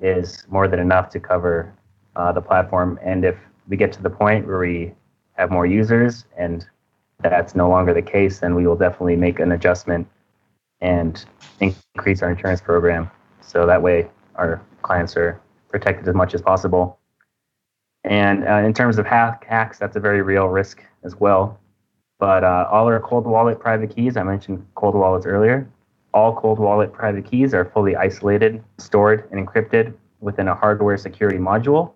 is 0.00 0.44
more 0.48 0.68
than 0.68 0.78
enough 0.78 1.10
to 1.10 1.20
cover 1.20 1.74
uh, 2.16 2.32
the 2.32 2.40
platform. 2.40 2.98
And 3.02 3.24
if 3.24 3.36
we 3.68 3.76
get 3.76 3.92
to 3.94 4.02
the 4.02 4.10
point 4.10 4.46
where 4.46 4.58
we 4.58 4.94
have 5.34 5.50
more 5.50 5.66
users 5.66 6.24
and 6.36 6.66
that's 7.20 7.54
no 7.54 7.68
longer 7.68 7.92
the 7.94 8.02
case, 8.02 8.40
then 8.40 8.54
we 8.54 8.66
will 8.66 8.76
definitely 8.76 9.16
make 9.16 9.38
an 9.38 9.52
adjustment 9.52 10.08
and 10.80 11.24
increase 11.60 12.22
our 12.22 12.30
insurance 12.30 12.60
program. 12.60 13.10
So 13.40 13.66
that 13.66 13.80
way 13.80 14.10
our 14.36 14.62
clients 14.82 15.16
are 15.16 15.40
protected 15.72 16.06
as 16.06 16.14
much 16.14 16.34
as 16.34 16.42
possible. 16.42 17.00
And 18.04 18.46
uh, 18.46 18.62
in 18.66 18.74
terms 18.74 18.98
of 18.98 19.06
hack, 19.06 19.44
hacks, 19.48 19.78
that's 19.78 19.96
a 19.96 20.00
very 20.00 20.22
real 20.22 20.46
risk 20.46 20.82
as 21.02 21.16
well. 21.16 21.58
But 22.18 22.44
uh, 22.44 22.68
all 22.70 22.86
our 22.86 23.00
cold 23.00 23.26
wallet 23.26 23.58
private 23.58 23.94
keys, 23.94 24.16
I 24.16 24.22
mentioned 24.22 24.64
cold 24.76 24.94
wallets 24.94 25.26
earlier, 25.26 25.68
all 26.14 26.36
cold 26.36 26.58
wallet 26.58 26.92
private 26.92 27.24
keys 27.24 27.54
are 27.54 27.64
fully 27.64 27.96
isolated, 27.96 28.62
stored, 28.78 29.28
and 29.30 29.44
encrypted 29.44 29.94
within 30.20 30.48
a 30.48 30.54
hardware 30.54 30.96
security 30.96 31.38
module. 31.38 31.94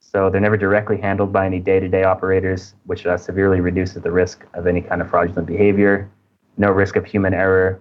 So 0.00 0.28
they're 0.28 0.40
never 0.40 0.56
directly 0.56 1.00
handled 1.00 1.32
by 1.32 1.46
any 1.46 1.58
day 1.58 1.80
to 1.80 1.88
day 1.88 2.04
operators, 2.04 2.74
which 2.84 3.06
uh, 3.06 3.16
severely 3.16 3.60
reduces 3.60 4.02
the 4.02 4.10
risk 4.10 4.44
of 4.54 4.66
any 4.66 4.82
kind 4.82 5.00
of 5.00 5.08
fraudulent 5.08 5.46
behavior, 5.46 6.10
no 6.56 6.70
risk 6.70 6.96
of 6.96 7.04
human 7.04 7.32
error. 7.32 7.80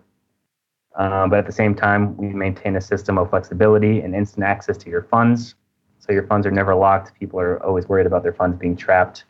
Um, 0.95 1.29
but 1.29 1.39
at 1.39 1.45
the 1.45 1.51
same 1.51 1.73
time, 1.73 2.17
we 2.17 2.27
maintain 2.27 2.75
a 2.75 2.81
system 2.81 3.17
of 3.17 3.29
flexibility 3.29 4.01
and 4.01 4.13
instant 4.13 4.43
access 4.43 4.77
to 4.77 4.89
your 4.89 5.03
funds. 5.03 5.55
So 5.99 6.11
your 6.11 6.27
funds 6.27 6.45
are 6.45 6.51
never 6.51 6.75
locked. 6.75 7.17
People 7.19 7.39
are 7.39 7.63
always 7.63 7.87
worried 7.87 8.07
about 8.07 8.23
their 8.23 8.33
funds 8.33 8.57
being 8.57 8.75
trapped. 8.75 9.23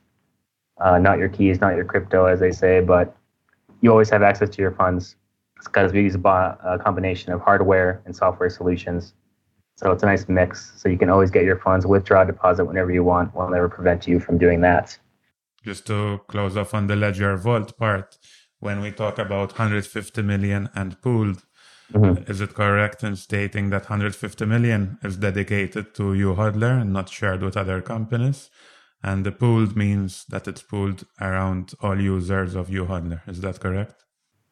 Uh, 0.79 0.97
not 0.97 1.19
your 1.19 1.29
keys, 1.29 1.61
not 1.61 1.75
your 1.75 1.85
crypto, 1.85 2.25
as 2.25 2.39
they 2.39 2.51
say, 2.51 2.81
but 2.81 3.15
you 3.81 3.91
always 3.91 4.09
have 4.09 4.23
access 4.23 4.49
to 4.49 4.61
your 4.61 4.71
funds 4.71 5.15
because 5.63 5.93
we 5.93 6.01
use 6.01 6.15
a 6.15 6.79
combination 6.83 7.33
of 7.33 7.41
hardware 7.41 8.01
and 8.05 8.15
software 8.15 8.49
solutions. 8.49 9.13
So 9.75 9.91
it's 9.91 10.03
a 10.03 10.05
nice 10.05 10.27
mix. 10.27 10.73
So 10.77 10.89
you 10.89 10.97
can 10.97 11.09
always 11.09 11.31
get 11.31 11.43
your 11.43 11.57
funds, 11.57 11.85
withdraw, 11.85 12.23
deposit 12.23 12.65
whenever 12.65 12.91
you 12.91 13.03
want. 13.03 13.35
We'll 13.35 13.49
never 13.49 13.69
prevent 13.69 14.07
you 14.07 14.19
from 14.19 14.37
doing 14.37 14.61
that. 14.61 14.97
Just 15.63 15.85
to 15.87 16.21
close 16.27 16.57
off 16.57 16.73
on 16.73 16.87
the 16.87 16.95
Ledger 16.95 17.35
Vault 17.37 17.77
part, 17.77 18.17
when 18.59 18.81
we 18.81 18.91
talk 18.91 19.19
about 19.19 19.49
150 19.51 20.21
million 20.23 20.69
and 20.73 20.99
pooled, 21.01 21.43
mm-hmm. 21.93 22.31
is 22.31 22.41
it 22.41 22.53
correct 22.53 23.03
in 23.03 23.15
stating 23.15 23.69
that 23.69 23.83
150 23.83 24.45
million 24.45 24.97
is 25.03 25.17
dedicated 25.17 25.93
to 25.95 26.03
YouHodler 26.03 26.81
and 26.81 26.93
not 26.93 27.09
shared 27.09 27.41
with 27.41 27.57
other 27.57 27.81
companies? 27.81 28.49
And 29.03 29.25
the 29.25 29.31
pooled 29.31 29.75
means 29.75 30.25
that 30.29 30.47
it's 30.47 30.61
pooled 30.61 31.05
around 31.19 31.73
all 31.81 31.99
users 31.99 32.55
of 32.55 32.67
YouHodler. 32.67 33.27
Is 33.27 33.41
that 33.41 33.59
correct? 33.59 34.05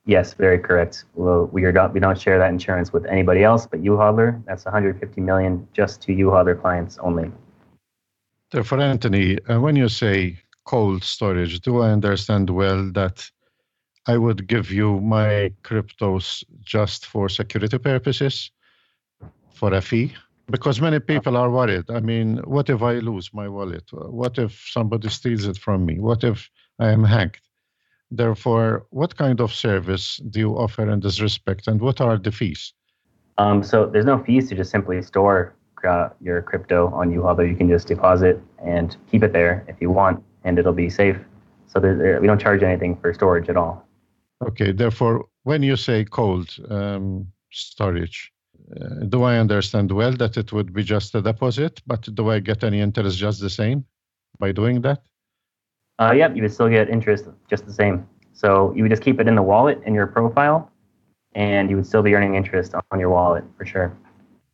Yes, 0.06 0.34
very 0.34 0.58
correct. 0.58 1.06
Well, 1.14 1.50
we 1.52 1.66
are 1.66 1.72
not, 1.72 1.94
we 1.94 2.00
don't 2.00 2.20
share 2.20 2.40
that 2.40 2.50
insurance 2.50 2.92
with 2.92 3.06
anybody 3.06 3.44
else 3.44 3.68
but 3.68 3.84
YouHodler. 3.84 4.44
That's 4.46 4.66
150 4.66 5.22
million 5.22 5.68
just 5.74 6.02
to 6.04 6.12
YouHodler 6.14 6.60
clients 6.60 6.98
only. 7.00 7.32
Therefore, 8.52 8.80
Anthony, 8.80 9.38
uh, 9.46 9.60
when 9.60 9.76
you 9.76 9.88
say 9.88 10.40
cold 10.66 11.04
storage, 11.04 11.60
do 11.62 11.82
I 11.82 11.92
understand 11.92 12.50
well 12.50 12.92
that 12.94 13.30
I 14.12 14.18
would 14.18 14.48
give 14.48 14.72
you 14.72 15.00
my 15.02 15.54
cryptos 15.64 16.44
just 16.76 17.06
for 17.06 17.30
security 17.30 17.78
purposes 17.78 18.52
for 19.54 19.72
a 19.72 19.82
fee? 19.82 20.16
Because 20.48 20.82
many 20.82 21.00
people 21.00 21.38
are 21.38 21.52
worried. 21.52 21.88
I 21.92 22.00
mean, 22.00 22.38
what 22.56 22.72
if 22.72 22.82
I 22.82 22.94
lose 23.10 23.30
my 23.34 23.48
wallet? 23.48 23.84
What 23.92 24.40
if 24.40 24.52
somebody 24.78 25.10
steals 25.10 25.46
it 25.46 25.60
from 25.60 25.86
me? 25.86 26.00
What 26.00 26.24
if 26.24 26.50
I 26.80 26.88
am 26.90 27.04
hacked? 27.04 27.46
Therefore, 28.10 28.88
what 28.90 29.16
kind 29.16 29.40
of 29.42 29.54
service 29.54 30.20
do 30.32 30.40
you 30.40 30.52
offer 30.58 30.90
in 30.90 31.00
this 31.02 31.22
respect, 31.22 31.68
and 31.68 31.80
what 31.80 32.02
are 32.02 32.18
the 32.18 32.32
fees? 32.32 32.74
Um, 33.38 33.62
so 33.62 33.86
there's 33.86 34.10
no 34.14 34.18
fees 34.18 34.50
to 34.50 34.56
just 34.56 34.72
simply 34.72 35.04
store 35.04 35.54
uh, 35.88 36.10
your 36.20 36.42
crypto 36.42 36.88
on 37.00 37.12
YouHodler. 37.12 37.48
You 37.48 37.56
can 37.56 37.70
just 37.70 37.88
deposit 37.88 38.42
and 38.58 38.98
keep 39.12 39.22
it 39.22 39.34
there 39.34 39.64
if 39.68 39.76
you 39.80 39.92
want, 39.92 40.24
and 40.46 40.58
it'll 40.58 40.80
be 40.86 40.90
safe. 40.90 41.18
So 41.68 41.80
there, 41.80 42.20
we 42.20 42.26
don't 42.26 42.42
charge 42.42 42.64
anything 42.64 42.96
for 42.96 43.14
storage 43.14 43.50
at 43.50 43.56
all. 43.56 43.86
Okay. 44.48 44.72
Therefore, 44.72 45.26
when 45.44 45.64
you 45.64 45.76
say 45.76 46.06
cold 46.06 46.56
um, 46.70 47.28
storage, 47.52 48.32
uh, 48.80 49.06
do 49.08 49.24
I 49.24 49.38
understand 49.38 49.92
well 49.92 50.14
that 50.14 50.38
it 50.38 50.54
would 50.54 50.74
be 50.74 50.84
just 50.84 51.16
a 51.16 51.22
deposit, 51.22 51.82
but 51.88 52.02
do 52.14 52.30
I 52.30 52.40
get 52.40 52.64
any 52.64 52.82
interest 52.82 53.18
just 53.18 53.42
the 53.42 53.50
same 53.50 53.86
by 54.38 54.52
doing 54.52 54.82
that? 54.82 55.02
Uh, 56.00 56.14
yep, 56.16 56.36
you 56.36 56.42
would 56.44 56.54
still 56.54 56.70
get 56.70 56.90
interest 56.90 57.26
just 57.50 57.66
the 57.66 57.74
same. 57.74 58.08
So 58.34 58.74
you 58.76 58.84
would 58.84 58.92
just 58.92 59.02
keep 59.02 59.20
it 59.20 59.28
in 59.28 59.36
the 59.36 59.42
wallet 59.42 59.82
in 59.86 59.94
your 59.94 60.08
profile, 60.08 60.72
and 61.34 61.70
you 61.70 61.76
would 61.76 61.88
still 61.88 62.02
be 62.02 62.16
earning 62.16 62.36
interest 62.36 62.74
on 62.92 63.00
your 63.00 63.10
wallet 63.10 63.44
for 63.58 63.66
sure. 63.66 63.98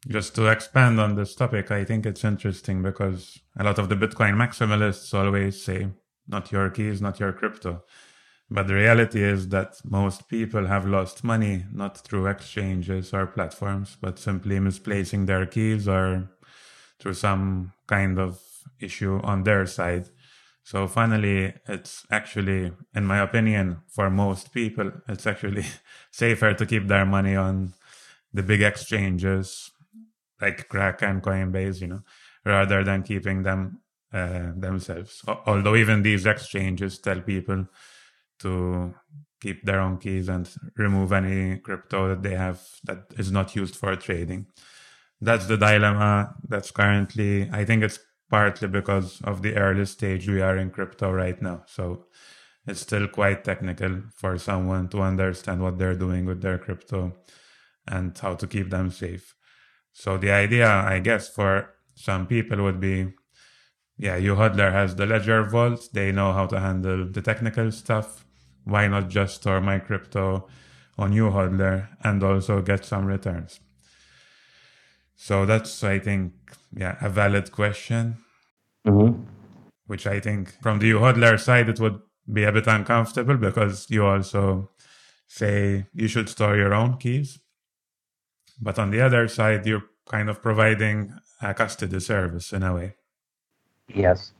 Just 0.07 0.35
to 0.35 0.47
expand 0.47 0.99
on 0.99 1.15
this 1.15 1.35
topic, 1.35 1.71
I 1.71 1.83
think 1.83 2.05
it's 2.05 2.23
interesting 2.23 2.81
because 2.81 3.39
a 3.59 3.63
lot 3.63 3.79
of 3.79 3.89
the 3.89 3.95
Bitcoin 3.95 4.35
maximalists 4.35 5.13
always 5.13 5.63
say, 5.63 5.89
not 6.27 6.51
your 6.51 6.69
keys, 6.69 7.01
not 7.01 7.19
your 7.19 7.33
crypto. 7.33 7.83
But 8.49 8.67
the 8.67 8.75
reality 8.75 9.23
is 9.23 9.49
that 9.49 9.81
most 9.83 10.27
people 10.29 10.67
have 10.67 10.85
lost 10.85 11.23
money 11.23 11.65
not 11.73 11.97
through 11.97 12.27
exchanges 12.27 13.13
or 13.13 13.25
platforms, 13.25 13.97
but 13.99 14.19
simply 14.19 14.59
misplacing 14.59 15.25
their 15.25 15.45
keys 15.47 15.87
or 15.87 16.29
through 16.99 17.15
some 17.15 17.73
kind 17.87 18.19
of 18.19 18.39
issue 18.79 19.19
on 19.23 19.43
their 19.43 19.65
side. 19.65 20.09
So 20.63 20.87
finally, 20.87 21.53
it's 21.67 22.05
actually, 22.11 22.71
in 22.95 23.05
my 23.05 23.19
opinion, 23.19 23.81
for 23.87 24.09
most 24.09 24.53
people, 24.53 24.91
it's 25.07 25.27
actually 25.27 25.65
safer 26.11 26.53
to 26.53 26.65
keep 26.65 26.87
their 26.87 27.05
money 27.05 27.35
on 27.35 27.73
the 28.33 28.43
big 28.43 28.61
exchanges 28.61 29.71
like 30.41 30.67
Kraken, 30.67 31.21
Coinbase, 31.21 31.81
you 31.81 31.87
know, 31.87 32.01
rather 32.43 32.83
than 32.83 33.03
keeping 33.03 33.43
them 33.43 33.79
uh, 34.13 34.51
themselves. 34.55 35.23
Although 35.27 35.75
even 35.75 36.03
these 36.03 36.25
exchanges 36.25 36.99
tell 36.99 37.21
people 37.21 37.67
to 38.45 38.93
keep 39.41 39.65
their 39.65 39.81
own 39.81 39.97
keys 39.97 40.29
and 40.29 40.49
remove 40.77 41.11
any 41.11 41.57
crypto 41.59 42.07
that 42.09 42.23
they 42.23 42.35
have 42.35 42.61
that 42.85 42.99
is 43.17 43.31
not 43.31 43.55
used 43.55 43.75
for 43.75 43.95
trading. 43.95 44.47
That's 45.21 45.45
the 45.47 45.57
dilemma 45.57 46.35
that's 46.47 46.71
currently, 46.71 47.49
I 47.51 47.65
think 47.65 47.83
it's 47.83 47.99
partly 48.29 48.67
because 48.67 49.21
of 49.23 49.41
the 49.41 49.55
early 49.55 49.85
stage 49.85 50.27
we 50.27 50.41
are 50.41 50.57
in 50.57 50.71
crypto 50.71 51.11
right 51.11 51.39
now. 51.41 51.63
So 51.67 52.05
it's 52.67 52.81
still 52.81 53.07
quite 53.07 53.43
technical 53.43 54.01
for 54.15 54.37
someone 54.37 54.89
to 54.89 55.01
understand 55.01 55.61
what 55.61 55.77
they're 55.77 55.95
doing 55.95 56.25
with 56.25 56.41
their 56.41 56.57
crypto 56.57 57.13
and 57.87 58.17
how 58.17 58.33
to 58.35 58.47
keep 58.47 58.69
them 58.69 58.89
safe. 58.89 59.35
So 59.91 60.17
the 60.17 60.31
idea, 60.31 60.67
I 60.67 60.99
guess, 60.99 61.29
for 61.29 61.75
some 61.93 62.27
people 62.27 62.63
would 62.63 62.79
be, 62.79 63.13
yeah, 63.97 64.19
YouHodler 64.19 64.71
has 64.71 64.95
the 64.95 65.05
Ledger 65.05 65.43
Vault. 65.43 65.87
They 65.93 66.11
know 66.11 66.33
how 66.33 66.47
to 66.47 66.59
handle 66.59 67.07
the 67.09 67.21
technical 67.21 67.71
stuff. 67.71 68.24
Why 68.65 68.87
not 68.87 69.09
just 69.09 69.35
store 69.35 69.61
my 69.61 69.79
crypto 69.79 70.47
on 70.97 71.13
YouHodler 71.13 71.87
and 72.03 72.21
also 72.23 72.61
get 72.61 72.83
some 72.83 73.05
returns? 73.05 73.59
So 75.15 75.45
that's, 75.45 75.83
I 75.83 75.99
think, 75.99 76.33
yeah, 76.75 76.97
a 77.01 77.09
valid 77.09 77.51
question. 77.51 78.17
Mm-hmm. 78.85 79.23
Which 79.87 80.07
I 80.07 80.19
think 80.19 80.61
from 80.61 80.79
the 80.79 80.91
hodler 80.91 81.39
side, 81.39 81.69
it 81.69 81.79
would 81.79 81.99
be 82.31 82.43
a 82.43 82.51
bit 82.51 82.67
uncomfortable 82.67 83.37
because 83.37 83.87
you 83.89 84.05
also 84.05 84.71
say 85.27 85.85
you 85.93 86.07
should 86.07 86.27
store 86.27 86.55
your 86.55 86.73
own 86.73 86.97
keys. 86.97 87.39
But 88.59 88.79
on 88.79 88.89
the 88.89 89.01
other 89.01 89.27
side, 89.27 89.65
you're 89.65 89.83
kind 90.09 90.29
of 90.29 90.41
providing 90.41 91.13
a 91.41 91.53
custody 91.53 91.99
service 91.99 92.51
in 92.53 92.63
a 92.63 92.73
way. 92.73 92.95
Yes. 93.93 94.31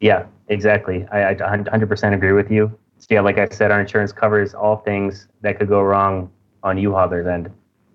Yeah, 0.00 0.26
exactly. 0.48 1.06
I, 1.12 1.30
I 1.30 1.34
100% 1.34 2.14
agree 2.14 2.32
with 2.32 2.50
you. 2.50 2.78
So 3.00 3.06
yeah, 3.10 3.22
like 3.22 3.38
I 3.38 3.48
said, 3.48 3.70
our 3.70 3.80
insurance 3.80 4.12
covers 4.12 4.52
all 4.52 4.76
things 4.76 5.26
that 5.40 5.58
could 5.58 5.68
go 5.68 5.80
wrong 5.80 6.30
on 6.62 6.76
YouHodler's 6.76 7.26
end. 7.26 7.50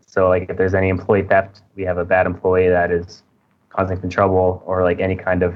So 0.07 0.29
like 0.29 0.49
if 0.49 0.57
there's 0.57 0.73
any 0.73 0.89
employee 0.89 1.21
theft, 1.21 1.61
we 1.75 1.83
have 1.83 1.99
a 1.99 2.05
bad 2.05 2.25
employee 2.25 2.69
that 2.69 2.89
is 2.89 3.21
causing 3.69 4.01
some 4.01 4.09
trouble, 4.09 4.63
or 4.65 4.83
like 4.83 4.99
any 4.99 5.15
kind 5.15 5.43
of 5.43 5.55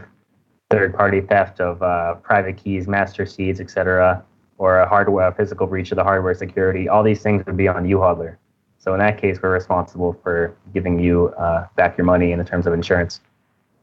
third 0.70 0.93
party 0.93 1.22
theft 1.22 1.60
of 1.60 1.82
uh, 1.82 2.16
private 2.16 2.58
keys, 2.58 2.88
master 2.88 3.26
seeds, 3.26 3.60
etc., 3.60 4.24
or 4.60 4.80
a 4.82 4.88
hardware 4.88 5.32
physical 5.32 5.66
breach 5.66 5.91
of 5.91 5.95
the 5.95 6.04
hardware 6.04 6.36
security. 6.36 6.88
All 6.88 7.02
these 7.02 7.24
things 7.24 7.43
would 7.45 7.58
be 7.58 7.68
on 7.68 7.86
YouHodler. 7.86 8.36
So 8.78 8.93
in 8.93 9.00
that 9.00 9.20
case, 9.20 9.41
we're 9.41 9.52
responsible 9.52 10.20
for 10.22 10.56
giving 10.74 11.00
you 11.00 11.30
uh, 11.30 11.68
back 11.76 11.97
your 11.97 12.06
money 12.06 12.34
in 12.34 12.39
the 12.39 12.45
terms 12.45 12.68
of 12.68 12.74
insurance. 12.74 13.20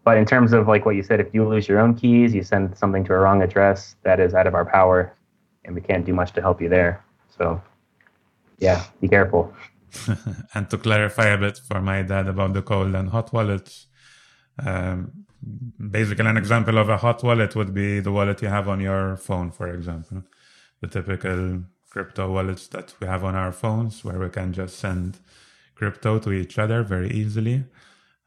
But 0.05 0.17
in 0.17 0.25
terms 0.25 0.53
of 0.53 0.69
like 0.69 0.87
what 0.87 0.95
you 0.95 1.03
said, 1.03 1.19
if 1.19 1.35
you 1.35 1.49
lose 1.49 1.67
your 1.67 1.81
own 1.81 1.97
keys, 1.97 2.33
you 2.33 2.45
send 2.45 2.79
something 2.79 3.03
to 3.05 3.15
a 3.15 3.19
wrong 3.19 3.43
address, 3.43 3.97
that 4.05 4.21
is 4.21 4.33
out 4.35 4.47
of 4.47 4.55
our 4.55 4.65
power, 4.65 5.13
and 5.67 5.75
we 5.75 5.81
can't 5.81 6.07
do 6.07 6.15
much 6.15 6.33
to 6.33 6.41
help 6.41 6.63
you 6.63 6.69
there. 6.69 7.05
So, 7.37 7.61
yeah, 8.59 8.85
be 9.01 9.09
careful. 9.09 9.53
and 10.55 10.71
to 10.71 10.79
clarify 10.79 11.27
a 11.27 11.39
bit 11.39 11.59
for 11.69 11.81
my 11.81 12.03
dad 12.03 12.29
about 12.29 12.55
the 12.55 12.63
cold 12.63 12.95
and 12.95 13.11
hot 13.11 13.33
wallets, 13.33 13.87
um, 14.65 15.27
basically 15.91 16.27
an 16.27 16.37
example 16.37 16.79
of 16.79 16.89
a 16.89 16.97
hot 16.97 17.23
wallet 17.23 17.55
would 17.57 17.75
be 17.75 18.01
the 18.01 18.13
wallet 18.13 18.43
you 18.43 18.49
have 18.49 18.69
on 18.69 18.81
your 18.81 19.17
phone, 19.17 19.51
for 19.51 19.69
example. 19.69 20.23
The 20.81 20.89
typical 20.89 21.63
crypto 21.91 22.31
wallets 22.31 22.67
that 22.69 22.95
we 23.01 23.07
have 23.07 23.25
on 23.25 23.35
our 23.35 23.53
phones 23.53 24.05
where 24.05 24.19
we 24.19 24.29
can 24.29 24.53
just 24.53 24.79
send 24.79 25.19
crypto 25.75 26.19
to 26.19 26.33
each 26.33 26.59
other 26.59 26.83
very 26.83 27.11
easily. 27.11 27.65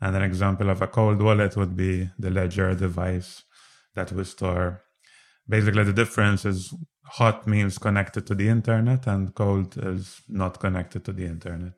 And 0.02 0.16
an 0.16 0.24
example 0.24 0.70
of 0.70 0.82
a 0.82 0.88
cold 0.88 1.22
wallet 1.22 1.58
would 1.58 1.76
be 1.76 2.10
the 2.18 2.30
Ledger 2.30 2.74
device 2.74 3.44
that 3.96 4.12
we 4.12 4.24
store. 4.24 4.82
Basically, 5.48 5.84
the 5.84 5.94
difference 5.94 6.46
is 6.46 6.74
hot 7.12 7.48
means 7.48 7.78
connected 7.78 8.28
to 8.28 8.36
the 8.36 8.48
internet 8.48 9.08
and 9.08 9.34
cold 9.36 9.78
is 9.78 10.22
not 10.28 10.60
connected 10.60 11.04
to 11.06 11.12
the 11.12 11.26
internet. 11.26 11.74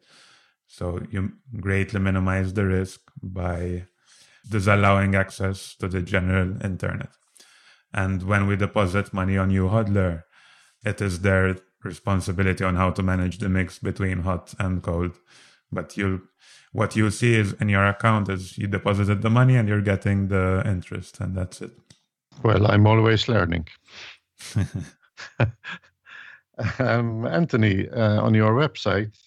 So 0.68 1.02
you 1.10 1.34
greatly 1.60 2.00
minimize 2.00 2.54
the 2.54 2.66
risk 2.66 3.02
by 3.22 3.86
disallowing 4.50 5.16
access 5.16 5.76
to 5.76 5.88
the 5.88 6.02
general 6.02 6.64
internet. 6.64 7.10
And 7.94 8.24
when 8.24 8.48
we 8.48 8.56
deposit 8.56 9.14
money 9.14 9.38
on 9.38 9.52
YouHodler, 9.52 10.24
it 10.86 11.02
is 11.02 11.20
their 11.20 11.58
responsibility 11.84 12.64
on 12.64 12.76
how 12.76 12.92
to 12.92 13.04
manage 13.04 13.40
the 13.40 13.50
mix 13.50 13.80
between 13.80 14.22
hot 14.22 14.54
and 14.60 14.82
cold. 14.82 15.18
But 15.72 15.98
you 15.98 16.28
what 16.74 16.96
you 16.96 17.12
see 17.12 17.36
is 17.36 17.54
in 17.54 17.68
your 17.68 17.86
account 17.86 18.30
is 18.30 18.58
you 18.58 18.68
deposited 18.68 19.22
the 19.22 19.30
money 19.30 19.58
and 19.58 19.68
you're 19.68 19.82
getting 19.82 20.30
the 20.30 20.64
interest 20.66 21.20
and 21.20 21.36
that's 21.36 21.62
it. 21.62 21.72
Well, 22.44 22.72
I'm 22.72 22.88
always 22.88 23.28
learning. 23.28 23.68
um, 26.80 27.26
Anthony, 27.26 27.90
uh, 27.90 28.22
on 28.22 28.34
your 28.34 28.54
website, 28.54 29.18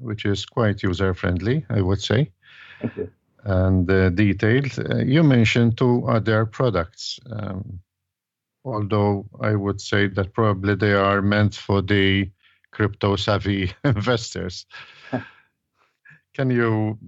which 0.00 0.24
is 0.24 0.44
quite 0.44 0.82
user 0.82 1.14
friendly, 1.14 1.64
I 1.70 1.80
would 1.80 2.02
say. 2.02 2.30
Thank 2.80 2.96
you. 2.96 3.10
And 3.44 3.90
uh, 3.90 4.10
detailed, 4.10 4.78
uh, 4.78 4.96
you 4.98 5.22
mentioned 5.22 5.78
two 5.78 6.06
other 6.06 6.44
products. 6.44 7.18
Um, 7.30 7.80
although 8.64 9.26
I 9.40 9.54
would 9.54 9.80
say 9.80 10.08
that 10.08 10.32
probably 10.34 10.74
they 10.74 10.92
are 10.92 11.22
meant 11.22 11.54
for 11.54 11.82
the 11.82 12.30
crypto 12.72 13.16
savvy 13.16 13.72
investors. 13.84 14.66
Can 16.34 16.50
you 16.50 16.98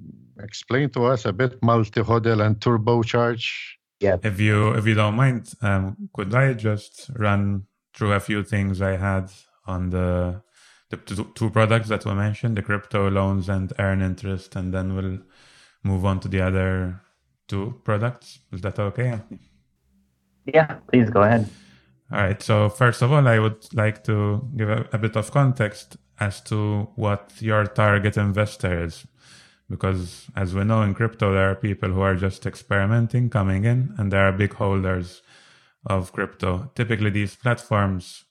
explain 0.43 0.91
to 0.91 1.05
us 1.05 1.25
a 1.25 1.33
bit 1.33 1.63
multi 1.63 2.01
hodl 2.01 2.45
and 2.45 2.59
turbocharge? 2.59 3.77
Yeah. 4.01 4.17
If 4.23 4.41
you 4.41 4.73
if 4.73 4.87
you 4.87 4.95
don't 4.95 5.15
mind, 5.15 5.53
um, 5.61 6.09
could 6.15 6.35
I 6.35 6.55
just 6.55 7.11
run 7.15 7.67
through 7.95 8.13
a 8.13 8.21
few 8.21 8.43
things 8.43 8.81
I 8.81 8.97
had 8.97 9.31
on 9.67 9.91
the 9.91 10.43
the 10.91 10.97
two, 11.35 11.51
products 11.51 11.89
that 11.89 12.05
were 12.05 12.17
mentioned, 12.17 12.57
the 12.57 12.63
crypto 12.63 13.09
loans 13.09 13.49
and 13.49 13.73
earn 13.79 14.03
interest, 14.03 14.57
and 14.57 14.75
then 14.75 14.97
we'll 14.97 15.19
move 15.85 16.05
on 16.05 16.19
to 16.21 16.29
the 16.29 16.41
other 16.41 17.01
two 17.47 17.81
products. 17.85 18.41
Is 18.53 18.61
that 18.63 18.79
okay? 18.79 19.21
Yeah, 20.47 20.79
please 20.91 21.09
go 21.11 21.23
ahead. 21.23 21.49
All 22.13 22.19
right. 22.19 22.43
So 22.43 22.69
first 22.69 23.03
of 23.03 23.13
all, 23.13 23.27
I 23.29 23.39
would 23.39 23.73
like 23.73 24.03
to 24.05 24.49
give 24.57 24.69
a, 24.69 24.89
a 24.93 24.99
bit 24.99 25.17
of 25.17 25.31
context 25.31 25.97
as 26.19 26.41
to 26.43 26.89
what 26.97 27.33
your 27.39 27.67
target 27.67 28.17
investor 28.17 28.85
is. 28.85 29.07
Because 29.69 30.27
as 30.35 30.53
we 30.53 30.65
know 30.65 30.83
in 30.83 30.95
crypto, 30.95 31.33
there 31.33 31.51
are 31.53 31.55
people 31.55 31.91
who 31.91 32.01
are 32.01 32.17
just 32.17 32.47
experimenting, 32.47 33.31
coming 33.31 33.65
in, 33.65 33.95
and 33.97 34.13
there 34.13 34.27
are 34.27 34.33
big 34.33 34.55
holders 34.55 35.23
of 35.87 36.13
crypto. 36.13 36.71
Typically, 36.75 37.11
these 37.11 37.37
platforms, 37.37 38.25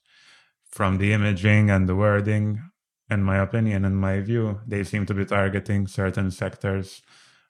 from 0.64 0.98
the 0.98 1.12
imaging 1.12 1.70
and 1.70 1.88
the 1.88 1.96
wording, 1.96 2.62
in 3.10 3.22
my 3.22 3.38
opinion, 3.38 3.84
in 3.84 3.96
my 3.96 4.20
view, 4.20 4.60
they 4.66 4.84
seem 4.84 5.04
to 5.06 5.14
be 5.14 5.24
targeting 5.24 5.86
certain 5.86 6.30
sectors 6.30 7.02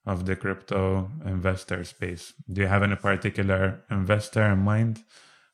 of 0.07 0.25
the 0.25 0.35
crypto 0.35 1.11
investor 1.27 1.85
space. 1.85 2.33
Do 2.51 2.63
you 2.63 2.67
have 2.67 2.83
any 2.83 2.97
particular 2.97 3.85
investor 3.91 4.43
in 4.45 4.61
mind 4.61 5.05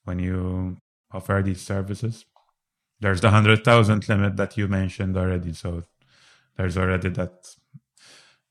when 0.05 0.21
you 0.21 0.77
offer 1.13 1.43
these 1.45 1.61
services? 1.61 2.25
There's 3.01 3.21
the 3.21 3.29
100,000 3.29 4.09
limit 4.09 4.37
that 4.37 4.57
you 4.57 4.69
mentioned 4.69 5.17
already. 5.17 5.53
So 5.53 5.83
there's 6.57 6.79
already 6.79 7.09
that 7.11 7.57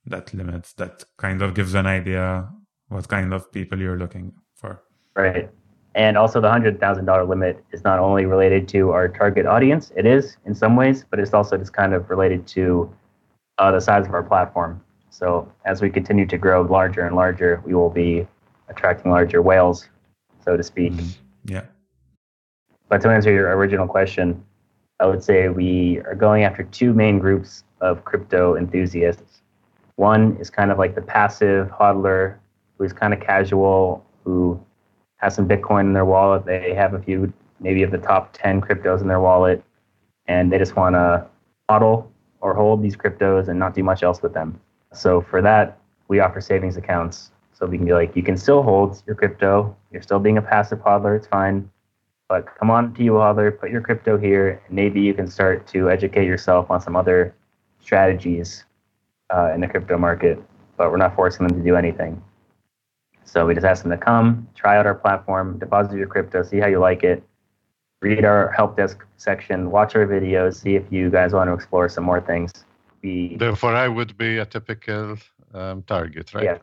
that 0.07 0.33
limit 0.33 0.73
that 0.77 1.03
kind 1.17 1.41
of 1.41 1.55
gives 1.55 1.73
an 1.73 1.87
idea 1.87 2.49
what 2.89 3.07
kind 3.07 3.33
of 3.33 3.51
people 3.51 3.79
you're 3.79 3.97
looking 3.97 4.33
for. 4.53 4.83
Right. 5.15 5.49
And 5.95 6.17
also, 6.17 6.41
the 6.41 6.51
hundred 6.51 6.79
thousand 6.79 7.05
dollar 7.05 7.23
limit 7.23 7.63
is 7.71 7.83
not 7.85 7.99
only 7.99 8.25
related 8.25 8.67
to 8.69 8.91
our 8.91 9.07
target 9.07 9.45
audience. 9.45 9.93
It 9.95 10.05
is 10.05 10.37
in 10.45 10.53
some 10.53 10.75
ways, 10.75 11.05
but 11.09 11.19
it's 11.19 11.33
also 11.33 11.57
just 11.57 11.71
kind 11.71 11.93
of 11.93 12.09
related 12.09 12.45
to 12.47 12.93
uh, 13.57 13.71
the 13.71 13.79
size 13.79 14.05
of 14.05 14.13
our 14.13 14.23
platform. 14.23 14.83
So 15.09 15.49
as 15.63 15.81
we 15.81 15.89
continue 15.89 16.25
to 16.25 16.37
grow 16.37 16.63
larger 16.63 17.05
and 17.07 17.15
larger, 17.15 17.63
we 17.65 17.73
will 17.73 17.89
be 17.89 18.27
attracting 18.67 19.09
larger 19.09 19.41
whales, 19.41 19.87
so 20.43 20.57
to 20.57 20.63
speak. 20.63 20.91
Mm-hmm. 20.91 21.53
Yeah. 21.53 21.61
But 22.89 23.01
to 23.01 23.09
answer 23.09 23.31
your 23.31 23.55
original 23.55 23.87
question, 23.87 24.43
I 24.99 25.05
would 25.05 25.23
say 25.23 25.47
we 25.47 26.01
are 26.05 26.15
going 26.15 26.43
after 26.43 26.63
two 26.63 26.93
main 26.93 27.19
groups 27.19 27.63
of 27.79 28.03
crypto 28.03 28.57
enthusiasts. 28.57 29.41
One 29.95 30.35
is 30.41 30.49
kind 30.49 30.71
of 30.71 30.77
like 30.77 30.95
the 30.95 31.01
passive 31.01 31.69
hodler 31.69 32.35
who's 32.77 32.91
kind 32.91 33.13
of 33.13 33.21
casual, 33.21 34.05
who 34.25 34.59
has 35.17 35.35
some 35.35 35.47
Bitcoin 35.47 35.81
in 35.81 35.93
their 35.93 36.05
wallet. 36.05 36.45
They 36.45 36.73
have 36.73 36.93
a 36.93 36.99
few, 36.99 37.31
maybe 37.59 37.83
of 37.83 37.91
the 37.91 37.97
top 37.97 38.33
10 38.33 38.61
cryptos 38.61 39.01
in 39.01 39.07
their 39.07 39.19
wallet, 39.19 39.63
and 40.27 40.51
they 40.51 40.57
just 40.57 40.75
want 40.75 40.95
to 40.95 41.25
hodl 41.69 42.07
or 42.41 42.53
hold 42.53 42.83
these 42.83 42.95
cryptos 42.95 43.47
and 43.47 43.57
not 43.57 43.73
do 43.73 43.83
much 43.83 44.03
else 44.03 44.21
with 44.21 44.33
them. 44.33 44.59
So 44.93 45.21
for 45.21 45.41
that, 45.41 45.77
we 46.07 46.19
offer 46.19 46.41
savings 46.41 46.77
accounts. 46.77 47.31
So 47.53 47.65
we 47.65 47.77
can 47.77 47.85
be 47.85 47.93
like, 47.93 48.15
you 48.15 48.23
can 48.23 48.37
still 48.37 48.61
hold 48.61 49.01
your 49.07 49.15
crypto. 49.15 49.75
You're 49.91 50.01
still 50.01 50.19
being 50.19 50.37
a 50.37 50.41
passive 50.41 50.79
hodler. 50.79 51.15
It's 51.15 51.27
fine. 51.27 51.69
But 52.27 52.47
come 52.57 52.71
on 52.71 52.93
to 52.95 53.01
YouHodler, 53.01 53.59
put 53.59 53.69
your 53.69 53.81
crypto 53.81 54.17
here, 54.17 54.61
and 54.67 54.75
maybe 54.75 54.99
you 54.99 55.13
can 55.13 55.27
start 55.27 55.67
to 55.67 55.89
educate 55.89 56.25
yourself 56.25 56.71
on 56.71 56.81
some 56.81 56.95
other 56.95 57.35
strategies 57.79 58.65
uh, 59.29 59.51
in 59.53 59.61
the 59.61 59.67
crypto 59.67 59.97
market. 59.97 60.41
But 60.75 60.91
we're 60.91 60.97
not 60.97 61.15
forcing 61.15 61.47
them 61.47 61.57
to 61.57 61.63
do 61.63 61.75
anything. 61.75 62.21
So 63.25 63.45
we 63.45 63.53
just 63.53 63.65
ask 63.65 63.83
them 63.83 63.91
to 63.91 63.97
come, 63.97 64.47
try 64.55 64.77
out 64.77 64.85
our 64.85 64.95
platform, 64.95 65.59
deposit 65.59 65.97
your 65.97 66.07
crypto, 66.07 66.43
see 66.43 66.59
how 66.59 66.67
you 66.67 66.79
like 66.79 67.03
it, 67.03 67.23
read 68.01 68.23
our 68.23 68.51
help 68.51 68.77
desk 68.77 69.03
section, 69.17 69.71
watch 69.71 69.95
our 69.95 70.07
videos, 70.07 70.61
see 70.61 70.75
if 70.75 70.83
you 70.91 71.09
guys 71.09 71.33
want 71.33 71.49
to 71.49 71.53
explore 71.53 71.89
some 71.89 72.03
more 72.03 72.21
things 72.21 72.65
be. 73.05 73.37
Therefore, 73.37 73.75
I 73.75 73.87
would 73.87 74.17
be 74.17 74.37
a 74.37 74.45
typical 74.45 75.17
um, 75.53 75.83
target, 75.83 76.33
right? 76.33 76.43
Yeah, 76.43 76.57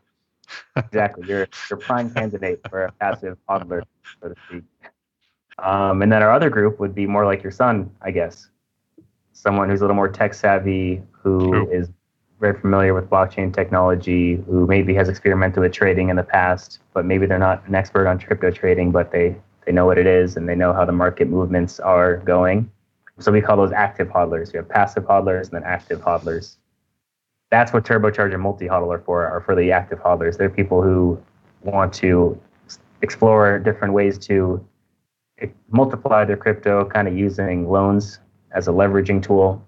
exactly. 0.77 1.23
You're 1.27 1.47
you're 1.69 1.79
prime 1.79 2.09
candidate 2.13 2.59
for 2.69 2.85
a 2.85 2.91
passive 2.91 3.37
hodler, 3.49 3.83
so 4.21 4.29
to 4.29 4.35
speak. 4.47 4.63
Um, 5.59 6.01
and 6.01 6.11
then 6.11 6.21
our 6.23 6.31
other 6.31 6.49
group 6.49 6.79
would 6.79 6.95
be 6.95 7.05
more 7.05 7.25
like 7.25 7.43
your 7.43 7.51
son, 7.51 7.89
I 8.01 8.11
guess. 8.11 8.49
Someone 9.33 9.69
who's 9.69 9.81
a 9.81 9.83
little 9.83 9.95
more 9.95 10.09
tech 10.09 10.33
savvy, 10.33 11.01
who 11.11 11.51
True. 11.51 11.71
is 11.71 11.89
very 12.43 12.59
familiar 12.59 12.93
with 12.93 13.09
blockchain 13.09 13.53
technology, 13.53 14.35
who 14.47 14.67
maybe 14.67 14.93
has 14.93 15.07
experimented 15.07 15.59
with 15.61 15.71
trading 15.71 16.09
in 16.09 16.17
the 16.17 16.23
past, 16.23 16.79
but 16.93 17.05
maybe 17.05 17.25
they're 17.25 17.39
not 17.39 17.65
an 17.69 17.73
expert 17.73 18.05
on 18.05 18.19
crypto 18.19 18.51
trading, 18.51 18.91
but 18.91 19.13
they 19.13 19.33
they 19.65 19.71
know 19.71 19.85
what 19.85 19.97
it 19.97 20.05
is 20.05 20.35
and 20.35 20.49
they 20.49 20.55
know 20.55 20.73
how 20.73 20.83
the 20.83 20.91
market 20.91 21.29
movements 21.29 21.79
are 21.79 22.17
going. 22.17 22.69
So 23.19 23.31
we 23.31 23.39
call 23.39 23.55
those 23.55 23.71
active 23.71 24.09
hodlers. 24.09 24.51
You 24.51 24.57
have 24.57 24.67
passive 24.67 25.05
hodlers 25.05 25.43
and 25.43 25.51
then 25.51 25.63
active 25.63 26.01
hodlers. 26.01 26.57
That's 27.49 27.71
what 27.71 27.85
turbocharger 27.85 28.37
multi 28.37 28.67
hodl 28.67 28.93
are 28.93 28.99
for, 28.99 29.25
are 29.25 29.39
for 29.39 29.55
the 29.55 29.71
active 29.71 29.99
hodlers. 29.99 30.37
They're 30.37 30.49
people 30.49 30.81
who 30.81 31.17
want 31.61 31.93
to 31.93 32.37
explore 33.01 33.57
different 33.57 33.93
ways 33.93 34.17
to 34.27 34.61
eh, 35.39 35.47
multiply 35.69 36.25
their 36.25 36.35
crypto, 36.35 36.83
kind 36.83 37.07
of 37.07 37.17
using 37.17 37.69
loans 37.69 38.19
as 38.51 38.67
a 38.67 38.71
leveraging 38.71 39.23
tool. 39.23 39.65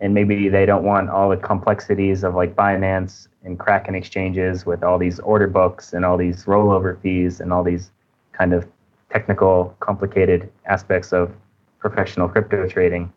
And 0.00 0.12
maybe 0.12 0.48
they 0.48 0.66
don't 0.66 0.84
want 0.84 1.08
all 1.08 1.30
the 1.30 1.36
complexities 1.36 2.24
of 2.24 2.34
like 2.34 2.56
Binance 2.56 3.28
and 3.44 3.58
Kraken 3.58 3.94
exchanges 3.94 4.66
with 4.66 4.82
all 4.82 4.98
these 4.98 5.20
order 5.20 5.46
books 5.46 5.92
and 5.92 6.04
all 6.04 6.16
these 6.16 6.44
rollover 6.44 7.00
fees 7.00 7.40
and 7.40 7.52
all 7.52 7.62
these 7.62 7.90
kind 8.32 8.52
of 8.52 8.66
technical, 9.10 9.76
complicated 9.80 10.50
aspects 10.66 11.12
of 11.12 11.32
professional 11.78 12.28
crypto 12.28 12.66
trading. 12.68 13.12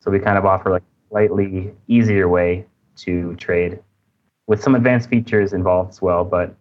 So 0.00 0.10
we 0.10 0.18
kind 0.18 0.36
of 0.36 0.44
offer 0.44 0.70
like 0.70 0.82
slightly 1.10 1.72
easier 1.86 2.28
way 2.28 2.66
to 2.96 3.34
trade 3.36 3.78
with 4.46 4.62
some 4.62 4.74
advanced 4.74 5.08
features 5.08 5.52
involved 5.52 5.90
as 5.90 6.02
well. 6.02 6.24
But 6.24 6.54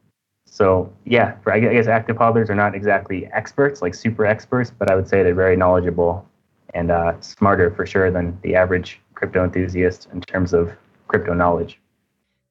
so 0.45 0.91
yeah, 1.05 1.35
for, 1.41 1.51
I 1.51 1.59
guess 1.59 1.87
active 1.87 2.17
hodlers 2.17 2.49
are 2.49 2.55
not 2.55 2.75
exactly 2.75 3.27
experts, 3.33 3.81
like 3.81 3.95
super 3.95 4.25
experts, 4.25 4.71
but 4.77 4.91
I 4.91 4.95
would 4.95 5.07
say 5.07 5.23
they're 5.23 5.33
very 5.33 5.57
knowledgeable 5.57 6.27
and 6.73 6.91
uh, 6.91 7.19
smarter 7.21 7.71
for 7.71 7.85
sure 7.85 8.11
than 8.11 8.37
the 8.43 8.55
average 8.55 8.99
crypto 9.23 9.45
enthusiast 9.45 10.09
in 10.11 10.19
terms 10.19 10.53
of 10.53 10.69
crypto 11.07 11.33
knowledge. 11.33 11.79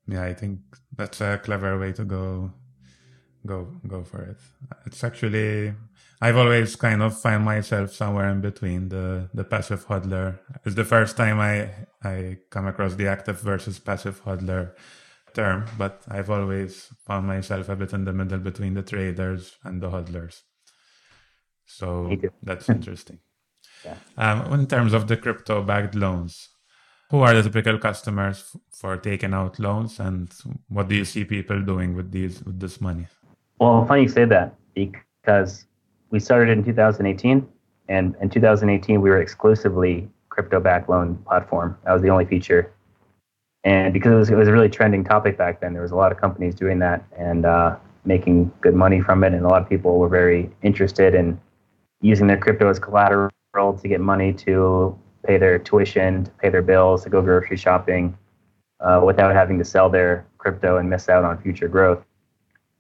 Yeah, 0.09 0.25
I 0.25 0.33
think 0.33 0.61
that's 0.97 1.20
a 1.20 1.39
clever 1.39 1.79
way 1.79 1.93
to 1.93 2.05
go 2.05 2.51
go 3.45 3.68
go 3.87 4.03
for 4.05 4.23
it. 4.23 4.39
It's 4.87 5.05
actually 5.05 5.75
I've 6.23 6.39
always 6.39 6.75
kind 6.77 7.03
of 7.03 7.20
find 7.20 7.45
myself 7.45 7.93
somewhere 7.93 8.31
in 8.31 8.41
between 8.41 8.89
the 8.89 9.29
the 9.35 9.45
passive 9.45 9.87
hodler. 9.87 10.39
It's 10.64 10.77
the 10.77 10.85
first 10.95 11.16
time 11.18 11.41
I 11.41 11.68
I 12.03 12.39
come 12.49 12.66
across 12.66 12.95
the 12.95 13.09
active 13.09 13.39
versus 13.41 13.79
passive 13.79 14.25
hodler 14.25 14.73
term, 15.35 15.66
but 15.77 16.03
I've 16.09 16.31
always 16.31 16.89
found 17.07 17.27
myself 17.27 17.68
a 17.68 17.77
bit 17.77 17.93
in 17.93 18.05
the 18.05 18.14
middle 18.14 18.39
between 18.39 18.75
the 18.75 18.83
traders 18.83 19.57
and 19.62 19.83
the 19.83 19.91
hodlers. 19.91 20.41
So 21.66 22.16
that's 22.43 22.68
interesting. 22.77 23.18
yeah. 23.85 23.97
Um, 24.16 24.61
in 24.61 24.66
terms 24.66 24.95
of 24.95 25.07
the 25.09 25.16
crypto 25.18 25.62
backed 25.62 25.95
loans, 25.95 26.52
who 27.13 27.21
are 27.21 27.35
the 27.35 27.43
typical 27.43 27.79
customers 27.79 28.57
for 28.71 28.97
taking 28.97 29.35
out 29.35 29.59
loans, 29.59 30.01
and 30.01 30.33
what 30.69 30.89
do 30.89 30.95
you 30.95 31.05
see 31.05 31.25
people 31.25 31.61
doing 31.61 31.95
with 31.95 32.11
these 32.11 32.43
with 32.43 32.59
this 32.59 32.81
money? 32.81 33.07
Well, 33.61 33.85
funny 33.87 34.03
you 34.05 34.09
say 34.09 34.25
that 34.25 34.55
because 34.75 35.67
we 36.11 36.19
started 36.19 36.49
in 36.57 36.65
2018, 36.65 37.47
and 37.89 38.17
in 38.23 38.31
2018 38.31 39.03
we 39.03 39.11
were 39.11 39.21
exclusively 39.21 40.09
crypto 40.31 40.59
back 40.59 40.89
loan 40.89 41.17
platform. 41.27 41.77
That 41.85 41.93
was 41.93 42.01
the 42.01 42.09
only 42.09 42.25
feature. 42.25 42.73
And 43.65 43.93
because 43.93 44.13
it 44.13 44.17
was, 44.17 44.31
it 44.31 44.35
was 44.35 44.49
a 44.49 44.53
really 44.53 44.71
trending 44.71 45.05
topic 45.05 45.37
back 45.37 45.61
then, 45.61 45.75
there 45.75 45.83
was 45.83 45.93
a 45.93 45.97
lot 45.97 46.11
of 46.11 46.19
companies 46.19 46.55
doing 46.55 46.79
that 46.79 47.05
and 47.17 47.45
uh, 47.45 47.77
making 48.07 48.51
good 48.63 48.75
money 48.75 49.01
from 49.03 49.23
it. 49.23 49.35
And 49.35 49.45
a 49.45 49.49
lot 49.49 49.61
of 49.61 49.69
people 49.69 49.99
were 49.99 50.09
very 50.09 50.51
interested 50.63 51.15
in 51.15 51.39
using 52.01 52.27
their 52.27 52.39
crypto 52.39 52.71
as 52.71 52.79
collateral 52.79 53.31
to 53.55 53.89
get 53.89 54.01
money 54.01 54.33
to 54.33 54.99
pay 55.25 55.39
their 55.39 55.59
tuition, 55.59 56.25
to 56.25 56.31
pay 56.33 56.49
their 56.49 56.62
bills, 56.62 57.05
to 57.05 57.11
go 57.11 57.23
grocery 57.23 57.57
shopping 57.57 58.16
uh, 58.81 59.01
without 59.05 59.35
having 59.35 59.59
to 59.59 59.64
sell 59.64 59.89
their 59.89 60.27
crypto 60.39 60.79
and 60.79 60.91
miss 60.91 61.09
out 61.09 61.25
on 61.25 61.41
future 61.41 61.68
growth. 61.68 62.05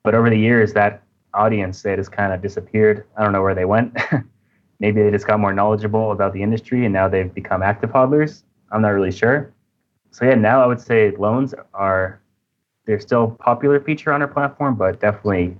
But 0.02 0.14
over 0.14 0.30
the 0.30 0.38
years, 0.38 0.72
that 0.72 1.02
audience 1.34 1.82
they 1.82 1.96
just 1.96 2.12
kind 2.12 2.32
of 2.32 2.42
disappeared. 2.42 3.06
I 3.16 3.22
don't 3.22 3.32
know 3.32 3.42
where 3.42 3.54
they 3.54 3.64
went. 3.64 3.96
Maybe 4.80 5.02
they 5.02 5.10
just 5.10 5.26
got 5.26 5.40
more 5.40 5.52
knowledgeable 5.52 6.12
about 6.12 6.32
the 6.32 6.42
industry 6.42 6.84
and 6.84 6.92
now 6.92 7.08
they've 7.08 7.32
become 7.32 7.62
active 7.62 7.90
hodlers. 7.90 8.42
I'm 8.70 8.82
not 8.82 8.88
really 8.88 9.12
sure. 9.12 9.52
So 10.10 10.24
yeah, 10.24 10.34
now 10.34 10.62
I 10.62 10.66
would 10.66 10.80
say 10.80 11.12
loans 11.12 11.54
are 11.72 12.20
they're 12.84 13.00
still 13.00 13.24
a 13.24 13.42
popular 13.42 13.80
feature 13.80 14.12
on 14.12 14.22
our 14.22 14.28
platform, 14.28 14.74
but 14.74 15.00
definitely 15.00 15.56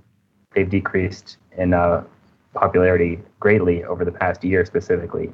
they've 0.53 0.69
decreased 0.69 1.37
in 1.57 1.73
uh, 1.73 2.03
popularity 2.53 3.19
greatly 3.39 3.83
over 3.85 4.03
the 4.03 4.11
past 4.11 4.43
year 4.43 4.65
specifically. 4.65 5.33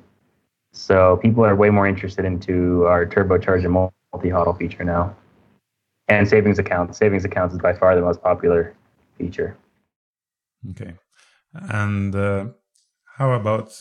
So 0.72 1.18
people 1.18 1.46
are 1.46 1.56
way 1.56 1.70
more 1.70 1.88
interested 1.88 2.26
into 2.26 2.86
our 2.86 3.06
turbocharge 3.06 3.66
and 3.66 3.74
multi-hodl 4.14 4.58
feature 4.58 4.84
now. 4.84 5.16
And 6.08 6.28
savings 6.28 6.60
accounts. 6.60 6.98
Savings 6.98 7.26
accounts 7.26 7.54
is 7.54 7.62
by 7.62 7.74
far 7.74 7.96
the 7.96 8.02
most 8.02 8.22
popular 8.22 8.76
feature. 9.18 9.58
Okay. 10.72 10.96
And 11.54 12.16
uh, 12.16 12.48
how 13.18 13.34
about, 13.34 13.72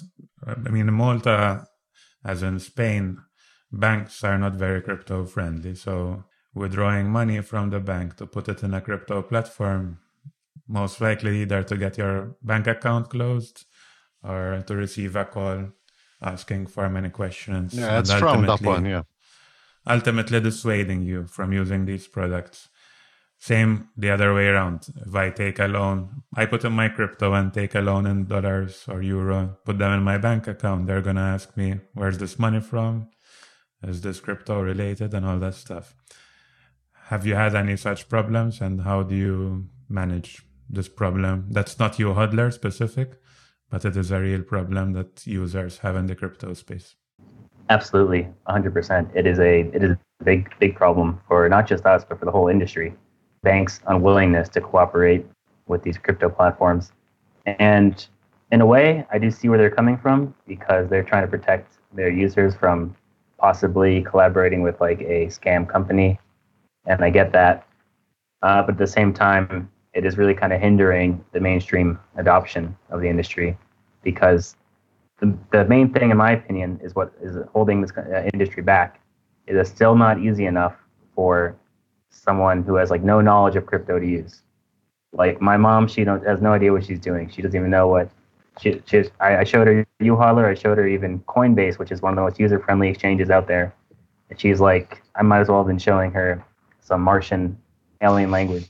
I 0.47 0.70
mean, 0.70 0.93
Malta, 0.93 1.66
as 2.24 2.43
in 2.43 2.59
Spain, 2.59 3.18
banks 3.72 4.24
are 4.24 4.39
not 4.39 4.55
very 4.55 4.80
crypto 4.82 5.24
friendly. 5.24 5.74
So 5.74 6.24
withdrawing 6.55 7.09
money 7.09 7.41
from 7.41 7.70
the 7.70 7.80
bank 7.80 8.16
to 8.16 8.26
put 8.26 8.49
it 8.49 8.62
in 8.62 8.74
a 8.74 8.80
crypto 8.80 9.22
platform, 9.22 9.99
most 10.66 11.01
likely 11.01 11.43
either 11.43 11.62
to 11.62 11.76
get 11.76 11.99
your 11.99 12.36
bank 12.43 12.66
account 12.66 13.11
closed 13.11 13.64
or 14.22 14.62
to 14.66 14.74
receive 14.74 15.16
a 15.16 15.24
call 15.24 15.70
asking 16.23 16.66
for 16.66 16.89
many 16.89 17.11
questions. 17.11 17.75
Yeah, 17.75 17.99
it's 17.99 18.12
frowned 18.12 18.49
upon, 18.49 18.85
yeah. 18.85 19.03
Ultimately 19.87 20.41
dissuading 20.41 21.03
you 21.03 21.27
from 21.27 21.53
using 21.53 21.87
these 21.87 22.07
products. 22.07 22.69
Same 23.41 23.89
the 23.97 24.11
other 24.11 24.35
way 24.35 24.49
around. 24.49 24.89
If 25.07 25.14
I 25.14 25.31
take 25.31 25.61
a 25.61 25.69
loan, 25.69 26.23
I 26.35 26.47
put 26.47 26.64
in 26.64 26.73
my 26.73 26.89
crypto 26.89 27.33
and 27.35 27.55
take 27.55 27.75
a 27.77 27.81
loan 27.81 28.05
in 28.05 28.27
dollars 28.27 28.85
or 28.89 29.01
euro, 29.01 29.59
put 29.64 29.79
them 29.79 29.93
in 29.93 30.03
my 30.03 30.19
bank 30.19 30.49
account. 30.49 30.89
They're 30.89 31.03
going 31.03 31.16
to 31.16 31.23
ask 31.23 31.57
me, 31.57 31.81
where's 31.95 32.19
this 32.19 32.39
money 32.39 32.61
from? 32.61 33.09
Is 33.83 34.01
this 34.01 34.19
crypto 34.19 34.61
related 34.61 35.14
and 35.14 35.25
all 35.25 35.39
that 35.39 35.55
stuff? 35.55 35.95
Have 37.07 37.25
you 37.27 37.37
had 37.37 37.55
any 37.55 37.77
such 37.77 38.09
problems 38.09 38.61
and 38.61 38.83
how 38.83 39.05
do 39.05 39.14
you 39.14 39.69
manage 39.89 40.43
this 40.69 40.89
problem? 40.89 41.47
That's 41.51 41.79
not 41.79 41.95
YouHodler 41.95 42.53
specific, 42.53 43.21
but 43.71 43.85
it 43.85 43.97
is 43.97 44.11
a 44.11 44.21
real 44.21 44.43
problem 44.43 44.93
that 44.93 45.27
users 45.27 45.79
have 45.79 45.97
in 45.97 46.07
the 46.07 46.14
crypto 46.14 46.55
space. 46.55 46.97
Absolutely, 47.71 48.29
100%. 48.49 49.14
It 49.14 49.27
is 49.27 49.39
a 49.39 49.61
it 49.75 49.83
is 49.83 49.91
a 49.91 50.25
big 50.25 50.51
big 50.59 50.75
problem 50.75 51.21
for 51.29 51.49
not 51.49 51.66
just 51.66 51.85
us 51.85 52.05
but 52.05 52.19
for 52.19 52.25
the 52.25 52.31
whole 52.31 52.49
industry. 52.49 52.95
Banks' 53.43 53.81
unwillingness 53.87 54.49
to 54.51 54.61
cooperate 54.61 55.27
with 55.66 55.83
these 55.83 55.99
crypto 55.99 56.29
platforms, 56.29 56.93
and 57.47 58.09
in 58.51 58.62
a 58.62 58.66
way, 58.66 59.07
I 59.12 59.19
do 59.19 59.31
see 59.31 59.49
where 59.49 59.59
they're 59.59 59.71
coming 59.71 59.99
from 59.99 60.35
because 60.47 60.89
they're 60.89 61.03
trying 61.03 61.23
to 61.23 61.29
protect 61.29 61.75
their 61.93 62.09
users 62.09 62.55
from 62.55 62.97
possibly 63.39 64.03
collaborating 64.03 64.62
with 64.62 64.81
like 64.81 65.01
a 65.03 65.27
scam 65.27 65.69
company, 65.69 66.19
and 66.87 67.05
I 67.05 67.11
get 67.11 67.33
that. 67.33 67.66
Uh, 68.43 68.62
but 68.62 68.73
at 68.73 68.79
the 68.79 68.87
same 68.87 69.12
time, 69.12 69.71
it 69.95 70.05
is 70.05 70.16
really 70.18 70.34
kind 70.34 70.53
of 70.53 70.61
hindering 70.61 71.24
the 71.32 71.41
mainstream 71.41 71.99
adoption 72.16 72.76
of 72.91 73.01
the 73.01 73.09
industry 73.09 73.57
because 74.03 74.57
the, 75.18 75.36
the 75.53 75.64
main 75.64 75.93
thing, 75.93 76.11
in 76.11 76.16
my 76.16 76.32
opinion, 76.32 76.80
is 76.82 76.95
what 76.95 77.12
is 77.20 77.36
holding 77.53 77.80
this 77.80 77.91
uh, 77.97 78.28
industry 78.32 78.62
back. 78.62 79.01
It 79.47 79.57
is 79.57 79.68
still 79.68 79.97
not 79.97 80.20
easy 80.20 80.47
enough 80.47 80.76
for 81.14 81.57
someone 82.11 82.62
who 82.62 82.76
has 82.76 82.91
like 82.91 83.03
no 83.03 83.20
knowledge 83.20 83.57
of 83.57 83.66
crypto 83.66 83.99
to 83.99 84.07
use. 84.07 84.43
Like 85.12 85.41
my 85.41 85.57
mom, 85.57 85.89
she 85.89 86.05
don't, 86.05 86.24
has 86.26 86.41
no 86.41 86.53
idea 86.53 86.72
what 86.72 86.84
she's 86.84 87.01
doing. 87.01 87.30
She 87.30 87.43
doesn't 87.43 87.59
even 87.59 87.70
know 87.70 87.89
what 87.89 88.11
she. 88.61 88.82
she 88.86 89.05
I, 89.20 89.39
I 89.39 89.45
showed 89.45 89.66
her 89.66 89.86
YouHodler. 90.01 90.45
I 90.45 90.55
showed 90.55 90.78
her 90.78 90.86
even 90.86 91.20
Coinbase, 91.20 91.78
which 91.78 91.91
is 91.91 92.03
one 92.03 92.12
of 92.12 92.16
the 92.16 92.22
most 92.22 92.39
user-friendly 92.39 92.89
exchanges 92.89 93.30
out 93.30 93.49
there. 93.49 93.74
And 94.30 94.39
she's 94.39 94.61
like, 94.61 95.03
I 95.16 95.22
might 95.22 95.41
as 95.41 95.49
well 95.49 95.59
have 95.59 95.66
been 95.66 95.78
showing 95.78 96.12
her 96.12 96.45
some 96.80 97.01
Martian 97.01 97.59
alien 98.03 98.30
language. 98.30 98.68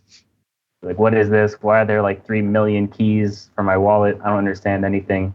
Like, 0.83 0.99
what 0.99 1.15
is 1.15 1.29
this? 1.29 1.55
Why 1.61 1.81
are 1.81 1.85
there 1.85 2.03
like 2.03 2.25
three 2.25 2.43
million 2.43 2.89
keys 2.89 3.51
for 3.55 3.63
my 3.63 3.77
wallet? 3.77 4.19
I 4.23 4.29
don't 4.29 4.39
understand 4.39 4.85
anything. 4.85 5.35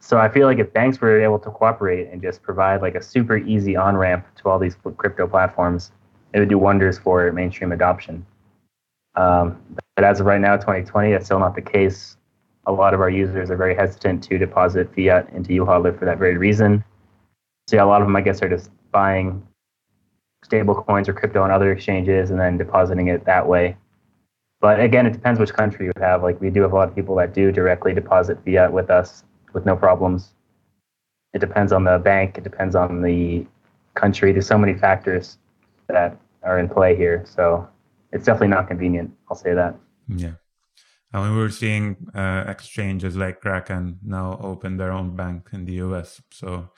So 0.00 0.18
I 0.18 0.28
feel 0.28 0.46
like 0.46 0.58
if 0.58 0.72
banks 0.72 1.00
were 1.00 1.20
able 1.20 1.38
to 1.38 1.50
cooperate 1.50 2.08
and 2.10 2.20
just 2.22 2.42
provide 2.42 2.80
like 2.82 2.94
a 2.94 3.02
super 3.02 3.36
easy 3.36 3.76
on 3.76 3.96
ramp 3.96 4.26
to 4.36 4.48
all 4.48 4.58
these 4.58 4.76
crypto 4.96 5.26
platforms, 5.26 5.92
it 6.32 6.40
would 6.40 6.48
do 6.48 6.58
wonders 6.58 6.98
for 6.98 7.30
mainstream 7.32 7.72
adoption. 7.72 8.24
Um, 9.14 9.60
but 9.96 10.04
as 10.04 10.20
of 10.20 10.26
right 10.26 10.40
now, 10.40 10.56
2020, 10.56 11.12
that's 11.12 11.26
still 11.26 11.38
not 11.38 11.54
the 11.54 11.62
case. 11.62 12.16
A 12.66 12.72
lot 12.72 12.94
of 12.94 13.00
our 13.00 13.10
users 13.10 13.50
are 13.50 13.56
very 13.56 13.74
hesitant 13.74 14.22
to 14.24 14.38
deposit 14.38 14.94
fiat 14.94 15.28
into 15.30 15.50
YouHodler 15.50 15.98
for 15.98 16.04
that 16.04 16.18
very 16.18 16.36
reason. 16.36 16.84
So 17.68 17.76
yeah, 17.76 17.84
a 17.84 17.86
lot 17.86 18.00
of 18.00 18.06
them, 18.06 18.16
I 18.16 18.20
guess, 18.20 18.42
are 18.42 18.48
just 18.48 18.70
buying 18.92 19.46
stable 20.44 20.74
coins 20.74 21.08
or 21.08 21.12
crypto 21.12 21.42
on 21.42 21.50
other 21.50 21.72
exchanges 21.72 22.30
and 22.30 22.40
then 22.40 22.56
depositing 22.56 23.08
it 23.08 23.24
that 23.26 23.46
way. 23.46 23.76
But 24.60 24.78
again, 24.80 25.06
it 25.06 25.12
depends 25.12 25.40
which 25.40 25.54
country 25.54 25.86
you 25.86 25.92
have. 26.00 26.22
Like 26.22 26.40
we 26.40 26.50
do 26.50 26.62
have 26.62 26.72
a 26.72 26.74
lot 26.74 26.88
of 26.88 26.94
people 26.94 27.16
that 27.16 27.32
do 27.32 27.50
directly 27.50 27.94
deposit 27.94 28.38
fiat 28.44 28.72
with 28.72 28.90
us 28.90 29.24
with 29.54 29.64
no 29.64 29.74
problems. 29.74 30.34
It 31.32 31.38
depends 31.38 31.72
on 31.72 31.84
the 31.84 31.98
bank. 31.98 32.36
It 32.36 32.44
depends 32.44 32.74
on 32.74 33.02
the 33.02 33.46
country. 33.94 34.32
There's 34.32 34.46
so 34.46 34.58
many 34.58 34.74
factors 34.74 35.38
that 35.88 36.18
are 36.42 36.58
in 36.58 36.68
play 36.68 36.94
here. 36.94 37.24
So 37.26 37.66
it's 38.12 38.26
definitely 38.26 38.48
not 38.48 38.68
convenient. 38.68 39.12
I'll 39.28 39.36
say 39.36 39.54
that. 39.54 39.76
Yeah. 40.08 40.34
And 41.12 41.22
we 41.22 41.36
were 41.36 41.50
seeing 41.50 41.96
uh, 42.14 42.44
exchanges 42.46 43.16
like 43.16 43.40
Kraken 43.40 43.98
now 44.04 44.38
open 44.40 44.76
their 44.76 44.92
own 44.92 45.16
bank 45.16 45.48
in 45.52 45.64
the 45.64 45.74
US. 45.86 46.20
So 46.30 46.70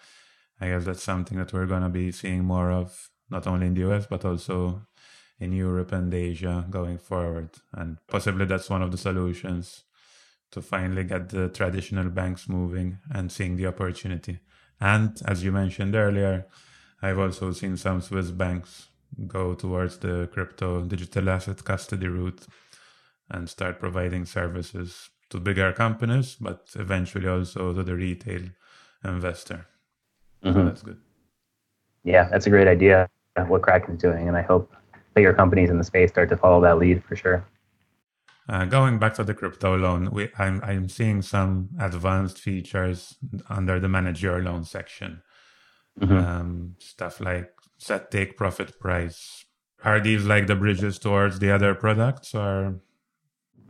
I 0.60 0.68
guess 0.68 0.84
that's 0.84 1.02
something 1.02 1.36
that 1.38 1.52
we're 1.52 1.66
going 1.66 1.82
to 1.82 1.88
be 1.88 2.12
seeing 2.12 2.44
more 2.44 2.70
of, 2.70 3.10
not 3.28 3.46
only 3.46 3.66
in 3.66 3.74
the 3.74 3.90
US, 3.90 4.06
but 4.06 4.24
also 4.24 4.82
in 5.38 5.52
Europe 5.52 5.92
and 5.92 6.12
Asia 6.12 6.66
going 6.70 6.98
forward. 6.98 7.50
And 7.72 7.98
possibly 8.06 8.46
that's 8.46 8.70
one 8.70 8.82
of 8.82 8.90
the 8.90 8.98
solutions 8.98 9.84
to 10.52 10.62
finally 10.62 11.04
get 11.04 11.30
the 11.30 11.48
traditional 11.48 12.10
banks 12.10 12.48
moving 12.48 12.98
and 13.10 13.32
seeing 13.32 13.56
the 13.56 13.66
opportunity. 13.66 14.40
And 14.80 15.20
as 15.26 15.42
you 15.42 15.52
mentioned 15.52 15.94
earlier, 15.94 16.46
I've 17.00 17.18
also 17.18 17.52
seen 17.52 17.76
some 17.76 18.00
Swiss 18.00 18.30
banks 18.30 18.88
go 19.26 19.54
towards 19.54 19.98
the 19.98 20.28
crypto 20.32 20.82
digital 20.82 21.28
asset 21.30 21.64
custody 21.64 22.06
route 22.06 22.46
and 23.30 23.48
start 23.48 23.80
providing 23.80 24.24
services 24.24 25.10
to 25.30 25.40
bigger 25.40 25.72
companies, 25.72 26.36
but 26.40 26.66
eventually 26.74 27.28
also 27.28 27.72
to 27.72 27.82
the 27.82 27.94
retail 27.94 28.42
investor. 29.04 29.66
Mm-hmm. 30.44 30.52
So 30.52 30.64
that's 30.64 30.82
good. 30.82 30.98
Yeah, 32.04 32.28
that's 32.28 32.46
a 32.46 32.50
great 32.50 32.68
idea. 32.68 33.08
What 33.46 33.62
Kraken's 33.62 34.02
doing, 34.02 34.28
and 34.28 34.36
I 34.36 34.42
hope 34.42 34.74
bigger 35.14 35.32
companies 35.32 35.70
in 35.70 35.78
the 35.78 35.84
space 35.84 36.10
start 36.10 36.28
to 36.30 36.36
follow 36.36 36.60
that 36.62 36.78
lead 36.78 37.02
for 37.04 37.16
sure. 37.16 37.46
Uh, 38.48 38.64
going 38.64 38.98
back 38.98 39.14
to 39.14 39.24
the 39.24 39.34
crypto 39.34 39.76
loan, 39.76 40.10
we, 40.10 40.28
I'm, 40.38 40.60
I'm 40.64 40.88
seeing 40.88 41.22
some 41.22 41.68
advanced 41.78 42.38
features 42.38 43.16
under 43.48 43.78
the 43.78 43.88
manage 43.88 44.22
your 44.22 44.42
loan 44.42 44.64
section. 44.64 45.22
Mm-hmm. 46.00 46.16
Um, 46.16 46.74
stuff 46.78 47.20
like 47.20 47.52
set 47.78 48.10
take 48.10 48.36
profit 48.36 48.80
price. 48.80 49.44
Are 49.84 50.00
these 50.00 50.24
like 50.24 50.46
the 50.46 50.54
bridges 50.54 50.98
towards 50.98 51.38
the 51.38 51.50
other 51.50 51.74
products 51.74 52.34
or? 52.34 52.80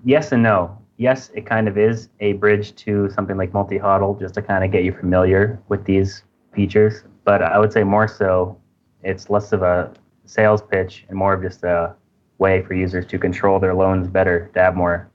Yes 0.05 0.32
and 0.32 0.43
no. 0.43 0.78
Yes, 0.97 1.30
it 1.34 1.47
kind 1.47 1.68
of 1.68 1.76
is 1.76 2.09
a 2.20 2.34
bridge 2.34 2.74
to 2.76 3.11
something 3.11 3.36
like 3.36 3.53
multi 3.53 3.78
hodl 3.78 4.18
just 4.18 4.34
to 4.34 4.43
kind 4.43 4.62
of 4.64 4.70
get 4.70 4.84
you 4.84 4.93
familiar 4.93 5.61
with 5.68 5.84
these 5.84 6.22
features. 6.55 7.05
But 7.24 7.43
I 7.43 7.59
would 7.59 7.72
say 7.72 7.82
more 7.82 8.09
so, 8.09 8.59
it's 9.03 9.30
less 9.30 9.53
of 9.53 9.62
a 9.62 9.93
sales 10.25 10.62
pitch 10.62 11.05
and 11.09 11.16
more 11.18 11.35
of 11.35 11.43
just 11.43 11.62
a 11.64 11.95
way 12.39 12.62
for 12.62 12.75
users 12.75 13.07
to 13.07 13.18
control 13.18 13.59
their 13.59 13.75
loans 13.75 14.09
better, 14.09 14.51
to 14.55 14.61
have 14.61 14.75
more, 14.75 15.11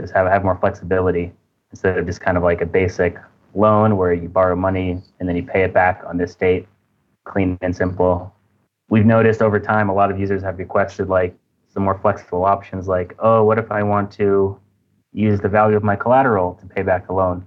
just 0.00 0.12
have 0.12 0.26
have 0.26 0.44
more 0.44 0.56
flexibility 0.58 1.32
instead 1.70 1.98
of 1.98 2.06
just 2.06 2.20
kind 2.20 2.36
of 2.36 2.42
like 2.42 2.60
a 2.60 2.66
basic 2.66 3.18
loan 3.54 3.96
where 3.96 4.12
you 4.12 4.28
borrow 4.28 4.56
money 4.56 5.02
and 5.18 5.28
then 5.28 5.36
you 5.36 5.42
pay 5.42 5.62
it 5.62 5.72
back 5.72 6.02
on 6.06 6.16
this 6.16 6.34
date, 6.34 6.66
clean 7.24 7.58
and 7.62 7.74
simple. 7.74 8.34
We've 8.88 9.06
noticed 9.06 9.42
over 9.42 9.58
time 9.58 9.88
a 9.88 9.94
lot 9.94 10.10
of 10.10 10.18
users 10.18 10.42
have 10.42 10.58
requested 10.58 11.08
like 11.08 11.36
some 11.68 11.82
more 11.82 11.98
flexible 11.98 12.44
options, 12.44 12.86
like, 12.86 13.14
oh, 13.18 13.44
what 13.44 13.58
if 13.58 13.70
I 13.72 13.82
want 13.82 14.10
to 14.12 14.60
use 15.12 15.40
the 15.40 15.48
value 15.48 15.76
of 15.76 15.82
my 15.82 15.96
collateral 15.96 16.54
to 16.60 16.66
pay 16.66 16.82
back 16.82 17.06
the 17.06 17.12
loan? 17.12 17.46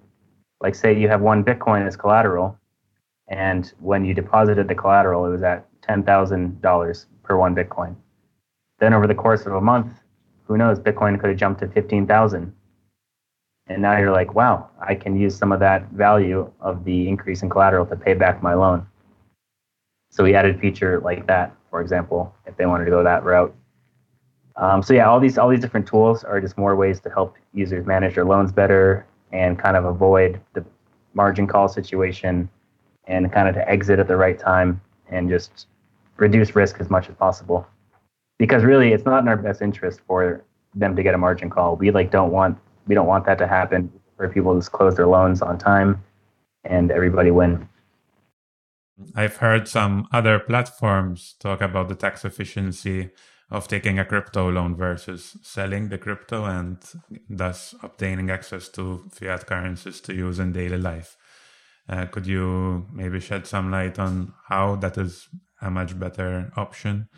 Like, 0.62 0.76
say 0.76 0.98
you 1.00 1.08
have 1.08 1.22
one 1.22 1.44
Bitcoin 1.44 1.86
as 1.88 1.96
collateral, 1.96 2.58
And 3.28 3.72
when 3.80 4.06
you 4.06 4.14
deposited 4.14 4.68
the 4.68 4.76
collateral, 4.76 5.26
it 5.26 5.30
was 5.30 5.44
at 5.44 5.67
$10,000 5.88 7.06
per 7.24 7.38
one 7.38 7.56
Bitcoin. 7.56 7.96
Then 8.80 8.94
over 8.94 9.08
the 9.08 9.16
course 9.16 9.46
of 9.46 9.54
a 9.54 9.62
month, 9.62 9.92
who 10.46 10.58
knows, 10.58 10.80
Bitcoin 10.80 11.20
could 11.20 11.30
have 11.30 11.38
jumped 11.38 11.62
to 11.62 11.68
15,000. 11.68 12.54
And 13.70 13.82
now 13.82 13.98
you're 13.98 14.12
like, 14.12 14.34
wow, 14.34 14.70
I 14.80 14.96
can 14.96 15.20
use 15.20 15.36
some 15.36 15.52
of 15.52 15.60
that 15.60 15.90
value 15.92 16.52
of 16.62 16.86
the 16.86 17.08
increase 17.08 17.44
in 17.44 17.50
collateral 17.50 17.86
to 17.88 17.96
pay 17.96 18.14
back 18.14 18.42
my 18.42 18.54
loan. 18.54 18.88
So 20.10 20.24
we 20.24 20.36
added 20.36 20.56
a 20.56 20.60
feature 20.60 21.02
like 21.02 21.28
that, 21.28 21.54
for 21.70 21.82
example, 21.82 22.34
if 22.46 22.56
they 22.56 22.66
wanted 22.66 22.86
to 22.86 22.92
go 22.92 23.04
that 23.04 23.24
route. 23.26 23.54
Um, 24.56 24.82
so 24.82 24.94
yeah, 24.94 25.08
all 25.08 25.20
these 25.20 25.38
all 25.38 25.50
these 25.50 25.60
different 25.60 25.86
tools 25.86 26.24
are 26.24 26.42
just 26.42 26.58
more 26.58 26.76
ways 26.76 27.00
to 27.02 27.10
help 27.10 27.36
users 27.54 27.86
manage 27.86 28.16
their 28.16 28.26
loans 28.26 28.52
better 28.52 29.06
and 29.32 29.60
kind 29.60 29.78
of 29.78 29.86
avoid 29.86 30.40
the 30.54 30.66
margin 31.14 31.46
call 31.46 31.68
situation 31.68 32.50
and 33.06 33.32
kind 33.32 33.48
of 33.48 33.56
to 33.56 33.70
exit 33.70 34.00
at 34.00 34.08
the 34.08 34.16
right 34.16 34.40
time 34.40 34.82
and 35.10 35.30
just 35.30 35.68
reduce 36.18 36.56
risk 36.56 36.80
as 36.80 36.90
much 36.90 37.10
as 37.10 37.16
possible. 37.16 37.68
Because 38.38 38.64
really, 38.64 38.94
it's 38.94 39.06
not 39.06 39.22
in 39.24 39.28
our 39.28 39.38
best 39.38 39.62
interest 39.62 40.02
for 40.06 40.44
them 40.76 40.96
to 40.96 41.04
get 41.04 41.16
a 41.16 41.18
margin 41.18 41.50
call. 41.50 41.76
We 41.76 41.92
like 41.92 42.12
don't 42.12 42.32
want 42.32 42.58
we 42.88 42.96
don't 42.96 43.08
want 43.08 43.26
that 43.26 43.38
to 43.40 43.48
happen. 43.48 43.92
Where 44.18 44.30
people 44.30 44.56
just 44.56 44.72
close 44.72 44.96
their 44.96 45.08
loans 45.08 45.42
on 45.42 45.58
time 45.58 46.04
and 46.64 46.92
everybody 46.92 47.32
win. 47.32 47.70
I've 49.16 49.38
heard 49.38 49.68
some 49.68 50.08
other 50.12 50.40
platforms 50.40 51.36
talk 51.40 51.62
about 51.62 51.88
the 51.88 51.96
tax 51.96 52.26
efficiency 52.26 53.12
of 53.50 53.68
taking 53.68 54.00
a 54.00 54.06
crypto 54.06 54.52
loan 54.52 54.76
versus 54.76 55.38
selling 55.44 55.90
the 55.90 55.98
crypto 55.98 56.46
and 56.46 56.78
thus 57.30 57.76
obtaining 57.82 58.30
access 58.30 58.68
to 58.70 59.10
fiat 59.14 59.46
currencies 59.46 60.02
to 60.02 60.14
use 60.14 60.40
in 60.40 60.52
daily 60.52 60.78
life. 60.78 61.16
Uh, 61.88 62.06
could 62.06 62.28
you 62.28 62.86
maybe 62.92 63.20
shed 63.20 63.48
some 63.48 63.72
light 63.72 63.98
on 63.98 64.34
how 64.50 64.76
that 64.76 64.98
is 64.98 65.30
a 65.62 65.70
much 65.70 65.98
better 66.00 66.52
option 66.56 67.10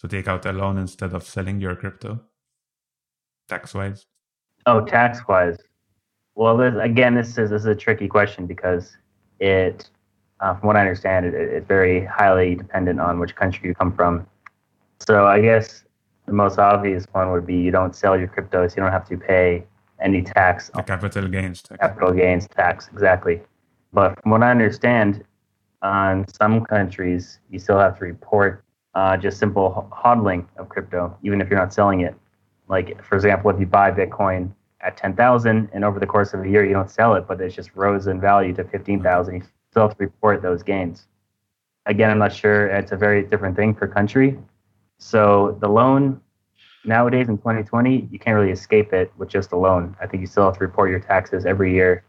to 0.00 0.08
take 0.08 0.28
out 0.28 0.46
a 0.46 0.52
loan 0.52 0.78
instead 0.78 1.12
of 1.12 1.24
selling 1.24 1.60
your 1.60 1.74
crypto 1.74 2.20
tax 3.48 3.74
wise? 3.74 4.06
Oh, 4.66 4.84
tax 4.84 5.26
wise. 5.26 5.56
Well, 6.34 6.56
this, 6.56 6.74
again, 6.80 7.14
this 7.14 7.36
is, 7.38 7.50
this 7.50 7.62
is 7.62 7.66
a 7.66 7.74
tricky 7.74 8.08
question 8.08 8.46
because 8.46 8.96
it, 9.40 9.88
uh, 10.40 10.54
from 10.54 10.66
what 10.68 10.76
I 10.76 10.80
understand, 10.80 11.26
it, 11.26 11.34
it's 11.34 11.66
very 11.66 12.04
highly 12.04 12.54
dependent 12.54 13.00
on 13.00 13.18
which 13.18 13.34
country 13.34 13.68
you 13.68 13.74
come 13.74 13.92
from 13.92 14.26
so 15.00 15.26
I 15.26 15.40
guess 15.40 15.84
the 16.26 16.32
most 16.32 16.58
obvious 16.58 17.06
one 17.12 17.30
would 17.32 17.46
be 17.46 17.56
you 17.56 17.70
don't 17.70 17.94
sell 17.94 18.18
your 18.18 18.28
cryptos, 18.28 18.76
you 18.76 18.82
don't 18.82 18.92
have 18.92 19.08
to 19.08 19.16
pay 19.16 19.64
any 20.00 20.22
tax. 20.22 20.70
The 20.74 20.82
capital 20.82 21.28
gains 21.28 21.62
tax. 21.62 21.80
Capital 21.80 22.12
gains 22.12 22.48
tax, 22.48 22.88
exactly. 22.92 23.40
But 23.92 24.20
from 24.22 24.32
what 24.32 24.42
I 24.42 24.50
understand, 24.50 25.24
on 25.82 26.26
some 26.28 26.64
countries, 26.64 27.38
you 27.50 27.58
still 27.58 27.78
have 27.78 27.98
to 27.98 28.04
report 28.04 28.64
uh, 28.94 29.16
just 29.16 29.38
simple 29.38 29.88
hodling 29.92 30.46
of 30.56 30.68
crypto, 30.68 31.16
even 31.22 31.40
if 31.40 31.48
you're 31.48 31.58
not 31.58 31.72
selling 31.72 32.00
it. 32.00 32.14
Like, 32.68 33.02
for 33.02 33.14
example, 33.14 33.50
if 33.50 33.60
you 33.60 33.66
buy 33.66 33.90
Bitcoin 33.90 34.52
at 34.80 34.96
10,000 34.96 35.70
and 35.72 35.84
over 35.84 35.98
the 35.98 36.06
course 36.06 36.34
of 36.34 36.42
a 36.42 36.48
year 36.48 36.64
you 36.64 36.72
don't 36.72 36.90
sell 36.90 37.14
it, 37.14 37.26
but 37.26 37.40
it 37.40 37.50
just 37.50 37.74
rose 37.74 38.06
in 38.06 38.20
value 38.20 38.52
to 38.54 38.64
15,000, 38.64 39.34
you 39.34 39.42
still 39.70 39.88
have 39.88 39.96
to 39.96 40.04
report 40.04 40.42
those 40.42 40.62
gains. 40.62 41.06
Again, 41.86 42.10
I'm 42.10 42.18
not 42.18 42.32
sure. 42.32 42.66
It's 42.66 42.92
a 42.92 42.96
very 42.96 43.22
different 43.22 43.56
thing 43.56 43.74
per 43.74 43.86
country. 43.86 44.38
So 44.98 45.56
the 45.60 45.68
loan 45.68 46.20
nowadays 46.84 47.28
in 47.28 47.38
2020, 47.38 48.08
you 48.10 48.18
can't 48.18 48.36
really 48.36 48.52
escape 48.52 48.92
it 48.92 49.12
with 49.16 49.28
just 49.28 49.52
a 49.52 49.56
loan. 49.56 49.96
I 50.00 50.06
think 50.06 50.20
you 50.20 50.26
still 50.26 50.44
have 50.44 50.58
to 50.58 50.60
report 50.60 50.90
your 50.90 51.00
taxes 51.00 51.46
every 51.46 51.72
year. 51.72 52.04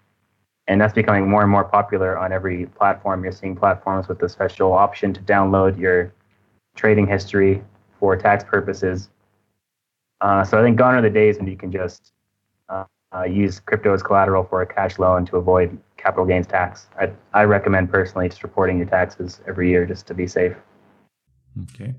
And 0.70 0.80
that's 0.80 0.94
becoming 0.94 1.28
more 1.28 1.42
and 1.42 1.52
more 1.52 1.64
popular 1.64 2.18
on 2.18 2.32
every 2.32 2.68
platform. 2.68 3.24
You're 3.24 3.34
seeing 3.34 3.56
platforms 3.56 4.08
with 4.08 4.20
the 4.20 4.30
special 4.30 4.72
option 4.72 5.14
to 5.16 5.22
download 5.22 5.80
your 5.80 6.14
trading 6.76 7.08
history 7.08 7.64
for 8.00 8.16
tax 8.16 8.44
purposes. 8.44 9.10
Uh, 10.22 10.44
so 10.44 10.60
I 10.60 10.64
think 10.64 10.78
gone 10.78 10.94
are 10.94 11.02
the 11.02 11.10
days 11.10 11.38
when 11.40 11.48
you 11.48 11.58
can 11.58 11.72
just 11.72 12.14
uh, 12.70 12.84
uh, 13.16 13.24
use 13.24 13.60
crypto 13.60 13.96
as 13.96 14.04
collateral 14.04 14.44
for 14.44 14.62
a 14.62 14.68
cash 14.68 15.00
loan 15.00 15.26
to 15.26 15.38
avoid 15.38 15.76
capital 15.98 16.26
gains 16.26 16.46
tax. 16.46 16.88
I, 17.00 17.12
I 17.34 17.44
recommend 17.46 17.92
personally 17.92 18.30
just 18.30 18.44
reporting 18.44 18.78
your 18.78 18.88
taxes 18.88 19.42
every 19.48 19.70
year 19.72 19.88
just 19.88 20.06
to 20.08 20.14
be 20.14 20.28
safe. 20.28 20.56
Okay. 21.64 21.96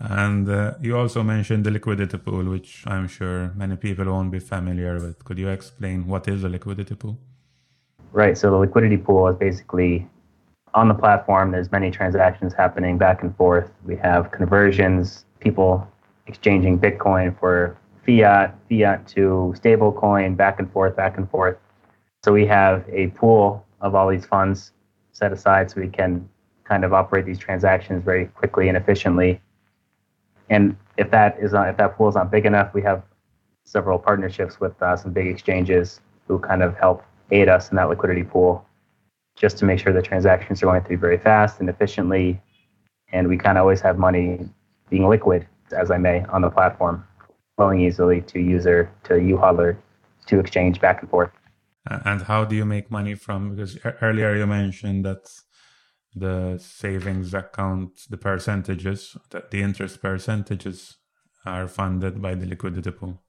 And 0.00 0.48
uh, 0.48 0.74
you 0.80 0.96
also 0.96 1.22
mentioned 1.22 1.64
the 1.64 1.70
liquidity 1.70 2.18
pool, 2.18 2.44
which 2.44 2.82
I'm 2.88 3.06
sure 3.06 3.52
many 3.54 3.76
people 3.76 4.06
won't 4.06 4.32
be 4.32 4.40
familiar 4.40 4.94
with. 4.94 5.24
Could 5.24 5.38
you 5.38 5.48
explain 5.48 6.08
what 6.08 6.26
is 6.26 6.42
a 6.42 6.48
liquidity 6.48 6.96
pool? 6.96 7.18
Right. 8.12 8.36
So 8.36 8.50
the 8.50 8.56
liquidity 8.56 8.96
pool 8.96 9.28
is 9.28 9.36
basically 9.36 10.06
on 10.74 10.88
the 10.88 10.94
platform. 10.94 11.50
There's 11.50 11.70
many 11.70 11.90
transactions 11.90 12.54
happening 12.54 12.98
back 12.98 13.22
and 13.22 13.36
forth. 13.36 13.70
We 13.84 13.96
have 13.96 14.30
conversions, 14.30 15.24
people 15.40 15.86
exchanging 16.26 16.78
Bitcoin 16.78 17.38
for 17.38 17.76
fiat, 18.04 18.54
fiat 18.68 19.06
to 19.08 19.54
stablecoin, 19.56 20.36
back 20.36 20.58
and 20.58 20.70
forth, 20.72 20.96
back 20.96 21.16
and 21.16 21.30
forth. 21.30 21.58
So 22.24 22.32
we 22.32 22.46
have 22.46 22.84
a 22.90 23.08
pool 23.08 23.64
of 23.80 23.94
all 23.94 24.08
these 24.08 24.26
funds 24.26 24.72
set 25.12 25.32
aside 25.32 25.70
so 25.70 25.80
we 25.80 25.88
can 25.88 26.28
kind 26.64 26.84
of 26.84 26.92
operate 26.92 27.24
these 27.24 27.38
transactions 27.38 28.04
very 28.04 28.26
quickly 28.26 28.68
and 28.68 28.76
efficiently 28.76 29.40
and 30.50 30.76
if 30.96 31.10
that 31.10 31.38
is 31.38 31.52
not, 31.52 31.68
if 31.68 31.76
that 31.76 31.96
pool 31.96 32.08
is 32.08 32.14
not 32.14 32.30
big 32.30 32.46
enough, 32.46 32.72
we 32.74 32.82
have 32.82 33.02
several 33.64 33.98
partnerships 33.98 34.60
with 34.60 34.80
uh, 34.82 34.96
some 34.96 35.12
big 35.12 35.26
exchanges 35.26 36.00
who 36.26 36.38
kind 36.38 36.62
of 36.62 36.76
help 36.76 37.04
aid 37.30 37.48
us 37.48 37.70
in 37.70 37.76
that 37.76 37.88
liquidity 37.88 38.22
pool, 38.22 38.64
just 39.36 39.58
to 39.58 39.64
make 39.64 39.78
sure 39.78 39.92
the 39.92 40.02
transactions 40.02 40.62
are 40.62 40.66
going 40.66 40.82
through 40.82 40.98
very 40.98 41.18
fast 41.18 41.60
and 41.60 41.68
efficiently, 41.68 42.40
and 43.12 43.28
we 43.28 43.36
kind 43.36 43.58
of 43.58 43.62
always 43.62 43.80
have 43.80 43.98
money 43.98 44.48
being 44.90 45.08
liquid, 45.08 45.46
as 45.72 45.90
I 45.90 45.98
may, 45.98 46.24
on 46.26 46.42
the 46.42 46.50
platform, 46.50 47.04
flowing 47.56 47.80
easily 47.80 48.20
to 48.22 48.40
user 48.40 48.90
to 49.04 49.14
YouHodler 49.14 49.76
to 50.26 50.38
exchange 50.38 50.80
back 50.80 51.00
and 51.00 51.10
forth. 51.10 51.30
And 52.04 52.22
how 52.22 52.44
do 52.44 52.54
you 52.54 52.64
make 52.64 52.90
money 52.90 53.14
from? 53.14 53.50
Because 53.50 53.78
earlier 54.02 54.36
you 54.36 54.46
mentioned 54.46 55.04
that 55.04 55.26
the 56.14 56.58
savings 56.60 57.32
account, 57.32 58.00
the 58.10 58.16
percentages, 58.16 59.16
that 59.30 59.50
the 59.50 59.62
interest 59.62 60.02
percentages 60.02 60.96
are 61.46 61.68
funded 61.68 62.20
by 62.20 62.34
the 62.34 62.46
liquidity 62.46 62.90
pool. 62.90 63.22